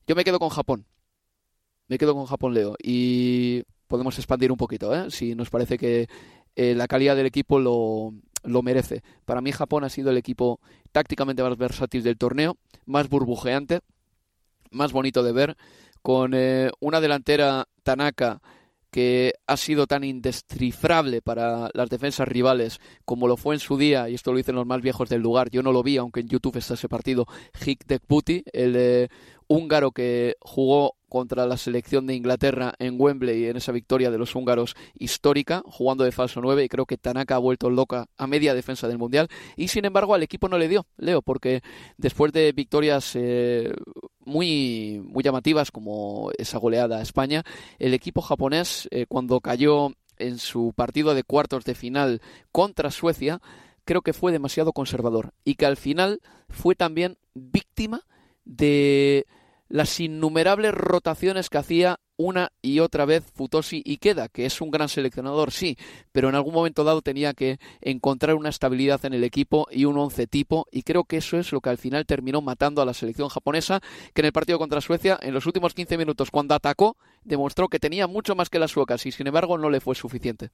Yo 0.06 0.16
me 0.16 0.24
quedo 0.24 0.38
con 0.40 0.50
Japón. 0.50 0.86
Me 1.88 1.98
quedo 1.98 2.14
con 2.14 2.26
Japón, 2.26 2.54
Leo. 2.54 2.76
Y 2.84 3.64
podemos 3.88 4.18
expandir 4.18 4.52
un 4.52 4.58
poquito, 4.58 4.94
¿eh? 4.96 5.10
si 5.10 5.34
nos 5.34 5.50
parece 5.50 5.78
que 5.78 6.08
eh, 6.56 6.76
la 6.76 6.88
calidad 6.88 7.16
del 7.16 7.26
equipo 7.26 7.60
lo, 7.60 8.14
lo 8.44 8.62
merece. 8.62 9.02
Para 9.26 9.42
mí 9.42 9.52
Japón 9.52 9.84
ha 9.84 9.90
sido 9.90 10.12
el 10.12 10.18
equipo 10.18 10.60
tácticamente 10.92 11.44
más 11.44 11.58
versátil 11.58 12.04
del 12.04 12.18
torneo, 12.18 12.58
más 12.86 13.08
burbujeante, 13.10 13.80
más 14.72 14.92
bonito 14.92 15.24
de 15.24 15.32
ver, 15.32 15.58
con 16.02 16.34
eh, 16.34 16.72
una 16.80 17.02
delantera 17.02 17.68
Tanaka 17.84 18.42
que 18.92 19.34
ha 19.46 19.58
sido 19.58 19.86
tan 19.86 20.04
indestrifrable 20.04 21.22
para 21.22 21.70
las 21.74 21.90
defensas 21.90 22.28
rivales 22.28 22.80
como 23.06 23.28
lo 23.28 23.38
fue 23.38 23.56
en 23.56 23.60
su 23.60 23.78
día, 23.78 24.10
y 24.10 24.16
esto 24.16 24.32
lo 24.32 24.38
dicen 24.38 24.56
los 24.56 24.66
más 24.66 24.82
viejos 24.82 25.10
del 25.10 25.22
lugar, 25.22 25.50
yo 25.52 25.62
no 25.62 25.72
lo 25.72 25.84
vi, 25.84 25.98
aunque 25.98 26.22
en 26.22 26.28
YouTube 26.28 26.58
está 26.58 26.74
ese 26.74 26.90
partido, 26.90 27.28
Hik 27.66 27.86
Dekputi, 27.86 28.44
el 28.52 28.76
eh, 28.76 29.10
húngaro 29.50 29.92
que 29.92 30.38
jugó 30.40 30.96
contra 31.10 31.48
la 31.48 31.58
selección 31.58 32.06
de 32.06 32.14
Inglaterra 32.14 32.76
en 32.78 32.96
Wembley 33.02 33.46
en 33.46 33.58
esa 33.58 33.72
victoria 33.72 34.12
de 34.12 34.20
los 34.20 34.36
húngaros 34.36 34.76
histórica, 34.94 35.64
jugando 35.66 36.04
de 36.04 36.12
falso 36.12 36.40
9 36.40 36.64
y 36.64 36.70
creo 36.70 36.86
que 36.86 36.98
Tanaka 36.98 37.36
ha 37.36 37.40
vuelto 37.40 37.70
loca 37.72 38.06
a 38.16 38.28
media 38.28 38.54
defensa 38.54 38.88
del 38.88 39.00
Mundial. 39.00 39.28
Y 39.58 39.70
sin 39.70 39.86
embargo 39.86 40.14
al 40.14 40.24
equipo 40.24 40.48
no 40.48 40.58
le 40.60 40.70
dio, 40.70 40.86
Leo, 40.98 41.24
porque 41.24 41.62
después 41.98 42.32
de 42.32 42.52
victorias 42.52 43.16
eh, 43.16 43.74
muy, 44.24 45.02
muy 45.04 45.24
llamativas 45.24 45.72
como 45.72 46.32
esa 46.38 46.60
goleada 46.60 47.00
a 47.00 47.02
España, 47.02 47.44
el 47.80 47.96
equipo 47.96 48.22
japonés 48.22 48.88
eh, 48.92 49.08
cuando 49.10 49.42
cayó 49.42 49.94
en 50.20 50.38
su 50.38 50.74
partido 50.76 51.16
de 51.16 51.24
cuartos 51.24 51.66
de 51.66 51.74
final 51.74 52.22
contra 52.52 52.92
Suecia, 52.92 53.42
creo 53.84 54.04
que 54.04 54.14
fue 54.14 54.32
demasiado 54.32 54.74
conservador 54.74 55.34
y 55.44 55.56
que 55.56 55.66
al 55.66 55.76
final 55.76 56.22
fue 56.50 56.76
también 56.76 57.18
víctima 57.34 58.06
de 58.46 59.26
las 59.70 60.00
innumerables 60.00 60.74
rotaciones 60.74 61.50
que 61.50 61.60
hacía 61.60 62.00
una 62.18 62.52
y 62.62 62.80
otra 62.80 63.06
vez 63.06 63.24
Futoshi 63.34 63.82
Ikeda, 63.86 64.28
que 64.28 64.46
es 64.46 64.60
un 64.60 64.72
gran 64.72 64.90
seleccionador, 64.90 65.52
sí, 65.52 65.78
pero 66.12 66.28
en 66.28 66.36
algún 66.36 66.54
momento 66.54 66.84
dado 66.84 67.02
tenía 67.02 67.34
que 67.34 67.60
encontrar 67.80 68.36
una 68.36 68.50
estabilidad 68.50 69.06
en 69.06 69.14
el 69.14 69.24
equipo 69.24 69.68
y 69.72 69.86
un 69.86 69.98
once 69.98 70.28
tipo, 70.28 70.66
y 70.70 70.84
creo 70.84 71.06
que 71.06 71.18
eso 71.18 71.38
es 71.38 71.54
lo 71.54 71.62
que 71.62 71.70
al 71.70 71.78
final 71.78 72.06
terminó 72.06 72.42
matando 72.42 72.82
a 72.82 72.86
la 72.86 72.94
selección 72.94 73.30
japonesa, 73.30 73.80
que 74.14 74.22
en 74.22 74.26
el 74.26 74.34
partido 74.34 74.60
contra 74.60 74.82
Suecia, 74.82 75.18
en 75.22 75.34
los 75.34 75.46
últimos 75.46 75.74
15 75.74 75.98
minutos, 75.98 76.30
cuando 76.30 76.56
atacó, 76.56 76.98
demostró 77.24 77.70
que 77.70 77.80
tenía 77.80 78.06
mucho 78.06 78.36
más 78.36 78.50
que 78.50 78.60
las 78.60 78.72
suecas 78.72 79.06
y 79.06 79.12
sin 79.12 79.28
embargo 79.28 79.58
no 79.58 79.70
le 79.70 79.80
fue 79.80 79.96
suficiente. 79.96 80.50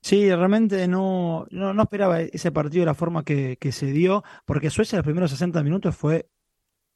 Sí, 0.00 0.28
realmente 0.28 0.88
no, 0.88 1.46
no, 1.50 1.80
esperaba 1.82 2.20
ese 2.20 2.50
partido 2.50 2.82
de 2.82 2.86
la 2.86 2.94
forma 2.94 3.22
que, 3.24 3.56
que 3.58 3.70
se 3.70 3.86
dio, 3.86 4.24
porque 4.44 4.70
Suecia 4.70 4.98
los 4.98 5.04
primeros 5.04 5.30
60 5.30 5.62
minutos 5.62 5.96
fue 5.96 6.26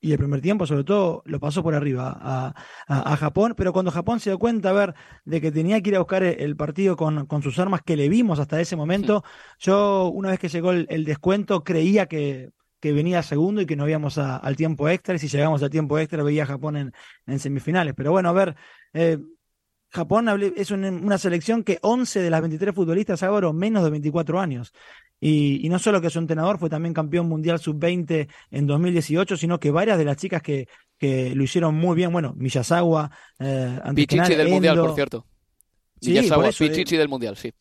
y 0.00 0.12
el 0.12 0.18
primer 0.18 0.40
tiempo, 0.40 0.66
sobre 0.66 0.84
todo, 0.84 1.22
lo 1.26 1.40
pasó 1.40 1.62
por 1.62 1.74
arriba 1.74 2.16
a, 2.20 2.54
a, 2.86 3.16
Japón, 3.16 3.54
pero 3.56 3.72
cuando 3.72 3.90
Japón 3.90 4.20
se 4.20 4.30
dio 4.30 4.38
cuenta, 4.38 4.70
a 4.70 4.72
ver, 4.72 4.94
de 5.24 5.40
que 5.40 5.50
tenía 5.50 5.80
que 5.80 5.90
ir 5.90 5.96
a 5.96 6.00
buscar 6.00 6.22
el, 6.22 6.56
partido 6.56 6.96
con, 6.96 7.26
con, 7.26 7.42
sus 7.42 7.58
armas 7.58 7.82
que 7.82 7.96
le 7.96 8.08
vimos 8.08 8.38
hasta 8.38 8.60
ese 8.60 8.76
momento, 8.76 9.24
yo, 9.58 10.08
una 10.08 10.30
vez 10.30 10.38
que 10.38 10.48
llegó 10.48 10.70
el, 10.72 11.04
descuento, 11.04 11.64
creía 11.64 12.06
que, 12.06 12.50
que, 12.80 12.92
venía 12.92 13.22
segundo 13.22 13.60
y 13.60 13.66
que 13.66 13.76
no 13.76 13.88
íbamos 13.88 14.18
al 14.18 14.56
tiempo 14.56 14.88
extra, 14.88 15.16
y 15.16 15.18
si 15.18 15.28
llegamos 15.28 15.62
al 15.62 15.70
tiempo 15.70 15.98
extra 15.98 16.22
veía 16.22 16.44
a 16.44 16.46
Japón 16.46 16.76
en, 16.76 16.92
en 17.26 17.38
semifinales. 17.40 17.94
Pero 17.96 18.12
bueno, 18.12 18.28
a 18.28 18.32
ver, 18.32 18.56
eh, 18.92 19.18
Japón 19.90 20.28
es 20.56 20.70
una, 20.70 21.18
selección 21.18 21.64
que 21.64 21.78
11 21.80 22.20
de 22.20 22.30
las 22.30 22.40
23 22.42 22.74
futbolistas 22.74 23.22
ahora 23.22 23.52
menos 23.52 23.84
de 23.84 23.90
24 23.90 24.38
años. 24.38 24.72
Y, 25.20 25.66
y, 25.66 25.68
no 25.68 25.78
solo 25.78 26.00
que 26.00 26.10
su 26.10 26.18
entrenador 26.20 26.58
fue 26.58 26.70
también 26.70 26.94
campeón 26.94 27.28
mundial 27.28 27.58
sub-20 27.58 28.28
en 28.52 28.66
2018, 28.66 29.36
sino 29.36 29.58
que 29.58 29.72
varias 29.72 29.98
de 29.98 30.04
las 30.04 30.16
chicas 30.16 30.42
que, 30.42 30.68
que 30.96 31.34
lo 31.34 31.42
hicieron 31.42 31.74
muy 31.74 31.96
bien, 31.96 32.12
bueno, 32.12 32.34
Miyazawa, 32.36 33.10
eh, 33.38 33.80
Pichichi 33.94 34.34
del 34.34 34.48
mundial, 34.48 34.78
por 34.78 34.94
cierto. 34.94 35.26
Sí, 36.00 36.10
Miyazawa, 36.10 36.50
Pichichi 36.50 36.96
del 36.96 37.08
mundial, 37.08 37.36
sí. 37.36 37.52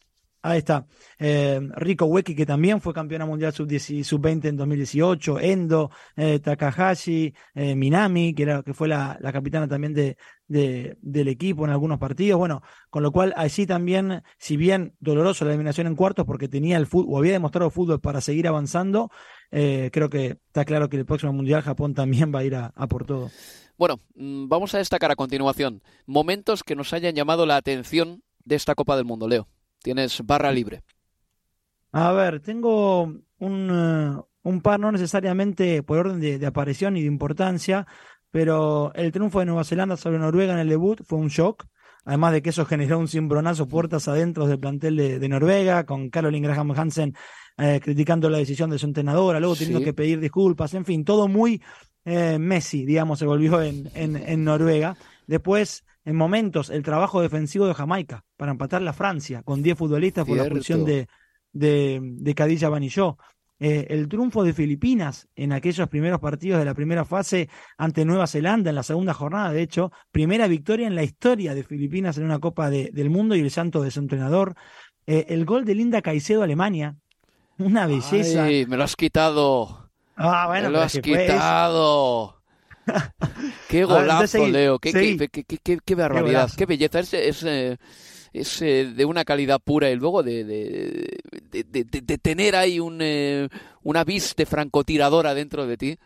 Ahí 0.47 0.59
está. 0.59 0.85
Eh, 1.19 1.59
Rico 1.75 2.05
Weki, 2.05 2.33
que 2.33 2.45
también 2.45 2.79
fue 2.79 2.93
campeona 2.93 3.25
mundial 3.25 3.51
sub-20 3.51 4.03
sub 4.03 4.25
en 4.25 4.55
2018. 4.55 5.41
Endo, 5.41 5.91
eh, 6.15 6.39
Takahashi, 6.39 7.33
eh, 7.53 7.75
Minami, 7.75 8.33
que, 8.33 8.43
era, 8.43 8.63
que 8.63 8.73
fue 8.73 8.87
la, 8.87 9.17
la 9.19 9.33
capitana 9.33 9.67
también 9.67 9.93
de, 9.93 10.15
de, 10.47 10.97
del 11.01 11.27
equipo 11.27 11.65
en 11.65 11.71
algunos 11.71 11.99
partidos. 11.99 12.39
Bueno, 12.39 12.61
con 12.89 13.03
lo 13.03 13.11
cual 13.11 13.33
allí 13.35 13.65
también, 13.65 14.23
si 14.37 14.55
bien 14.55 14.95
doloroso 15.01 15.43
la 15.43 15.51
eliminación 15.51 15.85
en 15.85 15.97
cuartos 15.97 16.25
porque 16.25 16.47
tenía 16.47 16.77
el 16.77 16.87
fútbol, 16.87 17.15
o 17.15 17.17
había 17.17 17.33
demostrado 17.33 17.69
fútbol 17.69 17.99
para 17.99 18.21
seguir 18.21 18.47
avanzando, 18.47 19.11
creo 19.49 20.09
que 20.09 20.37
está 20.47 20.63
claro 20.63 20.87
que 20.87 20.95
el 20.95 21.05
próximo 21.05 21.33
mundial 21.33 21.61
Japón 21.61 21.93
también 21.93 22.33
va 22.33 22.39
a 22.39 22.43
ir 22.45 22.55
a, 22.55 22.67
a 22.73 22.87
por 22.87 23.05
todo. 23.05 23.29
Bueno, 23.77 23.99
mm, 24.15 24.47
vamos 24.47 24.73
a 24.75 24.77
destacar 24.77 25.11
a 25.11 25.17
continuación 25.17 25.83
momentos 26.05 26.63
que 26.63 26.75
nos 26.75 26.93
hayan 26.93 27.15
llamado 27.15 27.45
la 27.45 27.57
atención 27.57 28.23
de 28.45 28.55
esta 28.55 28.75
Copa 28.75 28.95
del 28.95 29.03
Mundo, 29.03 29.27
Leo. 29.27 29.49
Tienes 29.81 30.21
barra 30.25 30.51
libre. 30.51 30.83
A 31.91 32.11
ver, 32.11 32.41
tengo 32.41 33.03
un, 33.39 33.69
eh, 33.71 34.21
un 34.43 34.61
par, 34.61 34.79
no 34.79 34.91
necesariamente 34.91 35.83
por 35.83 35.99
orden 35.99 36.19
de, 36.19 36.45
aparición 36.45 36.97
y 36.97 37.01
de 37.01 37.07
importancia, 37.07 37.87
pero 38.31 38.91
el 38.93 39.11
triunfo 39.11 39.39
de 39.39 39.45
Nueva 39.45 39.63
Zelanda 39.63 39.97
sobre 39.97 40.19
Noruega 40.19 40.53
en 40.53 40.59
el 40.59 40.69
debut 40.69 41.01
fue 41.03 41.19
un 41.19 41.29
shock. 41.29 41.65
Además 42.05 42.31
de 42.31 42.41
que 42.41 42.51
eso 42.51 42.65
generó 42.65 42.99
un 42.99 43.09
cimbronazo 43.09 43.67
puertas 43.67 44.07
adentro 44.07 44.47
del 44.47 44.59
plantel 44.59 44.95
de, 44.95 45.27
Noruega, 45.27 45.85
con 45.85 46.09
Caroline 46.09 46.47
Graham 46.47 46.71
Hansen 46.71 47.13
eh, 47.57 47.81
criticando 47.83 48.29
la 48.29 48.37
decisión 48.37 48.69
de 48.69 48.79
su 48.79 48.85
entrenadora, 48.85 49.41
luego 49.41 49.57
teniendo 49.57 49.83
que 49.83 49.93
pedir 49.93 50.21
disculpas, 50.21 50.73
en 50.73 50.85
fin, 50.85 51.03
todo 51.03 51.27
muy 51.27 51.61
eh, 52.05 52.39
Messi, 52.39 52.85
digamos, 52.85 53.19
se 53.19 53.25
volvió 53.25 53.61
en, 53.61 53.89
en, 53.93 54.15
en 54.15 54.43
Noruega. 54.45 54.95
Después 55.25 55.83
en 56.07 56.15
momentos 56.15 56.69
el 56.69 56.83
trabajo 56.83 57.21
defensivo 57.21 57.67
de 57.67 57.73
Jamaica 57.73 58.23
para 58.37 58.53
empatar 58.53 58.81
la 58.81 58.93
Francia 58.93 59.43
con 59.43 59.61
10 59.61 59.77
futbolistas 59.77 60.25
por 60.25 60.37
la 60.37 60.43
expulsión 60.43 60.85
de, 60.85 61.09
de, 61.51 61.99
de 62.01 62.33
Cadilla 62.33 62.69
Banilló. 62.69 63.17
Eh, 63.59 63.87
el 63.89 64.07
triunfo 64.07 64.45
de 64.45 64.53
Filipinas 64.53 65.27
en 65.35 65.51
aquellos 65.51 65.89
primeros 65.89 66.21
partidos 66.21 66.59
de 66.59 66.65
la 66.65 66.73
primera 66.73 67.03
fase 67.03 67.49
ante 67.77 68.05
Nueva 68.05 68.25
Zelanda 68.25 68.69
en 68.69 68.77
la 68.77 68.83
segunda 68.83 69.13
jornada, 69.13 69.51
de 69.51 69.61
hecho, 69.61 69.91
primera 70.09 70.47
victoria 70.47 70.87
en 70.87 70.95
la 70.95 71.03
historia 71.03 71.53
de 71.53 71.63
Filipinas 71.65 72.17
en 72.17 72.23
una 72.23 72.39
Copa 72.39 72.69
del 72.69 73.09
Mundo 73.09 73.35
y 73.35 73.41
el 73.41 73.51
santo 73.51 73.81
de 73.81 73.91
su 73.91 73.99
entrenador. 73.99 74.55
Eh, 75.07 75.25
el 75.27 75.43
gol 75.43 75.65
de 75.65 75.75
Linda 75.75 76.01
Caicedo 76.01 76.41
Alemania, 76.41 76.95
una 77.57 77.85
belleza. 77.85 78.45
Ay, 78.45 78.65
me 78.65 78.77
lo 78.77 78.85
has 78.85 78.95
quitado. 78.95 79.89
Ah, 80.15 80.45
bueno, 80.47 80.69
me 80.69 80.77
lo 80.77 80.81
has 80.83 80.97
quitado. 80.99 82.36
qué 83.69 83.83
golazo, 83.83 84.47
Leo. 84.47 84.79
Qué, 84.79 84.91
qué, 85.27 85.79
qué, 85.83 85.95
barbaridad. 85.95 86.49
Qué, 86.55 86.65
belleza. 86.65 86.99
Es, 86.99 87.43
es, 88.33 88.59
de 88.59 89.05
una 89.05 89.25
calidad 89.25 89.59
pura 89.63 89.89
y 89.89 89.95
luego 89.95 90.23
de, 90.23 90.43
de, 90.43 92.17
tener 92.19 92.55
ahí 92.55 92.79
un, 92.79 92.99
eh, 93.01 93.47
una 93.83 94.03
vis 94.03 94.35
de 94.35 94.45
francotiradora 94.45 95.33
dentro 95.33 95.65
de 95.65 95.77
ti. 95.77 95.97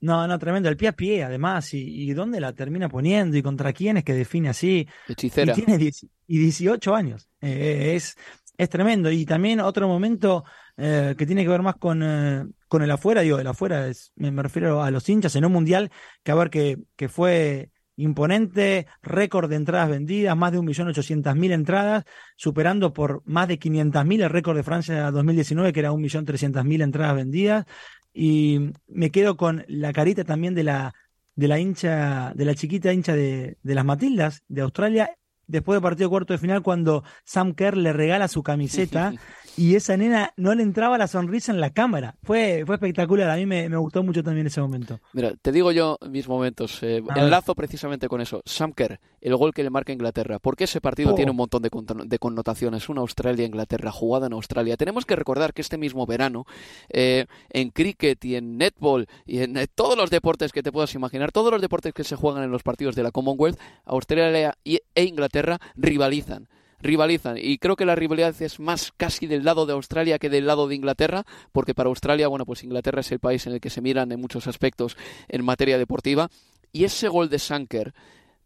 No, 0.00 0.26
no, 0.28 0.38
tremendo. 0.38 0.68
El 0.68 0.76
pie 0.76 0.88
a 0.88 0.92
pie, 0.92 1.24
además. 1.24 1.72
¿Y, 1.74 2.10
y 2.10 2.12
dónde 2.12 2.38
la 2.40 2.52
termina 2.52 2.88
poniendo? 2.88 3.36
¿Y 3.36 3.42
contra 3.42 3.72
quién 3.72 3.96
es 3.96 4.04
que 4.04 4.12
define 4.14 4.50
así? 4.50 4.86
Hechicera. 5.08 5.52
Y 5.56 5.62
tiene 5.62 5.90
y 6.28 6.38
18 6.38 6.94
años. 6.94 7.28
Eh, 7.40 7.94
es, 7.96 8.16
es 8.56 8.68
tremendo. 8.68 9.10
Y 9.10 9.24
también 9.24 9.60
otro 9.60 9.88
momento 9.88 10.44
eh, 10.76 11.14
que 11.16 11.26
tiene 11.26 11.42
que 11.42 11.48
ver 11.48 11.62
más 11.62 11.76
con, 11.76 12.02
eh, 12.02 12.44
con 12.68 12.82
el 12.82 12.90
afuera, 12.90 13.22
digo, 13.22 13.38
el 13.38 13.46
afuera 13.46 13.88
es, 13.88 14.12
me, 14.16 14.30
refiero 14.42 14.82
a 14.82 14.90
los 14.90 15.08
hinchas 15.08 15.36
en 15.36 15.44
un 15.44 15.52
mundial 15.52 15.90
que 16.22 16.32
a 16.32 16.34
ver 16.34 16.50
que, 16.50 16.78
que 16.96 17.08
fue 17.08 17.70
imponente, 17.96 18.86
récord 19.02 19.48
de 19.48 19.56
entradas 19.56 19.88
vendidas, 19.88 20.36
más 20.36 20.52
de 20.52 20.58
1.800.000 20.58 21.52
entradas, 21.52 22.04
superando 22.36 22.92
por 22.92 23.22
más 23.24 23.48
de 23.48 23.58
500.000 23.58 24.22
el 24.24 24.30
récord 24.30 24.56
de 24.56 24.62
Francia 24.62 25.10
2019, 25.10 25.72
que 25.72 25.80
era 25.80 25.92
1.300.000 25.92 26.82
entradas 26.82 27.16
vendidas. 27.16 27.64
Y 28.12 28.70
me 28.86 29.10
quedo 29.10 29.36
con 29.36 29.64
la 29.68 29.92
carita 29.92 30.24
también 30.24 30.54
de 30.54 30.64
la, 30.64 30.94
de 31.34 31.48
la 31.48 31.58
hincha, 31.58 32.32
de 32.34 32.44
la 32.44 32.54
chiquita 32.54 32.92
hincha 32.92 33.14
de, 33.14 33.56
de 33.62 33.74
las 33.74 33.84
Matildas 33.84 34.42
de 34.48 34.62
Australia, 34.62 35.10
después 35.46 35.76
del 35.76 35.82
partido 35.82 36.10
cuarto 36.10 36.32
de 36.32 36.38
final, 36.38 36.62
cuando 36.62 37.04
Sam 37.24 37.54
Kerr 37.54 37.76
le 37.76 37.92
regala 37.92 38.28
su 38.28 38.42
camiseta 38.42 39.12
y 39.56 39.74
esa 39.74 39.96
nena 39.96 40.32
no 40.36 40.54
le 40.54 40.62
entraba 40.62 40.98
la 40.98 41.06
sonrisa 41.06 41.52
en 41.52 41.60
la 41.60 41.70
cámara. 41.70 42.16
Fue, 42.22 42.64
fue 42.66 42.76
espectacular, 42.76 43.30
a 43.30 43.36
mí 43.36 43.46
me, 43.46 43.68
gustó 43.76 44.02
mucho 44.02 44.22
también 44.22 44.46
ese 44.46 44.60
momento. 44.60 45.00
Mira, 45.12 45.32
te 45.40 45.52
digo 45.52 45.72
yo 45.72 45.98
mis 46.08 46.28
momentos. 46.28 46.82
Eh, 46.82 47.02
enlazo 47.16 47.54
precisamente 47.54 48.08
con 48.08 48.20
eso. 48.20 48.42
Sam 48.44 48.72
Kerr, 48.72 49.00
el 49.20 49.36
gol 49.36 49.54
que 49.54 49.62
le 49.62 49.70
marca 49.70 49.92
Inglaterra. 49.92 50.38
Porque 50.38 50.64
ese 50.64 50.80
partido 50.80 51.14
tiene 51.14 51.30
un 51.30 51.36
oh. 51.36 51.38
montón 51.38 51.62
de, 51.62 51.70
de 52.04 52.18
connotaciones. 52.18 52.88
Una 52.88 53.00
Australia-Inglaterra 53.00 53.90
jugada 53.90 54.26
en 54.26 54.34
Australia. 54.34 54.76
Tenemos 54.76 55.06
que 55.06 55.16
recordar 55.16 55.54
que 55.54 55.62
este 55.62 55.78
mismo 55.78 56.06
verano, 56.06 56.46
eh, 56.90 57.26
en 57.50 57.70
cricket 57.70 58.22
y 58.24 58.36
en 58.36 58.58
netball 58.58 59.08
y 59.24 59.38
en 59.38 59.56
eh, 59.56 59.66
todos 59.66 59.96
los 59.96 60.10
deportes 60.10 60.52
que 60.52 60.62
te 60.62 60.72
puedas 60.72 60.94
imaginar, 60.94 61.32
todos 61.32 61.50
los 61.50 61.60
deportes 61.60 61.94
que 61.94 62.04
se 62.04 62.16
juegan 62.16 62.42
en 62.42 62.50
los 62.50 62.62
partidos 62.62 62.94
de 62.94 63.02
la 63.02 63.10
Commonwealth, 63.10 63.58
Australia 63.84 64.56
e 64.64 65.04
Inglaterra 65.04 65.58
rivalizan 65.76 66.48
rivalizan. 66.80 67.36
Y 67.38 67.58
creo 67.58 67.76
que 67.76 67.84
la 67.84 67.94
rivalidad 67.94 68.34
es 68.40 68.60
más 68.60 68.92
casi 68.96 69.26
del 69.26 69.44
lado 69.44 69.66
de 69.66 69.72
Australia 69.72 70.18
que 70.18 70.30
del 70.30 70.46
lado 70.46 70.68
de 70.68 70.74
Inglaterra, 70.74 71.24
porque 71.52 71.74
para 71.74 71.88
Australia, 71.88 72.28
bueno, 72.28 72.46
pues 72.46 72.64
Inglaterra 72.64 73.00
es 73.00 73.12
el 73.12 73.20
país 73.20 73.46
en 73.46 73.54
el 73.54 73.60
que 73.60 73.70
se 73.70 73.80
miran 73.80 74.12
en 74.12 74.20
muchos 74.20 74.46
aspectos 74.46 74.96
en 75.28 75.44
materia 75.44 75.78
deportiva. 75.78 76.30
Y 76.72 76.84
ese 76.84 77.08
gol 77.08 77.28
de 77.28 77.38
Sanker 77.38 77.94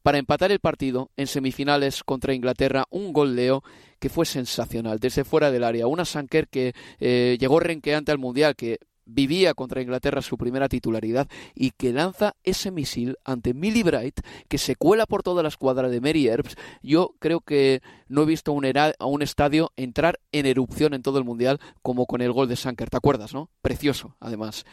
para 0.03 0.18
empatar 0.18 0.51
el 0.51 0.61
partido 0.61 1.11
en 1.16 1.26
semifinales 1.26 2.03
contra 2.05 2.35
Inglaterra, 2.35 2.85
un 2.91 3.12
gol 3.12 3.37
Leo 3.37 3.62
que 3.99 4.09
fue 4.09 4.24
sensacional, 4.24 4.99
desde 4.99 5.24
fuera 5.24 5.51
del 5.51 5.62
área. 5.62 5.87
Una 5.87 6.07
Sanker 6.07 6.49
que 6.49 6.72
eh, 7.01 7.37
llegó 7.39 7.61
renqueante 7.61 8.11
al 8.11 8.18
Mundial, 8.18 8.57
que 8.57 8.78
vivía 9.11 9.54
contra 9.54 9.82
Inglaterra 9.82 10.22
su 10.22 10.38
primera 10.38 10.68
titularidad 10.68 11.28
y 11.54 11.72
que 11.72 11.92
lanza 11.92 12.34
ese 12.44 12.70
misil 12.70 13.16
ante 13.24 13.54
Millie 13.54 13.82
Bright 13.82 14.20
que 14.48 14.58
se 14.58 14.76
cuela 14.76 15.06
por 15.06 15.22
toda 15.22 15.42
la 15.42 15.48
escuadra 15.48 15.88
de 15.88 16.00
Mary 16.00 16.28
Earps. 16.28 16.56
Yo 16.82 17.14
creo 17.18 17.40
que 17.40 17.82
no 18.08 18.22
he 18.22 18.26
visto 18.26 18.52
a 18.52 19.06
un 19.06 19.22
estadio 19.22 19.72
entrar 19.76 20.20
en 20.32 20.46
erupción 20.46 20.94
en 20.94 21.02
todo 21.02 21.18
el 21.18 21.24
mundial 21.24 21.61
como 21.82 22.06
con 22.06 22.20
el 22.20 22.32
gol 22.32 22.48
de 22.48 22.56
Sanker. 22.56 22.90
¿Te 22.90 22.96
acuerdas, 22.96 23.34
no? 23.34 23.50
Precioso, 23.62 24.16
además. 24.20 24.64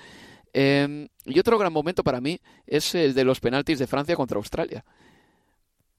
Em, 0.54 1.08
y 1.26 1.40
otro 1.40 1.58
gran 1.58 1.74
momento 1.74 2.04
para 2.04 2.22
mí 2.22 2.40
es 2.66 2.96
el 2.96 3.14
de 3.14 3.24
los 3.24 3.40
penaltis 3.40 3.80
de 3.80 3.88
Francia 3.88 4.16
contra 4.16 4.38
Australia. 4.38 4.84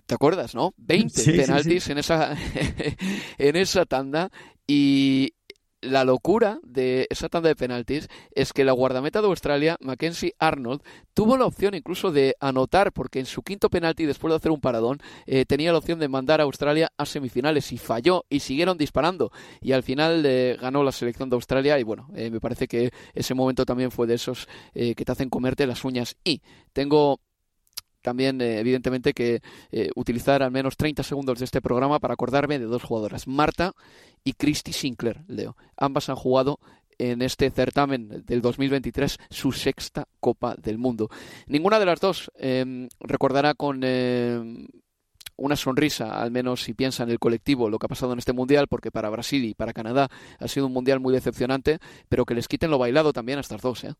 ¿Te 0.06 0.14
acuerdas, 0.14 0.54
no? 0.54 0.72
20 0.78 1.32
penaltis 1.32 1.90
en 1.90 1.98
esa 1.98 2.34
en 3.38 3.56
esa 3.56 3.84
tanda 3.84 4.30
y 4.66 5.34
la 5.80 6.04
locura 6.04 6.58
de 6.62 7.06
esa 7.10 7.28
tanda 7.28 7.48
de 7.48 7.56
penaltis 7.56 8.08
es 8.32 8.52
que 8.52 8.64
la 8.64 8.72
guardameta 8.72 9.20
de 9.20 9.28
Australia, 9.28 9.76
Mackenzie 9.80 10.34
Arnold, 10.38 10.82
tuvo 11.14 11.36
la 11.36 11.46
opción 11.46 11.74
incluso 11.74 12.10
de 12.10 12.36
anotar, 12.40 12.92
porque 12.92 13.20
en 13.20 13.26
su 13.26 13.42
quinto 13.42 13.70
penalti, 13.70 14.04
después 14.06 14.30
de 14.32 14.36
hacer 14.36 14.50
un 14.50 14.60
paradón, 14.60 14.98
eh, 15.26 15.44
tenía 15.44 15.72
la 15.72 15.78
opción 15.78 15.98
de 15.98 16.08
mandar 16.08 16.40
a 16.40 16.44
Australia 16.44 16.90
a 16.96 17.06
semifinales 17.06 17.72
y 17.72 17.78
falló 17.78 18.24
y 18.28 18.40
siguieron 18.40 18.78
disparando. 18.78 19.30
Y 19.60 19.72
al 19.72 19.82
final 19.82 20.24
eh, 20.26 20.56
ganó 20.60 20.82
la 20.82 20.92
selección 20.92 21.30
de 21.30 21.36
Australia 21.36 21.78
y 21.78 21.82
bueno, 21.82 22.08
eh, 22.14 22.30
me 22.30 22.40
parece 22.40 22.66
que 22.66 22.90
ese 23.14 23.34
momento 23.34 23.64
también 23.64 23.90
fue 23.90 24.06
de 24.06 24.14
esos 24.14 24.48
que 24.74 24.94
te 24.94 25.12
hacen 25.12 25.28
comerte 25.28 25.66
las 25.66 25.84
uñas. 25.84 26.16
Y 26.24 26.42
tengo 26.72 27.20
también, 28.02 28.40
eh, 28.40 28.60
evidentemente, 28.60 29.12
que 29.12 29.40
eh, 29.70 29.90
utilizar 29.94 30.42
al 30.42 30.50
menos 30.50 30.76
30 30.76 31.02
segundos 31.02 31.38
de 31.38 31.44
este 31.44 31.60
programa 31.60 31.98
para 31.98 32.14
acordarme 32.14 32.58
de 32.58 32.66
dos 32.66 32.82
jugadoras, 32.82 33.26
Marta 33.26 33.74
y 34.24 34.32
Christy 34.34 34.72
Sinclair, 34.72 35.24
Leo. 35.26 35.56
Ambas 35.76 36.08
han 36.08 36.16
jugado 36.16 36.58
en 36.98 37.22
este 37.22 37.50
certamen 37.50 38.24
del 38.26 38.42
2023 38.42 39.18
su 39.30 39.52
sexta 39.52 40.08
Copa 40.20 40.56
del 40.56 40.78
Mundo. 40.78 41.08
Ninguna 41.46 41.78
de 41.78 41.86
las 41.86 42.00
dos 42.00 42.30
em, 42.36 42.88
recordará 43.00 43.54
con 43.54 43.84
em, 43.84 44.66
una 45.36 45.56
sonrisa, 45.56 46.20
al 46.20 46.30
menos 46.30 46.62
si 46.64 46.74
piensa 46.74 47.04
en 47.04 47.10
el 47.10 47.20
colectivo, 47.20 47.70
lo 47.70 47.78
que 47.78 47.86
ha 47.86 47.88
pasado 47.88 48.12
en 48.12 48.18
este 48.18 48.32
mundial, 48.32 48.66
porque 48.66 48.90
para 48.90 49.08
Brasil 49.08 49.44
y 49.44 49.54
para 49.54 49.72
Canadá 49.72 50.08
ha 50.38 50.48
sido 50.48 50.66
un 50.66 50.72
mundial 50.72 50.98
muy 50.98 51.14
decepcionante, 51.14 51.78
pero 52.08 52.26
que 52.26 52.34
les 52.34 52.48
quiten 52.48 52.70
lo 52.70 52.78
bailado 52.78 53.12
también 53.12 53.38
a 53.38 53.42
estas 53.42 53.62
dos. 53.62 53.84
¿eh? 53.84 53.94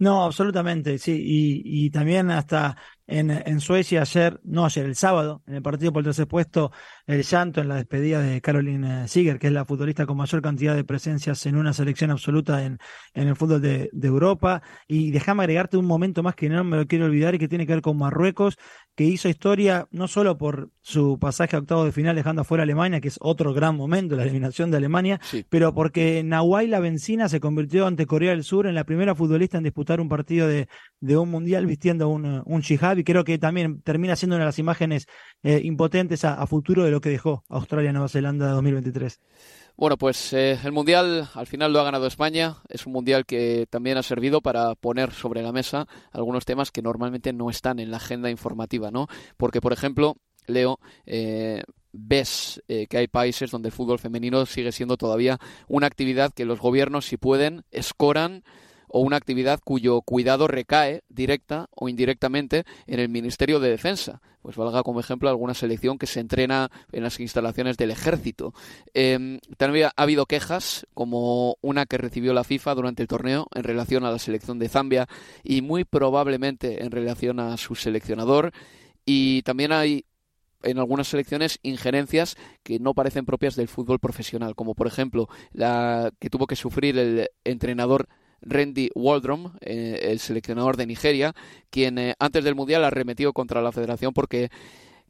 No, 0.00 0.24
absolutamente, 0.24 0.96
sí. 0.98 1.12
Y, 1.22 1.86
y 1.86 1.90
también 1.90 2.30
hasta 2.30 2.74
en, 3.06 3.30
en, 3.30 3.60
Suecia 3.60 4.00
ayer, 4.00 4.40
no 4.44 4.64
ayer, 4.64 4.86
el 4.86 4.96
sábado, 4.96 5.42
en 5.46 5.56
el 5.56 5.62
partido 5.62 5.92
por 5.92 6.00
el 6.00 6.06
tercer 6.06 6.26
puesto, 6.26 6.72
el 7.06 7.22
llanto 7.22 7.60
en 7.60 7.68
la 7.68 7.74
despedida 7.74 8.22
de 8.22 8.40
Caroline 8.40 9.06
Seeger, 9.08 9.38
que 9.38 9.48
es 9.48 9.52
la 9.52 9.66
futbolista 9.66 10.06
con 10.06 10.16
mayor 10.16 10.40
cantidad 10.40 10.74
de 10.74 10.84
presencias 10.84 11.44
en 11.44 11.56
una 11.56 11.74
selección 11.74 12.10
absoluta 12.10 12.64
en, 12.64 12.78
en 13.12 13.28
el 13.28 13.36
fútbol 13.36 13.60
de, 13.60 13.90
de 13.92 14.08
Europa. 14.08 14.62
Y 14.88 15.10
déjame 15.10 15.42
agregarte 15.42 15.76
un 15.76 15.84
momento 15.84 16.22
más 16.22 16.34
que 16.34 16.48
no 16.48 16.64
me 16.64 16.78
lo 16.78 16.86
quiero 16.86 17.04
olvidar 17.04 17.34
y 17.34 17.38
que 17.38 17.48
tiene 17.48 17.66
que 17.66 17.74
ver 17.74 17.82
con 17.82 17.98
Marruecos, 17.98 18.56
que 19.00 19.06
hizo 19.06 19.30
historia 19.30 19.88
no 19.92 20.08
solo 20.08 20.36
por 20.36 20.68
su 20.82 21.18
pasaje 21.18 21.56
a 21.56 21.60
octavos 21.60 21.86
de 21.86 21.92
final 21.92 22.14
dejando 22.14 22.42
afuera 22.42 22.60
a 22.60 22.64
Alemania, 22.64 23.00
que 23.00 23.08
es 23.08 23.16
otro 23.22 23.54
gran 23.54 23.74
momento, 23.74 24.14
la 24.14 24.24
eliminación 24.24 24.70
de 24.70 24.76
Alemania, 24.76 25.18
pero 25.48 25.72
porque 25.72 26.22
Nahuayla 26.22 26.80
Benzina 26.80 27.30
se 27.30 27.40
convirtió 27.40 27.86
ante 27.86 28.04
Corea 28.04 28.32
del 28.32 28.44
Sur 28.44 28.66
en 28.66 28.74
la 28.74 28.84
primera 28.84 29.14
futbolista 29.14 29.56
en 29.56 29.64
disputar 29.64 30.02
un 30.02 30.10
partido 30.10 30.46
de, 30.46 30.68
de 31.00 31.16
un 31.16 31.30
mundial 31.30 31.64
vistiendo 31.64 32.10
un, 32.10 32.42
un 32.44 32.60
shihab 32.60 32.98
y 32.98 33.04
creo 33.04 33.24
que 33.24 33.38
también 33.38 33.80
termina 33.80 34.16
siendo 34.16 34.36
una 34.36 34.44
de 34.44 34.48
las 34.50 34.58
imágenes 34.58 35.06
eh, 35.44 35.62
impotentes 35.64 36.26
a, 36.26 36.34
a, 36.34 36.46
futuro 36.46 36.84
de 36.84 36.90
lo 36.90 37.00
que 37.00 37.08
dejó 37.08 37.42
Australia-Nueva 37.48 38.10
Zelanda 38.10 38.50
2023. 38.50 39.18
Bueno, 39.80 39.96
pues 39.96 40.34
eh, 40.34 40.58
el 40.62 40.72
Mundial 40.72 41.30
al 41.32 41.46
final 41.46 41.72
lo 41.72 41.80
ha 41.80 41.84
ganado 41.84 42.06
España. 42.06 42.58
Es 42.68 42.84
un 42.84 42.92
Mundial 42.92 43.24
que 43.24 43.66
también 43.70 43.96
ha 43.96 44.02
servido 44.02 44.42
para 44.42 44.74
poner 44.74 45.10
sobre 45.10 45.40
la 45.40 45.52
mesa 45.52 45.88
algunos 46.12 46.44
temas 46.44 46.70
que 46.70 46.82
normalmente 46.82 47.32
no 47.32 47.48
están 47.48 47.78
en 47.78 47.90
la 47.90 47.96
agenda 47.96 48.28
informativa, 48.28 48.90
¿no? 48.90 49.06
Porque, 49.38 49.62
por 49.62 49.72
ejemplo, 49.72 50.18
Leo, 50.46 50.80
eh, 51.06 51.62
ves 51.92 52.62
eh, 52.68 52.88
que 52.88 52.98
hay 52.98 53.08
países 53.08 53.50
donde 53.50 53.70
el 53.70 53.72
fútbol 53.72 53.98
femenino 53.98 54.44
sigue 54.44 54.70
siendo 54.70 54.98
todavía 54.98 55.38
una 55.66 55.86
actividad 55.86 56.34
que 56.34 56.44
los 56.44 56.60
gobiernos, 56.60 57.06
si 57.06 57.16
pueden, 57.16 57.64
escoran 57.70 58.44
o 58.90 59.00
una 59.00 59.16
actividad 59.16 59.60
cuyo 59.64 60.02
cuidado 60.02 60.48
recae 60.48 61.02
directa 61.08 61.68
o 61.70 61.88
indirectamente 61.88 62.64
en 62.86 63.00
el 63.00 63.08
Ministerio 63.08 63.60
de 63.60 63.70
Defensa. 63.70 64.20
Pues 64.42 64.56
valga 64.56 64.82
como 64.82 65.00
ejemplo 65.00 65.28
alguna 65.28 65.54
selección 65.54 65.98
que 65.98 66.06
se 66.06 66.20
entrena 66.20 66.70
en 66.92 67.02
las 67.02 67.20
instalaciones 67.20 67.76
del 67.76 67.90
ejército. 67.90 68.52
Eh, 68.94 69.38
también 69.56 69.90
ha 69.94 70.02
habido 70.02 70.26
quejas, 70.26 70.86
como 70.94 71.56
una 71.60 71.86
que 71.86 71.98
recibió 71.98 72.32
la 72.32 72.44
FIFA 72.44 72.74
durante 72.74 73.02
el 73.02 73.08
torneo 73.08 73.46
en 73.54 73.62
relación 73.62 74.04
a 74.04 74.10
la 74.10 74.18
selección 74.18 74.58
de 74.58 74.68
Zambia 74.68 75.08
y 75.44 75.62
muy 75.62 75.84
probablemente 75.84 76.82
en 76.82 76.90
relación 76.90 77.38
a 77.38 77.56
su 77.58 77.74
seleccionador. 77.74 78.52
Y 79.04 79.42
también 79.42 79.72
hay 79.72 80.04
en 80.62 80.78
algunas 80.78 81.08
selecciones 81.08 81.58
injerencias 81.62 82.36
que 82.62 82.78
no 82.78 82.94
parecen 82.94 83.24
propias 83.24 83.56
del 83.56 83.68
fútbol 83.68 83.98
profesional, 83.98 84.54
como 84.54 84.74
por 84.74 84.86
ejemplo 84.86 85.28
la 85.52 86.12
que 86.18 86.30
tuvo 86.30 86.46
que 86.46 86.56
sufrir 86.56 86.98
el 86.98 87.28
entrenador 87.44 88.08
Randy 88.42 88.90
Waldrom, 88.94 89.52
eh, 89.60 89.98
el 90.02 90.18
seleccionador 90.18 90.76
de 90.76 90.86
Nigeria, 90.86 91.34
quien 91.70 91.98
eh, 91.98 92.14
antes 92.18 92.44
del 92.44 92.54
Mundial 92.54 92.84
arremetió 92.84 93.32
contra 93.32 93.62
la 93.62 93.72
federación 93.72 94.12
porque 94.12 94.50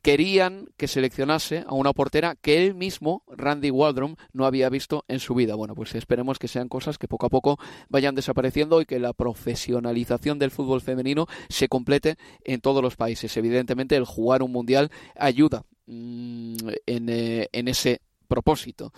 querían 0.02 0.68
que 0.76 0.88
seleccionase 0.88 1.64
a 1.66 1.74
una 1.74 1.92
portera 1.92 2.36
que 2.40 2.64
él 2.64 2.74
mismo, 2.74 3.22
Randy 3.28 3.70
Waldrom, 3.70 4.16
no 4.32 4.46
había 4.46 4.68
visto 4.68 5.04
en 5.08 5.20
su 5.20 5.34
vida. 5.34 5.54
Bueno, 5.54 5.74
pues 5.74 5.94
esperemos 5.94 6.38
que 6.38 6.48
sean 6.48 6.68
cosas 6.68 6.98
que 6.98 7.08
poco 7.08 7.26
a 7.26 7.30
poco 7.30 7.58
vayan 7.88 8.14
desapareciendo 8.14 8.80
y 8.80 8.86
que 8.86 8.98
la 8.98 9.12
profesionalización 9.12 10.38
del 10.38 10.50
fútbol 10.50 10.80
femenino 10.80 11.26
se 11.48 11.68
complete 11.68 12.16
en 12.44 12.60
todos 12.60 12.82
los 12.82 12.96
países. 12.96 13.36
Evidentemente, 13.36 13.96
el 13.96 14.04
jugar 14.04 14.42
un 14.42 14.52
mundial 14.52 14.90
ayuda 15.16 15.64
en, 15.86 16.56
eh, 16.86 17.48
en 17.52 17.68
ese 17.68 18.00
propósito. 18.28 18.92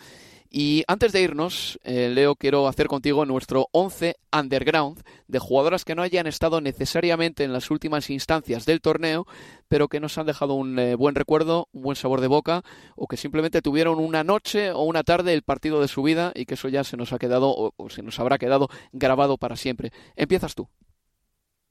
Y 0.55 0.84
antes 0.86 1.12
de 1.12 1.22
irnos, 1.22 1.80
eh, 1.82 2.11
Leo, 2.11 2.36
quiero 2.36 2.68
hacer 2.68 2.86
contigo 2.86 3.24
nuestro 3.24 3.68
11 3.72 4.16
underground 4.38 5.00
de 5.26 5.38
jugadoras 5.38 5.86
que 5.86 5.94
no 5.94 6.03
hayan 6.03 6.26
estado 6.26 6.61
necesariamente 6.61 7.44
en 7.44 7.55
las 7.55 7.70
últimas 7.70 8.11
instancias 8.11 8.66
del 8.66 8.82
torneo, 8.82 9.26
pero 9.68 9.88
que 9.88 9.98
nos 9.98 10.18
han 10.18 10.26
dejado 10.26 10.53
un 10.53 10.78
eh, 10.78 10.94
buen 10.94 11.14
recuerdo, 11.14 11.68
un 11.72 11.84
buen 11.84 11.96
sabor 11.96 12.20
de 12.20 12.26
boca, 12.26 12.64
o 12.96 13.09
que 13.09 13.16
simplemente 13.16 13.62
tuvieron 13.62 13.98
una 13.98 14.24
noche 14.24 14.72
o 14.72 14.82
una 14.82 15.05
tarde 15.05 15.32
el 15.32 15.40
partido 15.40 15.80
de 15.80 15.88
su 15.88 16.03
vida 16.03 16.32
y 16.34 16.44
que 16.44 16.53
eso 16.53 16.68
ya 16.68 16.84
se 16.84 16.98
nos 16.98 17.14
ha 17.14 17.18
quedado 17.18 17.72
o, 17.74 17.88
se 17.88 18.03
nos 18.03 18.20
habrá 18.20 18.36
quedado 18.36 18.68
grabado 18.92 19.38
para 19.38 19.57
siempre. 19.57 19.90
Empiezas 20.16 20.55
tú. 20.55 20.68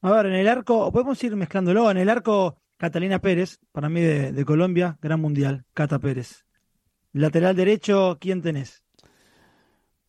A 0.01 0.11
ver, 0.11 0.25
en 0.25 0.33
el 0.33 0.47
arco, 0.47 0.91
podemos 0.91 1.23
ir 1.23 1.35
mezclándolo, 1.35 1.91
en 1.91 1.97
el 1.97 2.09
arco 2.09 2.57
Catalina 2.77 3.19
Pérez, 3.19 3.59
para 3.71 3.89
mí 3.89 4.01
de 4.01 4.43
Colombia, 4.43 4.97
gran 5.03 5.21
mundial, 5.21 5.65
Cata 5.75 5.99
Pérez. 5.99 6.45
Lateral 7.13 7.55
derecho, 7.55 8.17
¿quién 8.19 8.41
tenés? 8.41 8.83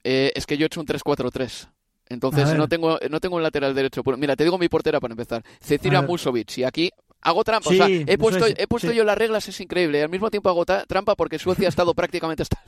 Eh, 0.05 0.33
es 0.35 0.47
que 0.47 0.57
yo 0.57 0.65
he 0.65 0.67
hecho 0.67 0.81
un 0.81 0.87
3-4-3. 0.87 1.69
Entonces 2.09 2.55
no 2.55 2.69
tengo, 2.69 2.99
no 3.11 3.21
tengo 3.21 3.37
un 3.37 3.43
lateral 3.43 3.75
derecho. 3.75 4.03
Mira, 4.19 4.37
te 4.37 4.45
digo 4.45 4.59
mi 4.59 4.69
portera 4.69 5.01
para 5.01 5.13
empezar. 5.13 5.43
Cecilia 5.61 6.03
Musovic. 6.03 6.59
Y 6.59 6.65
aquí 6.65 6.91
hago 7.23 7.43
trampa. 7.43 7.71
Sí, 7.71 7.81
o 7.81 7.87
sea, 7.87 7.97
he 8.07 8.19
puesto, 8.19 8.45
es, 8.45 8.55
he 8.59 8.67
puesto 8.67 8.91
sí. 8.91 8.97
yo 8.97 9.05
las 9.05 9.17
reglas, 9.17 9.49
es 9.49 9.59
increíble. 9.61 10.03
Al 10.03 10.11
mismo 10.11 10.31
tiempo 10.31 10.51
hago 10.51 10.65
trampa 10.67 11.15
porque 11.17 11.39
Suecia 11.39 11.67
ha 11.67 11.71
estado 11.71 11.95
prácticamente 11.95 12.43
hasta, 12.43 12.63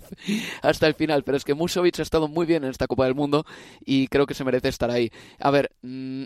hasta 0.63 0.87
el 0.87 0.95
final. 0.95 1.25
Pero 1.25 1.37
es 1.37 1.45
que 1.45 1.55
Musovic 1.55 1.99
ha 1.99 2.03
estado 2.03 2.27
muy 2.27 2.47
bien 2.47 2.65
en 2.65 2.71
esta 2.71 2.87
Copa 2.87 3.05
del 3.05 3.15
Mundo 3.15 3.45
y 3.85 4.09
creo 4.09 4.27
que 4.27 4.35
se 4.35 4.45
merece 4.45 4.69
estar 4.69 4.91
ahí. 4.91 5.11
A 5.39 5.51
ver, 5.51 5.71
mmm, 5.83 6.25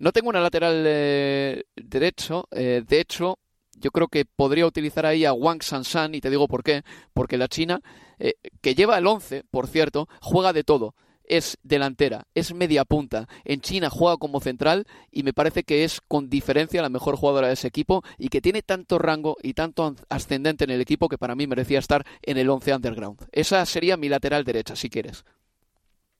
no 0.00 0.12
tengo 0.12 0.28
una 0.28 0.40
lateral 0.40 0.84
eh, 0.86 1.64
derecho. 1.74 2.48
Eh, 2.50 2.82
de 2.86 3.00
hecho, 3.00 3.38
yo 3.80 3.90
creo 3.90 4.08
que 4.08 4.24
podría 4.24 4.66
utilizar 4.66 5.06
ahí 5.06 5.24
a 5.24 5.32
Wang 5.32 5.62
Sansan 5.62 6.14
y 6.14 6.20
te 6.20 6.30
digo 6.30 6.48
por 6.48 6.62
qué, 6.62 6.82
porque 7.14 7.38
la 7.38 7.48
China, 7.48 7.80
eh, 8.18 8.34
que 8.60 8.74
lleva 8.74 8.98
el 8.98 9.06
11, 9.06 9.44
por 9.50 9.66
cierto, 9.66 10.08
juega 10.20 10.52
de 10.52 10.64
todo. 10.64 10.94
Es 11.30 11.58
delantera, 11.62 12.26
es 12.34 12.54
media 12.54 12.86
punta. 12.86 13.28
En 13.44 13.60
China 13.60 13.90
juega 13.90 14.16
como 14.16 14.40
central 14.40 14.86
y 15.10 15.24
me 15.24 15.34
parece 15.34 15.62
que 15.62 15.84
es 15.84 16.00
con 16.08 16.30
diferencia 16.30 16.80
la 16.80 16.88
mejor 16.88 17.16
jugadora 17.16 17.48
de 17.48 17.52
ese 17.52 17.68
equipo 17.68 18.02
y 18.16 18.28
que 18.30 18.40
tiene 18.40 18.62
tanto 18.62 18.98
rango 18.98 19.36
y 19.42 19.52
tanto 19.52 19.94
ascendente 20.08 20.64
en 20.64 20.70
el 20.70 20.80
equipo 20.80 21.06
que 21.10 21.18
para 21.18 21.34
mí 21.34 21.46
merecía 21.46 21.80
estar 21.80 22.06
en 22.22 22.38
el 22.38 22.48
11 22.48 22.74
underground. 22.76 23.26
Esa 23.30 23.66
sería 23.66 23.98
mi 23.98 24.08
lateral 24.08 24.44
derecha, 24.44 24.74
si 24.74 24.88
quieres. 24.88 25.26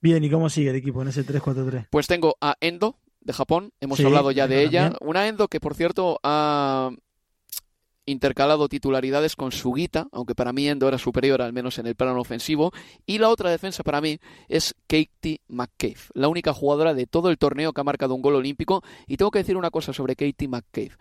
Bien, 0.03 0.23
¿y 0.23 0.29
cómo 0.31 0.51
sigue 0.51 0.71
el 0.71 0.77
equipo 0.77 1.01
en 1.01 1.09
ese 1.09 1.25
3-4-3? 1.27 1.87
Pues 1.91 2.07
tengo 2.07 2.37
a 2.43 2.57
Endo, 2.61 2.99
de 3.21 3.33
Japón, 3.33 3.73
hemos 3.81 3.97
Sí, 3.99 4.05
hablado 4.05 4.31
ya 4.31 4.47
de 4.47 4.63
ella. 4.63 4.91
también. 4.91 5.09
Una 5.09 5.27
Endo 5.27 5.49
que, 5.49 5.59
por 5.59 5.75
cierto, 5.75 6.21
ha 6.23 6.91
intercalado 8.09 8.69
titularidades 8.69 9.37
con 9.37 9.53
Sugita, 9.53 10.09
aunque 10.13 10.35
para 10.35 10.53
mí 10.53 10.69
Endo 10.69 10.89
era 10.89 10.99
superior, 10.99 11.43
al 11.43 11.53
menos 11.53 11.79
en 11.79 11.87
el 11.87 11.95
plano 11.95 12.21
ofensivo. 12.21 12.73
Y 13.07 13.19
la 13.19 13.29
otra 13.29 13.51
defensa 13.51 13.83
para 13.83 14.01
mí 14.01 14.19
es 14.49 14.75
Katie 14.87 15.41
McCabe, 15.49 15.99
la 16.15 16.29
única 16.29 16.53
jugadora 16.53 16.95
de 16.95 17.07
todo 17.07 17.31
el 17.31 17.39
torneo 17.39 17.73
que 17.73 17.81
ha 17.81 17.85
marcado 17.85 18.15
un 18.15 18.23
gol 18.23 18.37
olímpico. 18.37 18.83
Y 19.07 19.17
tengo 19.17 19.31
que 19.31 19.41
decir 19.41 19.57
una 19.57 19.71
cosa 19.71 19.93
sobre 19.93 20.17
Katie 20.17 20.49
McCabe. 20.49 20.97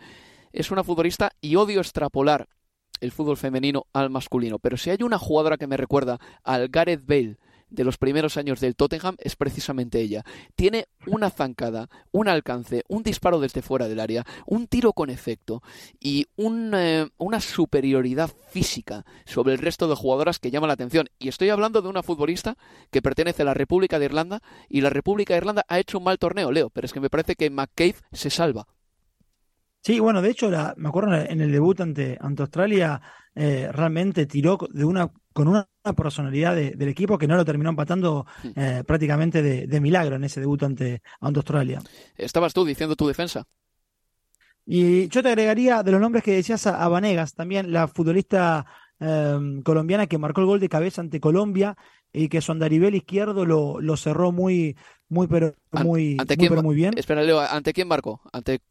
Es 0.51 0.71
una 0.71 0.83
futbolista 0.83 1.31
y 1.41 1.55
odio 1.55 1.79
extrapolar 1.79 2.47
el 2.99 3.11
fútbol 3.11 3.37
femenino 3.37 3.85
al 3.93 4.09
masculino, 4.09 4.59
pero 4.59 4.75
si 4.75 4.89
hay 4.89 5.03
una 5.03 5.19
jugadora 5.19 5.57
que 5.57 5.67
me 5.67 5.77
recuerda 5.77 6.19
al 6.43 6.67
Gareth 6.69 7.05
Bale 7.05 7.37
de 7.69 7.83
los 7.83 7.97
primeros 7.97 8.37
años 8.37 8.59
del 8.59 8.75
Tottenham 8.75 9.15
es 9.19 9.35
precisamente 9.35 9.99
ella. 9.99 10.23
Tiene 10.55 10.87
una 11.05 11.29
zancada, 11.29 11.89
un 12.11 12.27
alcance, 12.27 12.83
un 12.87 13.03
disparo 13.03 13.39
desde 13.39 13.61
fuera 13.61 13.87
del 13.87 13.99
área, 13.99 14.25
un 14.45 14.67
tiro 14.67 14.93
con 14.93 15.09
efecto 15.09 15.61
y 15.99 16.27
un, 16.35 16.71
eh, 16.73 17.07
una 17.17 17.39
superioridad 17.39 18.31
física 18.49 19.05
sobre 19.25 19.53
el 19.53 19.59
resto 19.59 19.87
de 19.87 19.95
jugadoras 19.95 20.39
que 20.39 20.51
llama 20.51 20.67
la 20.67 20.73
atención. 20.73 21.07
Y 21.19 21.27
estoy 21.27 21.49
hablando 21.49 21.81
de 21.81 21.89
una 21.89 22.03
futbolista 22.03 22.57
que 22.91 23.01
pertenece 23.01 23.41
a 23.41 23.45
la 23.45 23.53
República 23.53 23.99
de 23.99 24.05
Irlanda 24.05 24.41
y 24.69 24.81
la 24.81 24.89
República 24.89 25.33
de 25.33 25.39
Irlanda 25.39 25.65
ha 25.67 25.79
hecho 25.79 25.97
un 25.97 26.05
mal 26.05 26.17
torneo, 26.17 26.51
Leo, 26.51 26.69
pero 26.69 26.85
es 26.85 26.93
que 26.93 26.99
me 26.99 27.09
parece 27.09 27.35
que 27.35 27.49
McCabe 27.49 27.95
se 28.11 28.29
salva. 28.29 28.67
Sí, 29.87 29.99
bueno, 29.99 30.21
de 30.21 30.31
hecho, 30.31 30.49
la, 30.49 30.73
me 30.75 30.89
acuerdo 30.89 31.15
en 31.15 31.39
el 31.39 31.51
debut 31.51 31.79
ante, 31.79 32.17
ante 32.19 32.41
Australia, 32.41 33.01
eh, 33.39 33.69
realmente 33.71 34.25
tiró 34.25 34.57
de 34.71 34.83
una, 34.83 35.11
con 35.31 35.47
una 35.47 35.69
personalidad 35.95 36.55
de, 36.55 36.71
del 36.71 36.89
equipo 36.89 37.19
que 37.19 37.27
no 37.27 37.35
lo 37.35 37.45
terminó 37.45 37.69
empatando 37.69 38.25
eh, 38.55 38.83
prácticamente 38.83 39.43
de, 39.43 39.67
de, 39.67 39.79
milagro 39.79 40.15
en 40.15 40.23
ese 40.23 40.39
debut 40.39 40.63
ante, 40.63 41.03
ante 41.21 41.37
Australia. 41.37 41.79
Estabas 42.15 42.55
tú 42.55 42.65
diciendo 42.65 42.95
tu 42.95 43.07
defensa. 43.07 43.45
Y 44.65 45.07
yo 45.09 45.21
te 45.21 45.29
agregaría 45.29 45.83
de 45.83 45.91
los 45.91 46.01
nombres 46.01 46.23
que 46.23 46.33
decías 46.33 46.65
a, 46.65 46.87
Vanegas, 46.87 47.35
también 47.35 47.71
la 47.71 47.87
futbolista 47.87 48.65
eh, 48.99 49.61
colombiana 49.63 50.07
que 50.07 50.17
marcó 50.17 50.41
el 50.41 50.47
gol 50.47 50.59
de 50.59 50.67
cabeza 50.67 51.01
ante 51.01 51.19
Colombia 51.19 51.77
y 52.11 52.29
que 52.29 52.41
su 52.41 52.51
andarivel 52.51 52.95
izquierdo 52.95 53.45
lo, 53.45 53.79
lo 53.79 53.97
cerró 53.97 54.31
muy, 54.31 54.75
muy, 55.09 55.27
pero 55.27 55.53
muy, 55.71 56.17
¿Ante 56.19 56.33
muy, 56.33 56.37
quién, 56.37 56.49
pero 56.49 56.63
muy 56.63 56.75
bien. 56.75 56.97
Espera, 56.97 57.21
Leo, 57.21 57.39
¿ante 57.39 57.71
quién 57.71 57.87
marcó? 57.87 58.19
Ante 58.33 58.61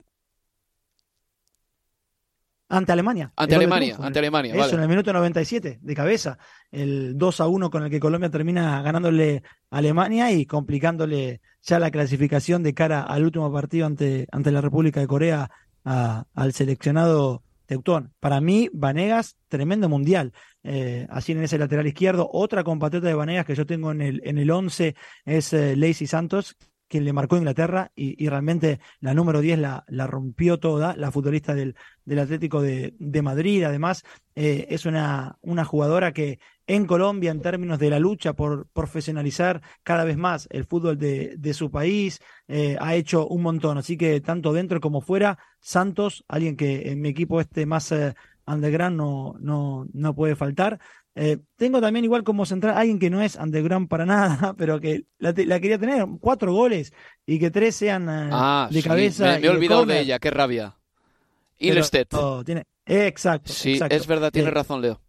Ante 2.68 2.92
Alemania. 2.92 3.32
Ante 3.36 3.54
Alemania, 3.54 3.88
triunfo, 3.88 4.02
ante 4.04 4.18
Alemania, 4.18 4.52
Eso, 4.52 4.60
vale. 4.60 4.74
en 4.74 4.80
el 4.82 4.88
minuto 4.88 5.12
97, 5.12 5.78
de 5.80 5.94
cabeza. 5.94 6.38
El 6.70 7.16
2 7.16 7.40
a 7.40 7.46
1 7.46 7.70
con 7.70 7.84
el 7.84 7.90
que 7.90 8.00
Colombia 8.00 8.28
termina 8.30 8.82
ganándole 8.82 9.42
a 9.70 9.78
Alemania 9.78 10.32
y 10.32 10.46
complicándole 10.46 11.40
ya 11.62 11.78
la 11.78 11.90
clasificación 11.90 12.62
de 12.62 12.74
cara 12.74 13.02
al 13.02 13.24
último 13.24 13.52
partido 13.52 13.86
ante, 13.86 14.26
ante 14.32 14.50
la 14.50 14.60
República 14.60 14.98
de 15.00 15.06
Corea 15.06 15.50
a, 15.84 16.24
al 16.34 16.52
seleccionado 16.52 17.44
Teutón. 17.66 18.12
Para 18.20 18.40
mí, 18.40 18.68
Vanegas, 18.72 19.36
tremendo 19.48 19.88
mundial. 19.88 20.32
Eh, 20.62 21.06
así 21.10 21.32
en 21.32 21.42
ese 21.42 21.58
lateral 21.58 21.86
izquierdo. 21.86 22.28
Otra 22.32 22.64
compatriota 22.64 23.06
de 23.06 23.14
Vanegas 23.14 23.46
que 23.46 23.54
yo 23.54 23.66
tengo 23.66 23.92
en 23.92 24.00
el, 24.00 24.20
en 24.24 24.38
el 24.38 24.50
11 24.50 24.94
es 25.24 25.52
eh, 25.52 25.76
Lacey 25.76 26.06
Santos, 26.06 26.56
que 26.88 27.00
le 27.00 27.12
marcó 27.12 27.36
Inglaterra 27.36 27.90
y, 27.96 28.28
realmente 28.28 28.80
la 29.00 29.14
número 29.14 29.40
10 29.40 29.58
la, 29.58 29.84
la 29.88 30.06
rompió 30.06 30.58
toda, 30.58 30.96
la 30.96 31.10
futbolista 31.10 31.54
del, 31.54 31.74
del 32.04 32.18
Atlético 32.18 32.62
de, 32.62 32.94
de, 32.98 33.22
Madrid. 33.22 33.64
Además, 33.64 34.04
eh, 34.34 34.66
es 34.70 34.86
una, 34.86 35.38
una 35.40 35.64
jugadora 35.64 36.12
que 36.12 36.38
en 36.66 36.86
Colombia, 36.86 37.30
en 37.30 37.42
términos 37.42 37.78
de 37.78 37.90
la 37.90 37.98
lucha 37.98 38.34
por 38.34 38.68
profesionalizar 38.68 39.62
cada 39.82 40.04
vez 40.04 40.16
más 40.16 40.48
el 40.50 40.64
fútbol 40.64 40.98
de, 40.98 41.34
de 41.36 41.54
su 41.54 41.70
país, 41.70 42.20
eh, 42.48 42.76
ha 42.80 42.94
hecho 42.94 43.26
un 43.26 43.42
montón. 43.42 43.78
Así 43.78 43.96
que 43.96 44.20
tanto 44.20 44.52
dentro 44.52 44.80
como 44.80 45.00
fuera, 45.00 45.38
Santos, 45.60 46.24
alguien 46.28 46.56
que 46.56 46.90
en 46.90 47.00
mi 47.00 47.08
equipo 47.08 47.40
este 47.40 47.66
más 47.66 47.90
eh, 47.92 48.14
underground 48.46 48.96
no, 48.96 49.34
no, 49.40 49.86
no 49.92 50.14
puede 50.14 50.36
faltar. 50.36 50.78
Eh, 51.18 51.38
tengo 51.56 51.80
también 51.80 52.04
igual 52.04 52.24
como 52.24 52.44
central 52.44 52.76
alguien 52.76 52.98
que 52.98 53.08
no 53.08 53.22
es 53.22 53.36
underground 53.36 53.88
para 53.88 54.04
nada, 54.04 54.54
pero 54.58 54.78
que 54.78 55.06
la, 55.18 55.32
quería 55.32 55.78
tener, 55.78 56.06
cuatro 56.20 56.52
goles 56.52 56.92
y 57.24 57.38
que 57.38 57.50
tres 57.50 57.74
sean 57.74 58.02
eh, 58.02 58.28
ah, 58.30 58.68
de 58.70 58.82
cabeza. 58.82 59.38
Me, 59.38 59.46
he 59.46 59.48
olvidado 59.48 59.86
de, 59.86 60.00
ella, 60.00 60.18
qué 60.18 60.30
rabia. 60.30 60.76
Ilestet. 61.56 62.14
tiene, 62.44 62.66
exacto. 62.84 63.50
Sí, 63.50 63.80
es 63.88 64.06
verdad, 64.06 64.30
tiene 64.30 64.48
eh, 64.48 64.52
razón, 64.52 64.82
Leo. 64.82 65.00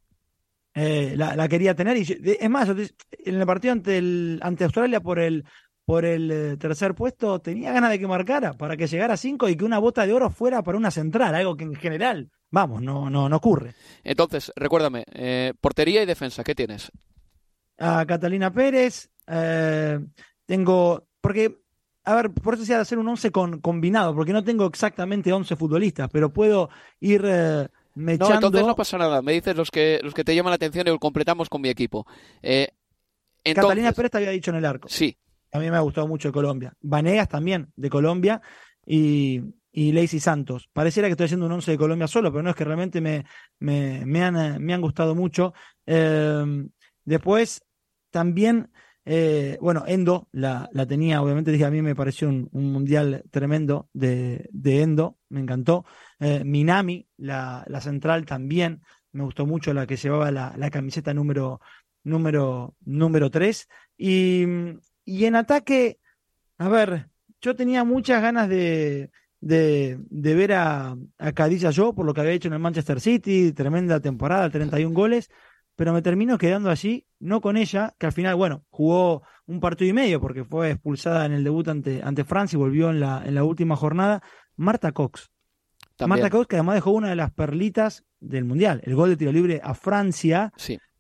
la, 0.73 1.47
quería 1.49 1.75
tener 1.75 1.97
y 1.97 2.37
es 2.39 2.49
más, 2.49 2.69
en 2.69 3.35
el 3.35 3.45
partido 3.45 3.73
ante, 3.73 3.97
el, 3.97 4.39
ante 4.41 4.63
Australia 4.63 5.01
por 5.01 5.19
el 5.19 5.43
por 5.88 6.03
el 6.03 6.57
tercer 6.59 6.93
puesto 6.95 7.39
tenía 7.39 7.71
ganas 7.71 7.91
de 7.91 7.97
que 7.97 8.07
marcara 8.07 8.51
para 8.51 8.75
que 8.75 8.88
llegara 8.88 9.13
a 9.13 9.17
cinco 9.17 9.47
y 9.47 9.55
que 9.55 9.63
una 9.63 9.79
bota 9.79 10.05
de 10.05 10.11
oro 10.11 10.29
fuera 10.29 10.61
para 10.61 10.77
una 10.77 10.91
central, 10.91 11.33
algo 11.33 11.55
que 11.55 11.63
en 11.63 11.75
general 11.75 12.29
Vamos, 12.49 12.81
no, 12.81 13.09
no, 13.09 13.27
no 13.27 13.35
ocurre. 13.35 13.73
Entonces, 14.03 14.51
recuérdame, 14.55 15.03
eh, 15.13 15.53
portería 15.59 16.01
y 16.01 16.05
defensa, 16.05 16.43
¿qué 16.43 16.55
tienes? 16.55 16.91
A 17.77 18.05
Catalina 18.05 18.51
Pérez, 18.51 19.09
eh, 19.27 19.99
tengo, 20.45 21.07
porque, 21.19 21.59
a 22.05 22.15
ver, 22.15 22.31
por 22.31 22.53
eso 22.53 22.61
decía 22.61 22.77
de 22.77 22.83
hacer 22.83 22.99
un 22.99 23.07
once 23.07 23.31
con, 23.31 23.59
combinado, 23.59 24.15
porque 24.15 24.31
no 24.31 24.43
tengo 24.43 24.65
exactamente 24.65 25.33
11 25.33 25.55
futbolistas, 25.57 26.09
pero 26.11 26.31
puedo 26.31 26.69
ir 27.01 27.23
eh, 27.25 27.67
mechando. 27.95 28.29
No, 28.29 28.35
entonces 28.35 28.65
no 28.65 28.75
pasa 28.75 28.97
nada, 28.97 29.21
me 29.21 29.33
dices 29.33 29.55
los 29.55 29.69
que, 29.69 29.99
los 30.01 30.13
que 30.13 30.23
te 30.23 30.33
llaman 30.33 30.51
la 30.51 30.55
atención 30.55 30.88
y 30.88 30.91
lo 30.91 30.99
completamos 30.99 31.49
con 31.49 31.61
mi 31.61 31.69
equipo. 31.69 32.07
Eh, 32.41 32.69
Catalina 33.43 33.91
Pérez 33.91 34.11
te 34.11 34.17
había 34.17 34.31
dicho 34.31 34.51
en 34.51 34.57
el 34.57 34.65
arco. 34.65 34.88
Sí. 34.88 35.17
A 35.51 35.59
mí 35.59 35.69
me 35.69 35.77
ha 35.77 35.81
gustado 35.81 36.07
mucho 36.07 36.29
de 36.29 36.33
Colombia. 36.33 36.73
Vanegas 36.81 37.29
también, 37.29 37.71
de 37.75 37.89
Colombia. 37.89 38.41
Y, 38.85 39.41
y 39.77 39.91
Lacey 39.91 40.19
Santos. 40.19 40.69
Pareciera 40.73 41.07
que 41.07 41.11
estoy 41.11 41.25
haciendo 41.25 41.45
un 41.45 41.51
once 41.51 41.69
de 41.69 41.77
Colombia 41.77 42.07
solo, 42.07 42.31
pero 42.31 42.41
no 42.41 42.49
es 42.49 42.55
que 42.55 42.63
realmente 42.63 42.99
me, 42.99 43.25
me, 43.59 44.03
me, 44.07 44.23
han, 44.23 44.59
me 44.59 44.73
han, 44.73 44.81
gustado 44.81 45.13
mucho. 45.13 45.53
Em, 45.85 46.69
después, 47.05 47.63
también, 48.09 48.71
eh, 49.05 49.59
bueno, 49.61 49.83
Endo 49.85 50.29
la, 50.31 50.67
la, 50.73 50.87
tenía, 50.87 51.21
obviamente 51.21 51.51
dije, 51.51 51.65
a 51.65 51.69
mí 51.69 51.83
me 51.83 51.93
pareció 51.93 52.27
un, 52.27 52.49
mundial 52.51 53.23
tremendo 53.29 53.87
de, 53.93 54.49
de, 54.51 54.81
Endo, 54.81 55.19
me 55.29 55.41
encantó. 55.41 55.85
Eh, 56.19 56.43
Minami, 56.43 57.07
la, 57.17 57.63
la, 57.67 57.79
central 57.79 58.25
también, 58.25 58.81
me 59.11 59.23
gustó 59.25 59.45
mucho 59.45 59.75
la 59.75 59.85
que 59.85 59.97
llevaba 59.97 60.31
la, 60.31 60.55
la 60.57 60.71
camiseta 60.71 61.13
número, 61.13 61.61
número, 62.03 62.75
número 62.83 63.29
3. 63.29 63.67
Y, 63.95 64.45
y 65.07 65.25
en 65.25 65.35
ataque, 65.35 65.99
a 66.59 66.69
ver, 66.69 67.09
yo 67.41 67.55
tenía 67.55 67.83
muchas 67.83 68.21
ganas 68.21 68.47
de 68.47 69.09
de, 69.39 69.99
de 70.09 70.35
ver 70.35 70.53
a, 70.53 70.97
a 71.17 71.47
yo 71.47 71.93
por 71.93 72.05
lo 72.05 72.13
que 72.13 72.21
había 72.21 72.33
hecho 72.33 72.47
en 72.47 72.53
el 72.53 72.59
Manchester 72.59 72.99
City, 72.99 73.51
tremenda 73.53 73.99
temporada, 73.99 74.49
31 74.49 74.93
goles, 74.93 75.29
pero 75.75 75.93
me 75.93 76.01
termino 76.01 76.37
quedando 76.37 76.69
allí, 76.69 77.05
no 77.19 77.39
con 77.41 77.55
ella, 77.57 77.93
que 77.99 78.07
al 78.07 78.11
final, 78.11 78.35
bueno, 78.35 78.65
jugó 78.69 79.23
un 79.45 79.59
partido 79.59 79.89
y 79.89 79.93
medio 79.93 80.19
porque 80.19 80.43
fue 80.43 80.71
expulsada 80.71 81.25
en 81.25 81.33
el 81.33 81.43
debut 81.43 81.67
ante, 81.67 82.01
ante 82.03 82.23
Francia 82.23 82.57
y 82.57 82.59
volvió 82.59 82.89
en 82.89 82.99
la, 82.99 83.23
en 83.25 83.35
la 83.35 83.43
última 83.43 83.75
jornada, 83.75 84.23
Marta 84.55 84.91
Cox. 84.91 85.29
Marta 86.07 86.29
Cox, 86.29 86.47
que 86.47 86.57
además 86.57 86.75
dejó 86.75 86.91
una 86.91 87.09
de 87.09 87.15
las 87.15 87.31
perlitas 87.31 88.05
del 88.19 88.45
Mundial, 88.45 88.81
el 88.83 88.95
gol 88.95 89.09
de 89.09 89.17
tiro 89.17 89.31
libre 89.31 89.61
a 89.63 89.73
Francia, 89.73 90.51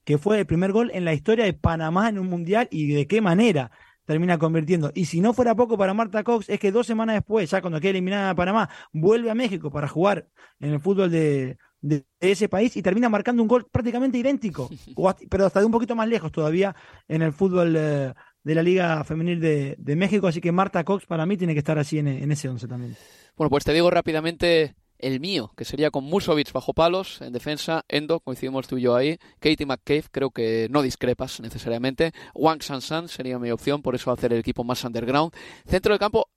que 0.03 0.17
fue 0.17 0.39
el 0.39 0.45
primer 0.45 0.71
gol 0.71 0.89
en 0.93 1.05
la 1.05 1.13
historia 1.13 1.45
de 1.45 1.53
Panamá 1.53 2.09
en 2.09 2.17
un 2.17 2.27
Mundial 2.27 2.67
y 2.71 2.93
de 2.93 3.07
qué 3.07 3.21
manera 3.21 3.71
termina 4.07 4.39
convirtiendo. 4.39 4.91
Y 4.95 5.05
si 5.05 5.19
no 5.19 5.33
fuera 5.33 5.53
poco 5.53 5.77
para 5.77 5.93
Marta 5.93 6.23
Cox, 6.23 6.49
es 6.49 6.59
que 6.59 6.71
dos 6.71 6.87
semanas 6.87 7.17
después, 7.17 7.51
ya 7.51 7.61
cuando 7.61 7.79
queda 7.81 7.91
eliminada 7.91 8.29
a 8.31 8.35
Panamá, 8.35 8.69
vuelve 8.93 9.29
a 9.29 9.35
México 9.35 9.69
para 9.69 9.89
jugar 9.89 10.29
en 10.59 10.71
el 10.71 10.79
fútbol 10.79 11.11
de, 11.11 11.57
ese 12.21 12.47
país 12.47 12.75
y 12.77 12.81
termina 12.81 13.09
marcando 13.09 13.41
un 13.41 13.49
gol 13.49 13.67
prácticamente 13.69 14.17
idéntico, 14.17 14.69
pero 15.29 15.45
hasta 15.45 15.59
de 15.59 15.65
un 15.65 15.71
poquito 15.73 15.95
más 15.95 16.07
lejos 16.07 16.31
todavía 16.31 16.73
en 17.07 17.21
el 17.21 17.33
fútbol 17.33 17.75
eh, 17.77 18.13
de 18.43 18.55
la 18.55 18.63
Liga 18.63 19.03
Femenil 19.03 19.41
de, 19.41 19.95
México. 19.97 20.27
Así 20.27 20.39
que 20.39 20.53
Marta 20.53 20.85
Cox 20.85 21.05
para 21.05 21.25
mí 21.25 21.35
tiene 21.35 21.53
que 21.53 21.59
estar 21.59 21.77
así 21.77 21.99
en, 21.99 22.07
en 22.07 22.31
ese 22.31 22.47
once 22.47 22.65
también. 22.65 22.95
Bueno, 23.35 23.49
pues 23.49 23.65
te 23.65 23.73
digo 23.73 23.89
rápidamente 23.91 24.75
el 24.99 25.19
mío, 25.19 25.51
que 25.55 25.65
sería 25.65 25.91
con 25.91 26.03
Musovic 26.03 26.51
bajo 26.51 26.73
palos, 26.73 27.21
en 27.21 27.33
defensa, 27.33 27.85
Endo, 27.87 28.19
coincidimos 28.19 28.67
tú 28.67 28.77
y 28.77 28.81
yo 28.81 28.95
ahí, 28.95 29.17
Katie 29.39 29.65
McCabe, 29.65 30.05
creo 30.11 30.31
que 30.31 30.67
no 30.69 30.81
discrepas 30.81 31.39
necesariamente, 31.39 32.11
Wang 32.33 32.61
Sansan 32.61 33.07
sería 33.07 33.39
mi 33.39 33.51
opción, 33.51 33.81
por 33.81 33.95
eso 33.95 34.11
hacer 34.11 34.33
el 34.33 34.39
equipo 34.39 34.63
más 34.63 34.83
underground, 34.83 35.33
centro 35.65 35.93
de 35.93 35.99
campo 35.99 36.29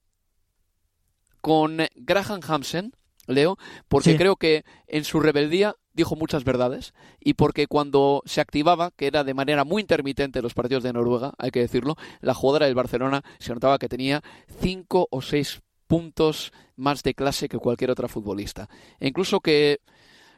con 1.40 1.78
Graham 1.96 2.40
Hamsen, 2.46 2.92
Leo, 3.26 3.58
porque 3.88 4.16
creo 4.16 4.36
que 4.36 4.64
en 4.86 5.04
su 5.04 5.20
rebeldía 5.20 5.76
dijo 5.92 6.16
muchas 6.16 6.44
verdades 6.44 6.94
y 7.20 7.34
porque 7.34 7.66
cuando 7.66 8.22
se 8.26 8.40
activaba, 8.40 8.90
que 8.90 9.06
era 9.06 9.24
de 9.24 9.34
manera 9.34 9.64
muy 9.64 9.82
intermitente 9.82 10.42
los 10.42 10.54
partidos 10.54 10.82
de 10.82 10.92
Noruega, 10.92 11.34
hay 11.38 11.50
que 11.50 11.60
decirlo, 11.60 11.96
la 12.20 12.34
jugadora 12.34 12.66
del 12.66 12.74
Barcelona 12.74 13.22
se 13.38 13.52
notaba 13.52 13.78
que 13.78 13.88
tenía 13.88 14.22
cinco 14.60 15.06
o 15.10 15.22
seis 15.22 15.60
puntos 15.90 16.52
más 16.76 17.02
de 17.02 17.14
clase 17.14 17.48
que 17.48 17.58
cualquier 17.58 17.90
otra 17.90 18.06
futbolista. 18.06 18.68
E 19.00 19.08
incluso 19.08 19.40
que 19.40 19.80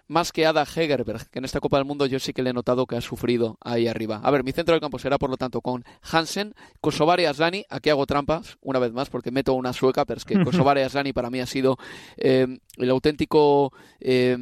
más 0.09 0.33
que 0.33 0.47
Ada 0.47 0.63
Hegerberg, 0.63 1.29
que 1.31 1.39
en 1.39 1.45
esta 1.45 1.61
Copa 1.61 1.79
del 1.79 1.87
Mundo 1.87 2.07
yo 2.07 2.19
sí 2.19 2.33
que 2.33 2.43
le 2.43 2.51
he 2.51 2.53
notado 2.53 2.87
que 2.87 2.97
ha 2.97 3.01
sufrido 3.01 3.57
ahí 3.61 3.87
arriba. 3.89 4.21
A 4.23 4.31
ver, 4.31 4.45
mi 4.45 4.53
centro 4.53 4.75
del 4.75 4.81
campo 4.81 4.99
será 4.99 5.19
por 5.19 5.31
lo 5.31 5.37
tanto 5.37 5.61
con 5.61 5.85
Hansen, 6.03 6.55
Kosovar 6.81 7.21
y 7.21 7.25
Aslani. 7.25 7.65
Aquí 7.69 7.91
hago 7.91 8.07
trampas, 8.07 8.59
una 8.61 8.79
vez 8.79 8.93
más, 8.93 9.11
porque 9.11 9.31
meto 9.31 9.55
una 9.55 9.73
sueca, 9.73 10.05
pero 10.05 10.19
es 10.19 10.25
que 10.25 10.35
Kosovar 10.45 10.79
y 10.79 10.83
Aslani 10.83 11.13
para 11.13 11.31
mí 11.31 11.41
ha 11.41 11.47
sido 11.47 11.79
eh, 12.17 12.47
el 12.77 12.91
auténtico 12.91 13.73
eh, 14.01 14.37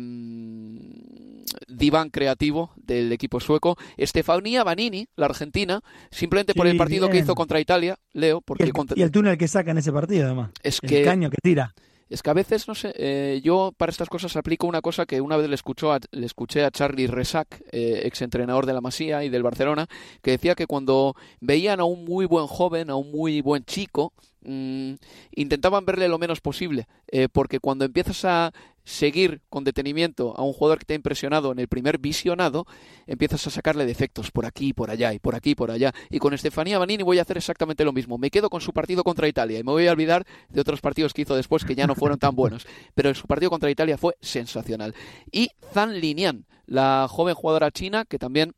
diván 1.68 2.10
creativo 2.10 2.72
del 2.76 3.12
equipo 3.12 3.40
sueco. 3.40 3.76
Estefanía 3.96 4.64
Banini, 4.64 5.08
la 5.16 5.26
argentina, 5.26 5.80
simplemente 6.10 6.54
por 6.54 6.66
el 6.66 6.76
partido 6.76 7.08
que 7.08 7.18
hizo 7.18 7.34
contra 7.34 7.60
Italia, 7.60 7.98
Leo, 8.12 8.40
porque 8.40 8.64
y 8.64 8.68
el, 8.68 8.74
y 8.96 9.02
el 9.02 9.10
túnel 9.10 9.38
que 9.38 9.48
saca 9.48 9.70
en 9.70 9.78
ese 9.78 9.92
partido, 9.92 10.26
además. 10.26 10.50
Es 10.62 10.80
el 10.82 11.04
caño 11.04 11.30
que 11.30 11.38
tira. 11.42 11.74
Es 12.10 12.24
que 12.24 12.30
a 12.30 12.34
veces, 12.34 12.66
no 12.66 12.74
sé, 12.74 12.92
eh, 12.96 13.40
yo 13.44 13.72
para 13.76 13.90
estas 13.90 14.08
cosas 14.08 14.34
aplico 14.34 14.66
una 14.66 14.82
cosa 14.82 15.06
que 15.06 15.20
una 15.20 15.36
vez 15.36 15.48
le, 15.48 15.54
escuchó 15.54 15.96
le 16.10 16.26
escuché 16.26 16.64
a 16.64 16.72
Charlie 16.72 17.06
Resac, 17.06 17.62
eh, 17.70 18.00
exentrenador 18.02 18.66
de 18.66 18.72
la 18.72 18.80
Masía 18.80 19.22
y 19.22 19.28
del 19.28 19.44
Barcelona, 19.44 19.86
que 20.20 20.32
decía 20.32 20.56
que 20.56 20.66
cuando 20.66 21.14
veían 21.40 21.78
a 21.78 21.84
un 21.84 22.04
muy 22.04 22.26
buen 22.26 22.48
joven, 22.48 22.90
a 22.90 22.96
un 22.96 23.12
muy 23.12 23.40
buen 23.42 23.64
chico, 23.64 24.12
mm, 24.42 24.94
intentaban 25.36 25.86
verle 25.86 26.08
lo 26.08 26.18
menos 26.18 26.40
posible, 26.40 26.88
eh, 27.12 27.28
porque 27.30 27.60
cuando 27.60 27.84
empiezas 27.84 28.24
a 28.24 28.52
seguir 28.84 29.42
con 29.48 29.64
detenimiento 29.64 30.34
a 30.36 30.42
un 30.42 30.52
jugador 30.52 30.78
que 30.78 30.84
te 30.84 30.94
ha 30.94 30.96
impresionado 30.96 31.52
en 31.52 31.58
el 31.58 31.68
primer 31.68 31.98
visionado, 31.98 32.66
empiezas 33.06 33.46
a 33.46 33.50
sacarle 33.50 33.86
defectos 33.86 34.30
por 34.30 34.46
aquí, 34.46 34.72
por 34.72 34.90
allá 34.90 35.12
y 35.12 35.18
por 35.18 35.34
aquí, 35.34 35.54
por 35.54 35.70
allá. 35.70 35.92
Y 36.10 36.18
con 36.18 36.34
Estefanía 36.34 36.78
Banini 36.78 37.02
voy 37.02 37.18
a 37.18 37.22
hacer 37.22 37.36
exactamente 37.36 37.84
lo 37.84 37.92
mismo. 37.92 38.18
Me 38.18 38.30
quedo 38.30 38.50
con 38.50 38.60
su 38.60 38.72
partido 38.72 39.04
contra 39.04 39.28
Italia 39.28 39.58
y 39.58 39.64
me 39.64 39.72
voy 39.72 39.86
a 39.86 39.92
olvidar 39.92 40.26
de 40.48 40.60
otros 40.60 40.80
partidos 40.80 41.12
que 41.12 41.22
hizo 41.22 41.36
después 41.36 41.64
que 41.64 41.74
ya 41.74 41.86
no 41.86 41.94
fueron 41.94 42.18
tan 42.18 42.34
buenos. 42.34 42.66
Pero 42.94 43.14
su 43.14 43.26
partido 43.26 43.50
contra 43.50 43.70
Italia 43.70 43.98
fue 43.98 44.16
sensacional. 44.20 44.94
Y 45.30 45.50
Zhang 45.72 45.92
Linian, 45.92 46.46
la 46.66 47.06
joven 47.08 47.34
jugadora 47.34 47.70
china 47.70 48.04
que 48.04 48.18
también 48.18 48.54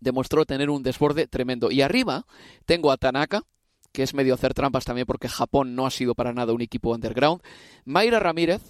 demostró 0.00 0.44
tener 0.44 0.70
un 0.70 0.82
desborde 0.82 1.26
tremendo. 1.26 1.70
Y 1.70 1.82
arriba 1.82 2.26
tengo 2.64 2.90
a 2.90 2.96
Tanaka, 2.96 3.42
que 3.92 4.02
es 4.02 4.14
medio 4.14 4.34
hacer 4.34 4.54
trampas 4.54 4.84
también 4.84 5.06
porque 5.06 5.28
Japón 5.28 5.74
no 5.74 5.86
ha 5.86 5.90
sido 5.90 6.14
para 6.14 6.32
nada 6.32 6.52
un 6.52 6.60
equipo 6.60 6.94
underground. 6.94 7.42
Mayra 7.84 8.20
Ramírez, 8.20 8.60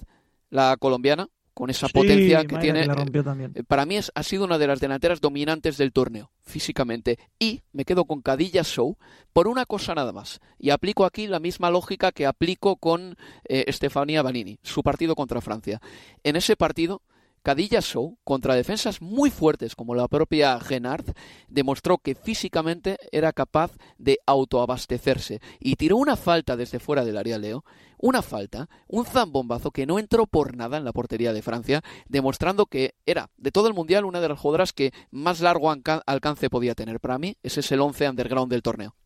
la 0.51 0.77
colombiana, 0.79 1.29
con 1.57 1.71
esa 1.71 1.89
potencia 1.89 2.45
que 2.45 2.59
tiene. 2.59 2.83
Eh, 2.83 3.65
para 3.67 3.87
mí 3.87 3.97
es, 3.97 4.13
ha 4.15 4.23
sido 4.23 4.45
una 4.45 4.59
de 4.59 4.67
las 4.67 4.79
delanteras 4.79 5.23
dominantes 5.23 5.79
del 5.79 5.91
torneo, 5.91 6.31
físicamente. 6.43 7.19
Y 7.39 7.63
me 7.73 7.87
quedo 7.87 8.05
con 8.05 8.21
Cadilla 8.21 8.63
Show 8.63 8.99
por 9.33 9.49
una 9.49 9.65
cosa 9.65 9.95
nada 9.95 10.13
más. 10.13 10.41
Y 10.59 10.69
aplico 10.69 11.07
aquí 11.07 11.27
la 11.27 11.41
misma 11.41 11.71
lógica 11.71 12.13
que 12.13 12.27
aplico 12.27 12.77
con 12.77 13.17
eh, 13.49 13.65
Estefanía 13.69 14.21
Banini, 14.21 14.59
su 14.63 14.83
partido 14.83 15.15
contra 15.15 15.41
Francia. 15.41 15.81
En 16.25 16.37
ese 16.37 16.57
partido 16.57 17.01
Cadilla 17.47 17.81
Show, 17.81 18.19
contra 18.25 18.57
defensas 18.57 19.01
muy 19.01 19.31
fuertes 19.31 19.77
como 19.77 19.95
la 19.95 20.09
propia 20.09 20.59
Genard, 20.59 21.15
demostró 21.47 21.99
que 21.99 22.17
físicamente 22.17 22.99
era 23.13 23.33
capaz 23.33 23.71
de 23.99 24.19
autoabastecerse 24.27 25.41
y 25.61 25.77
tiró 25.77 25.97
una 25.97 26.17
falta 26.17 26.57
desde 26.57 26.81
fuera 26.81 27.05
del 27.05 27.17
área 27.17 27.39
Leo, 27.39 27.65
una 27.99 28.23
falta, 28.23 28.69
un 28.89 29.05
zambombazo 29.05 29.71
que 29.71 29.87
no 29.87 30.01
entró 30.01 30.27
por 30.27 30.57
nada 30.57 30.77
en 30.77 30.85
la 30.85 30.93
portería 30.93 31.33
de 31.33 31.41
Francia, 31.41 31.83
demostrando 32.09 32.67
que 32.67 32.97
era 33.07 33.31
de 33.37 33.53
todo 33.53 33.69
el 33.69 33.75
mundial 33.75 34.07
una 34.07 34.21
de 34.21 34.29
las 34.29 34.41
jugadoras 34.41 34.73
que 34.73 34.91
más 35.13 35.41
largo 35.41 35.71
alcance 35.71 36.51
podía 36.51 36.75
tener. 36.75 36.99
Para 36.99 37.21
mí, 37.21 37.37
ese 37.45 37.61
es 37.61 37.71
el 37.71 37.81
11 37.81 38.09
underground 38.09 38.51
del 38.51 38.63
torneo. 38.63 38.97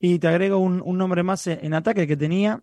Y 0.00 0.20
te 0.20 0.28
agrego 0.28 0.56
un, 0.56 0.80
nombre 0.96 1.22
más 1.22 1.46
en 1.48 1.74
ataque 1.74 2.06
que 2.06 2.16
tenía 2.16 2.62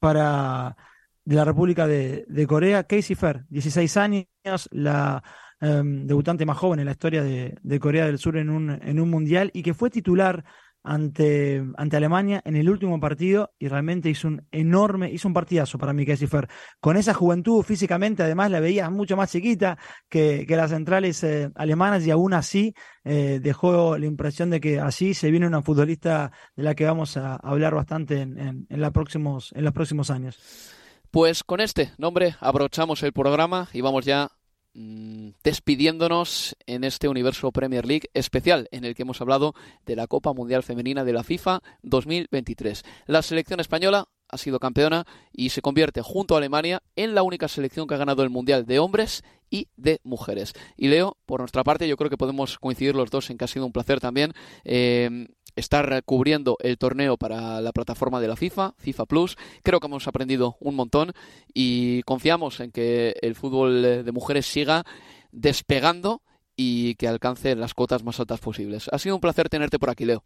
para 0.00 0.76
de 1.24 1.36
la 1.36 1.44
República 1.44 1.86
de, 1.86 2.46
Corea, 2.48 2.84
Casey 2.84 3.16
Fair, 3.16 3.44
16 3.48 3.96
años, 3.96 4.26
la 4.70 5.22
em, 5.60 6.06
debutante 6.06 6.44
más 6.44 6.58
joven 6.58 6.80
en 6.80 6.86
la 6.86 6.92
historia 6.92 7.22
de, 7.22 7.56
de 7.62 7.80
Corea 7.80 8.06
del 8.06 8.18
Sur 8.18 8.36
en 8.36 8.50
un, 8.50 8.70
en 8.70 9.00
un 9.00 9.08
mundial 9.08 9.50
y 9.54 9.62
que 9.62 9.74
fue 9.74 9.90
titular 9.90 10.44
ante, 10.84 11.64
ante 11.76 11.96
Alemania 11.96 12.42
en 12.44 12.56
el 12.56 12.68
último 12.68 12.98
partido 12.98 13.52
y 13.58 13.68
realmente 13.68 14.10
hizo 14.10 14.28
un 14.28 14.46
enorme, 14.50 15.10
hizo 15.10 15.28
un 15.28 15.34
partidazo 15.34 15.78
para 15.78 15.92
mí, 15.92 16.04
Casey 16.04 16.26
Fer. 16.26 16.48
Con 16.80 16.96
esa 16.96 17.14
juventud 17.14 17.62
físicamente, 17.62 18.22
además 18.22 18.50
la 18.50 18.60
veías 18.60 18.90
mucho 18.90 19.16
más 19.16 19.30
chiquita 19.30 19.78
que, 20.08 20.44
que 20.46 20.56
las 20.56 20.70
centrales 20.70 21.22
eh, 21.24 21.50
alemanas 21.54 22.04
y 22.06 22.10
aún 22.10 22.34
así 22.34 22.74
eh, 23.04 23.40
dejó 23.42 23.96
la 23.96 24.06
impresión 24.06 24.50
de 24.50 24.60
que 24.60 24.80
así 24.80 25.14
se 25.14 25.30
viene 25.30 25.46
una 25.46 25.62
futbolista 25.62 26.32
de 26.56 26.62
la 26.62 26.74
que 26.74 26.84
vamos 26.84 27.16
a 27.16 27.36
hablar 27.36 27.74
bastante 27.74 28.20
en, 28.20 28.66
en, 28.68 28.80
la 28.80 28.90
próximos, 28.90 29.52
en 29.54 29.64
los 29.64 29.72
próximos 29.72 30.10
años. 30.10 30.81
Pues 31.12 31.44
con 31.44 31.60
este 31.60 31.92
nombre 31.98 32.36
abrochamos 32.40 33.02
el 33.02 33.12
programa 33.12 33.68
y 33.74 33.82
vamos 33.82 34.06
ya 34.06 34.30
Mm, 34.74 35.32
despidiéndonos 35.44 36.56
en 36.64 36.84
este 36.84 37.06
universo 37.06 37.52
Premier 37.52 37.84
League 37.84 38.08
especial 38.14 38.68
en 38.70 38.86
el 38.86 38.94
que 38.94 39.02
hemos 39.02 39.20
hablado 39.20 39.54
de 39.84 39.96
la 39.96 40.06
Copa 40.06 40.32
Mundial 40.32 40.62
Femenina 40.62 41.04
de 41.04 41.12
la 41.12 41.24
FIFA 41.24 41.60
2023. 41.82 42.82
La 43.04 43.20
selección 43.20 43.60
española 43.60 44.08
ha 44.30 44.38
sido 44.38 44.58
campeona 44.58 45.06
y 45.30 45.50
se 45.50 45.60
convierte 45.60 46.00
junto 46.00 46.34
a 46.34 46.38
Alemania 46.38 46.82
en 46.96 47.14
la 47.14 47.22
única 47.22 47.48
selección 47.48 47.86
que 47.86 47.96
ha 47.96 47.98
ganado 47.98 48.22
el 48.22 48.30
Mundial 48.30 48.64
de 48.64 48.78
hombres 48.78 49.24
y 49.50 49.68
de 49.76 50.00
mujeres. 50.04 50.54
Y 50.78 50.88
Leo, 50.88 51.18
por 51.26 51.40
nuestra 51.40 51.64
parte, 51.64 51.86
yo 51.86 51.98
creo 51.98 52.08
que 52.08 52.16
podemos 52.16 52.58
coincidir 52.58 52.94
los 52.94 53.10
dos 53.10 53.28
en 53.28 53.36
que 53.36 53.44
ha 53.44 53.48
sido 53.48 53.66
un 53.66 53.72
placer 53.72 54.00
también 54.00 54.32
eh, 54.64 55.28
estar 55.56 56.02
cubriendo 56.04 56.56
el 56.60 56.78
torneo 56.78 57.16
para 57.16 57.60
la 57.60 57.72
plataforma 57.72 58.20
de 58.20 58.28
la 58.28 58.36
FIFA, 58.36 58.74
FIFA 58.78 59.06
Plus. 59.06 59.36
Creo 59.62 59.80
que 59.80 59.86
hemos 59.86 60.06
aprendido 60.06 60.56
un 60.60 60.76
montón 60.76 61.12
y 61.52 62.02
confiamos 62.02 62.60
en 62.60 62.72
que 62.72 63.14
el 63.22 63.34
fútbol 63.34 63.82
de 64.04 64.12
mujeres 64.12 64.46
siga 64.46 64.84
despegando 65.30 66.22
y 66.56 66.94
que 66.96 67.08
alcance 67.08 67.56
las 67.56 67.74
cotas 67.74 68.04
más 68.04 68.20
altas 68.20 68.40
posibles. 68.40 68.88
Ha 68.92 68.98
sido 68.98 69.14
un 69.14 69.20
placer 69.20 69.48
tenerte 69.48 69.78
por 69.78 69.90
aquí, 69.90 70.04
Leo. 70.04 70.24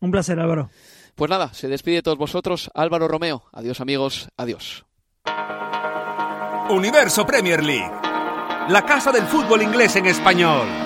Un 0.00 0.10
placer, 0.10 0.38
Álvaro. 0.38 0.70
Pues 1.14 1.30
nada, 1.30 1.54
se 1.54 1.68
despide 1.68 1.96
de 1.96 2.02
todos 2.02 2.18
vosotros 2.18 2.70
Álvaro 2.74 3.08
Romeo. 3.08 3.44
Adiós 3.52 3.80
amigos, 3.80 4.28
adiós. 4.36 4.84
Universo 6.68 7.24
Premier 7.24 7.62
League, 7.62 7.90
la 8.68 8.84
casa 8.84 9.12
del 9.12 9.24
fútbol 9.24 9.62
inglés 9.62 9.96
en 9.96 10.06
español. 10.06 10.85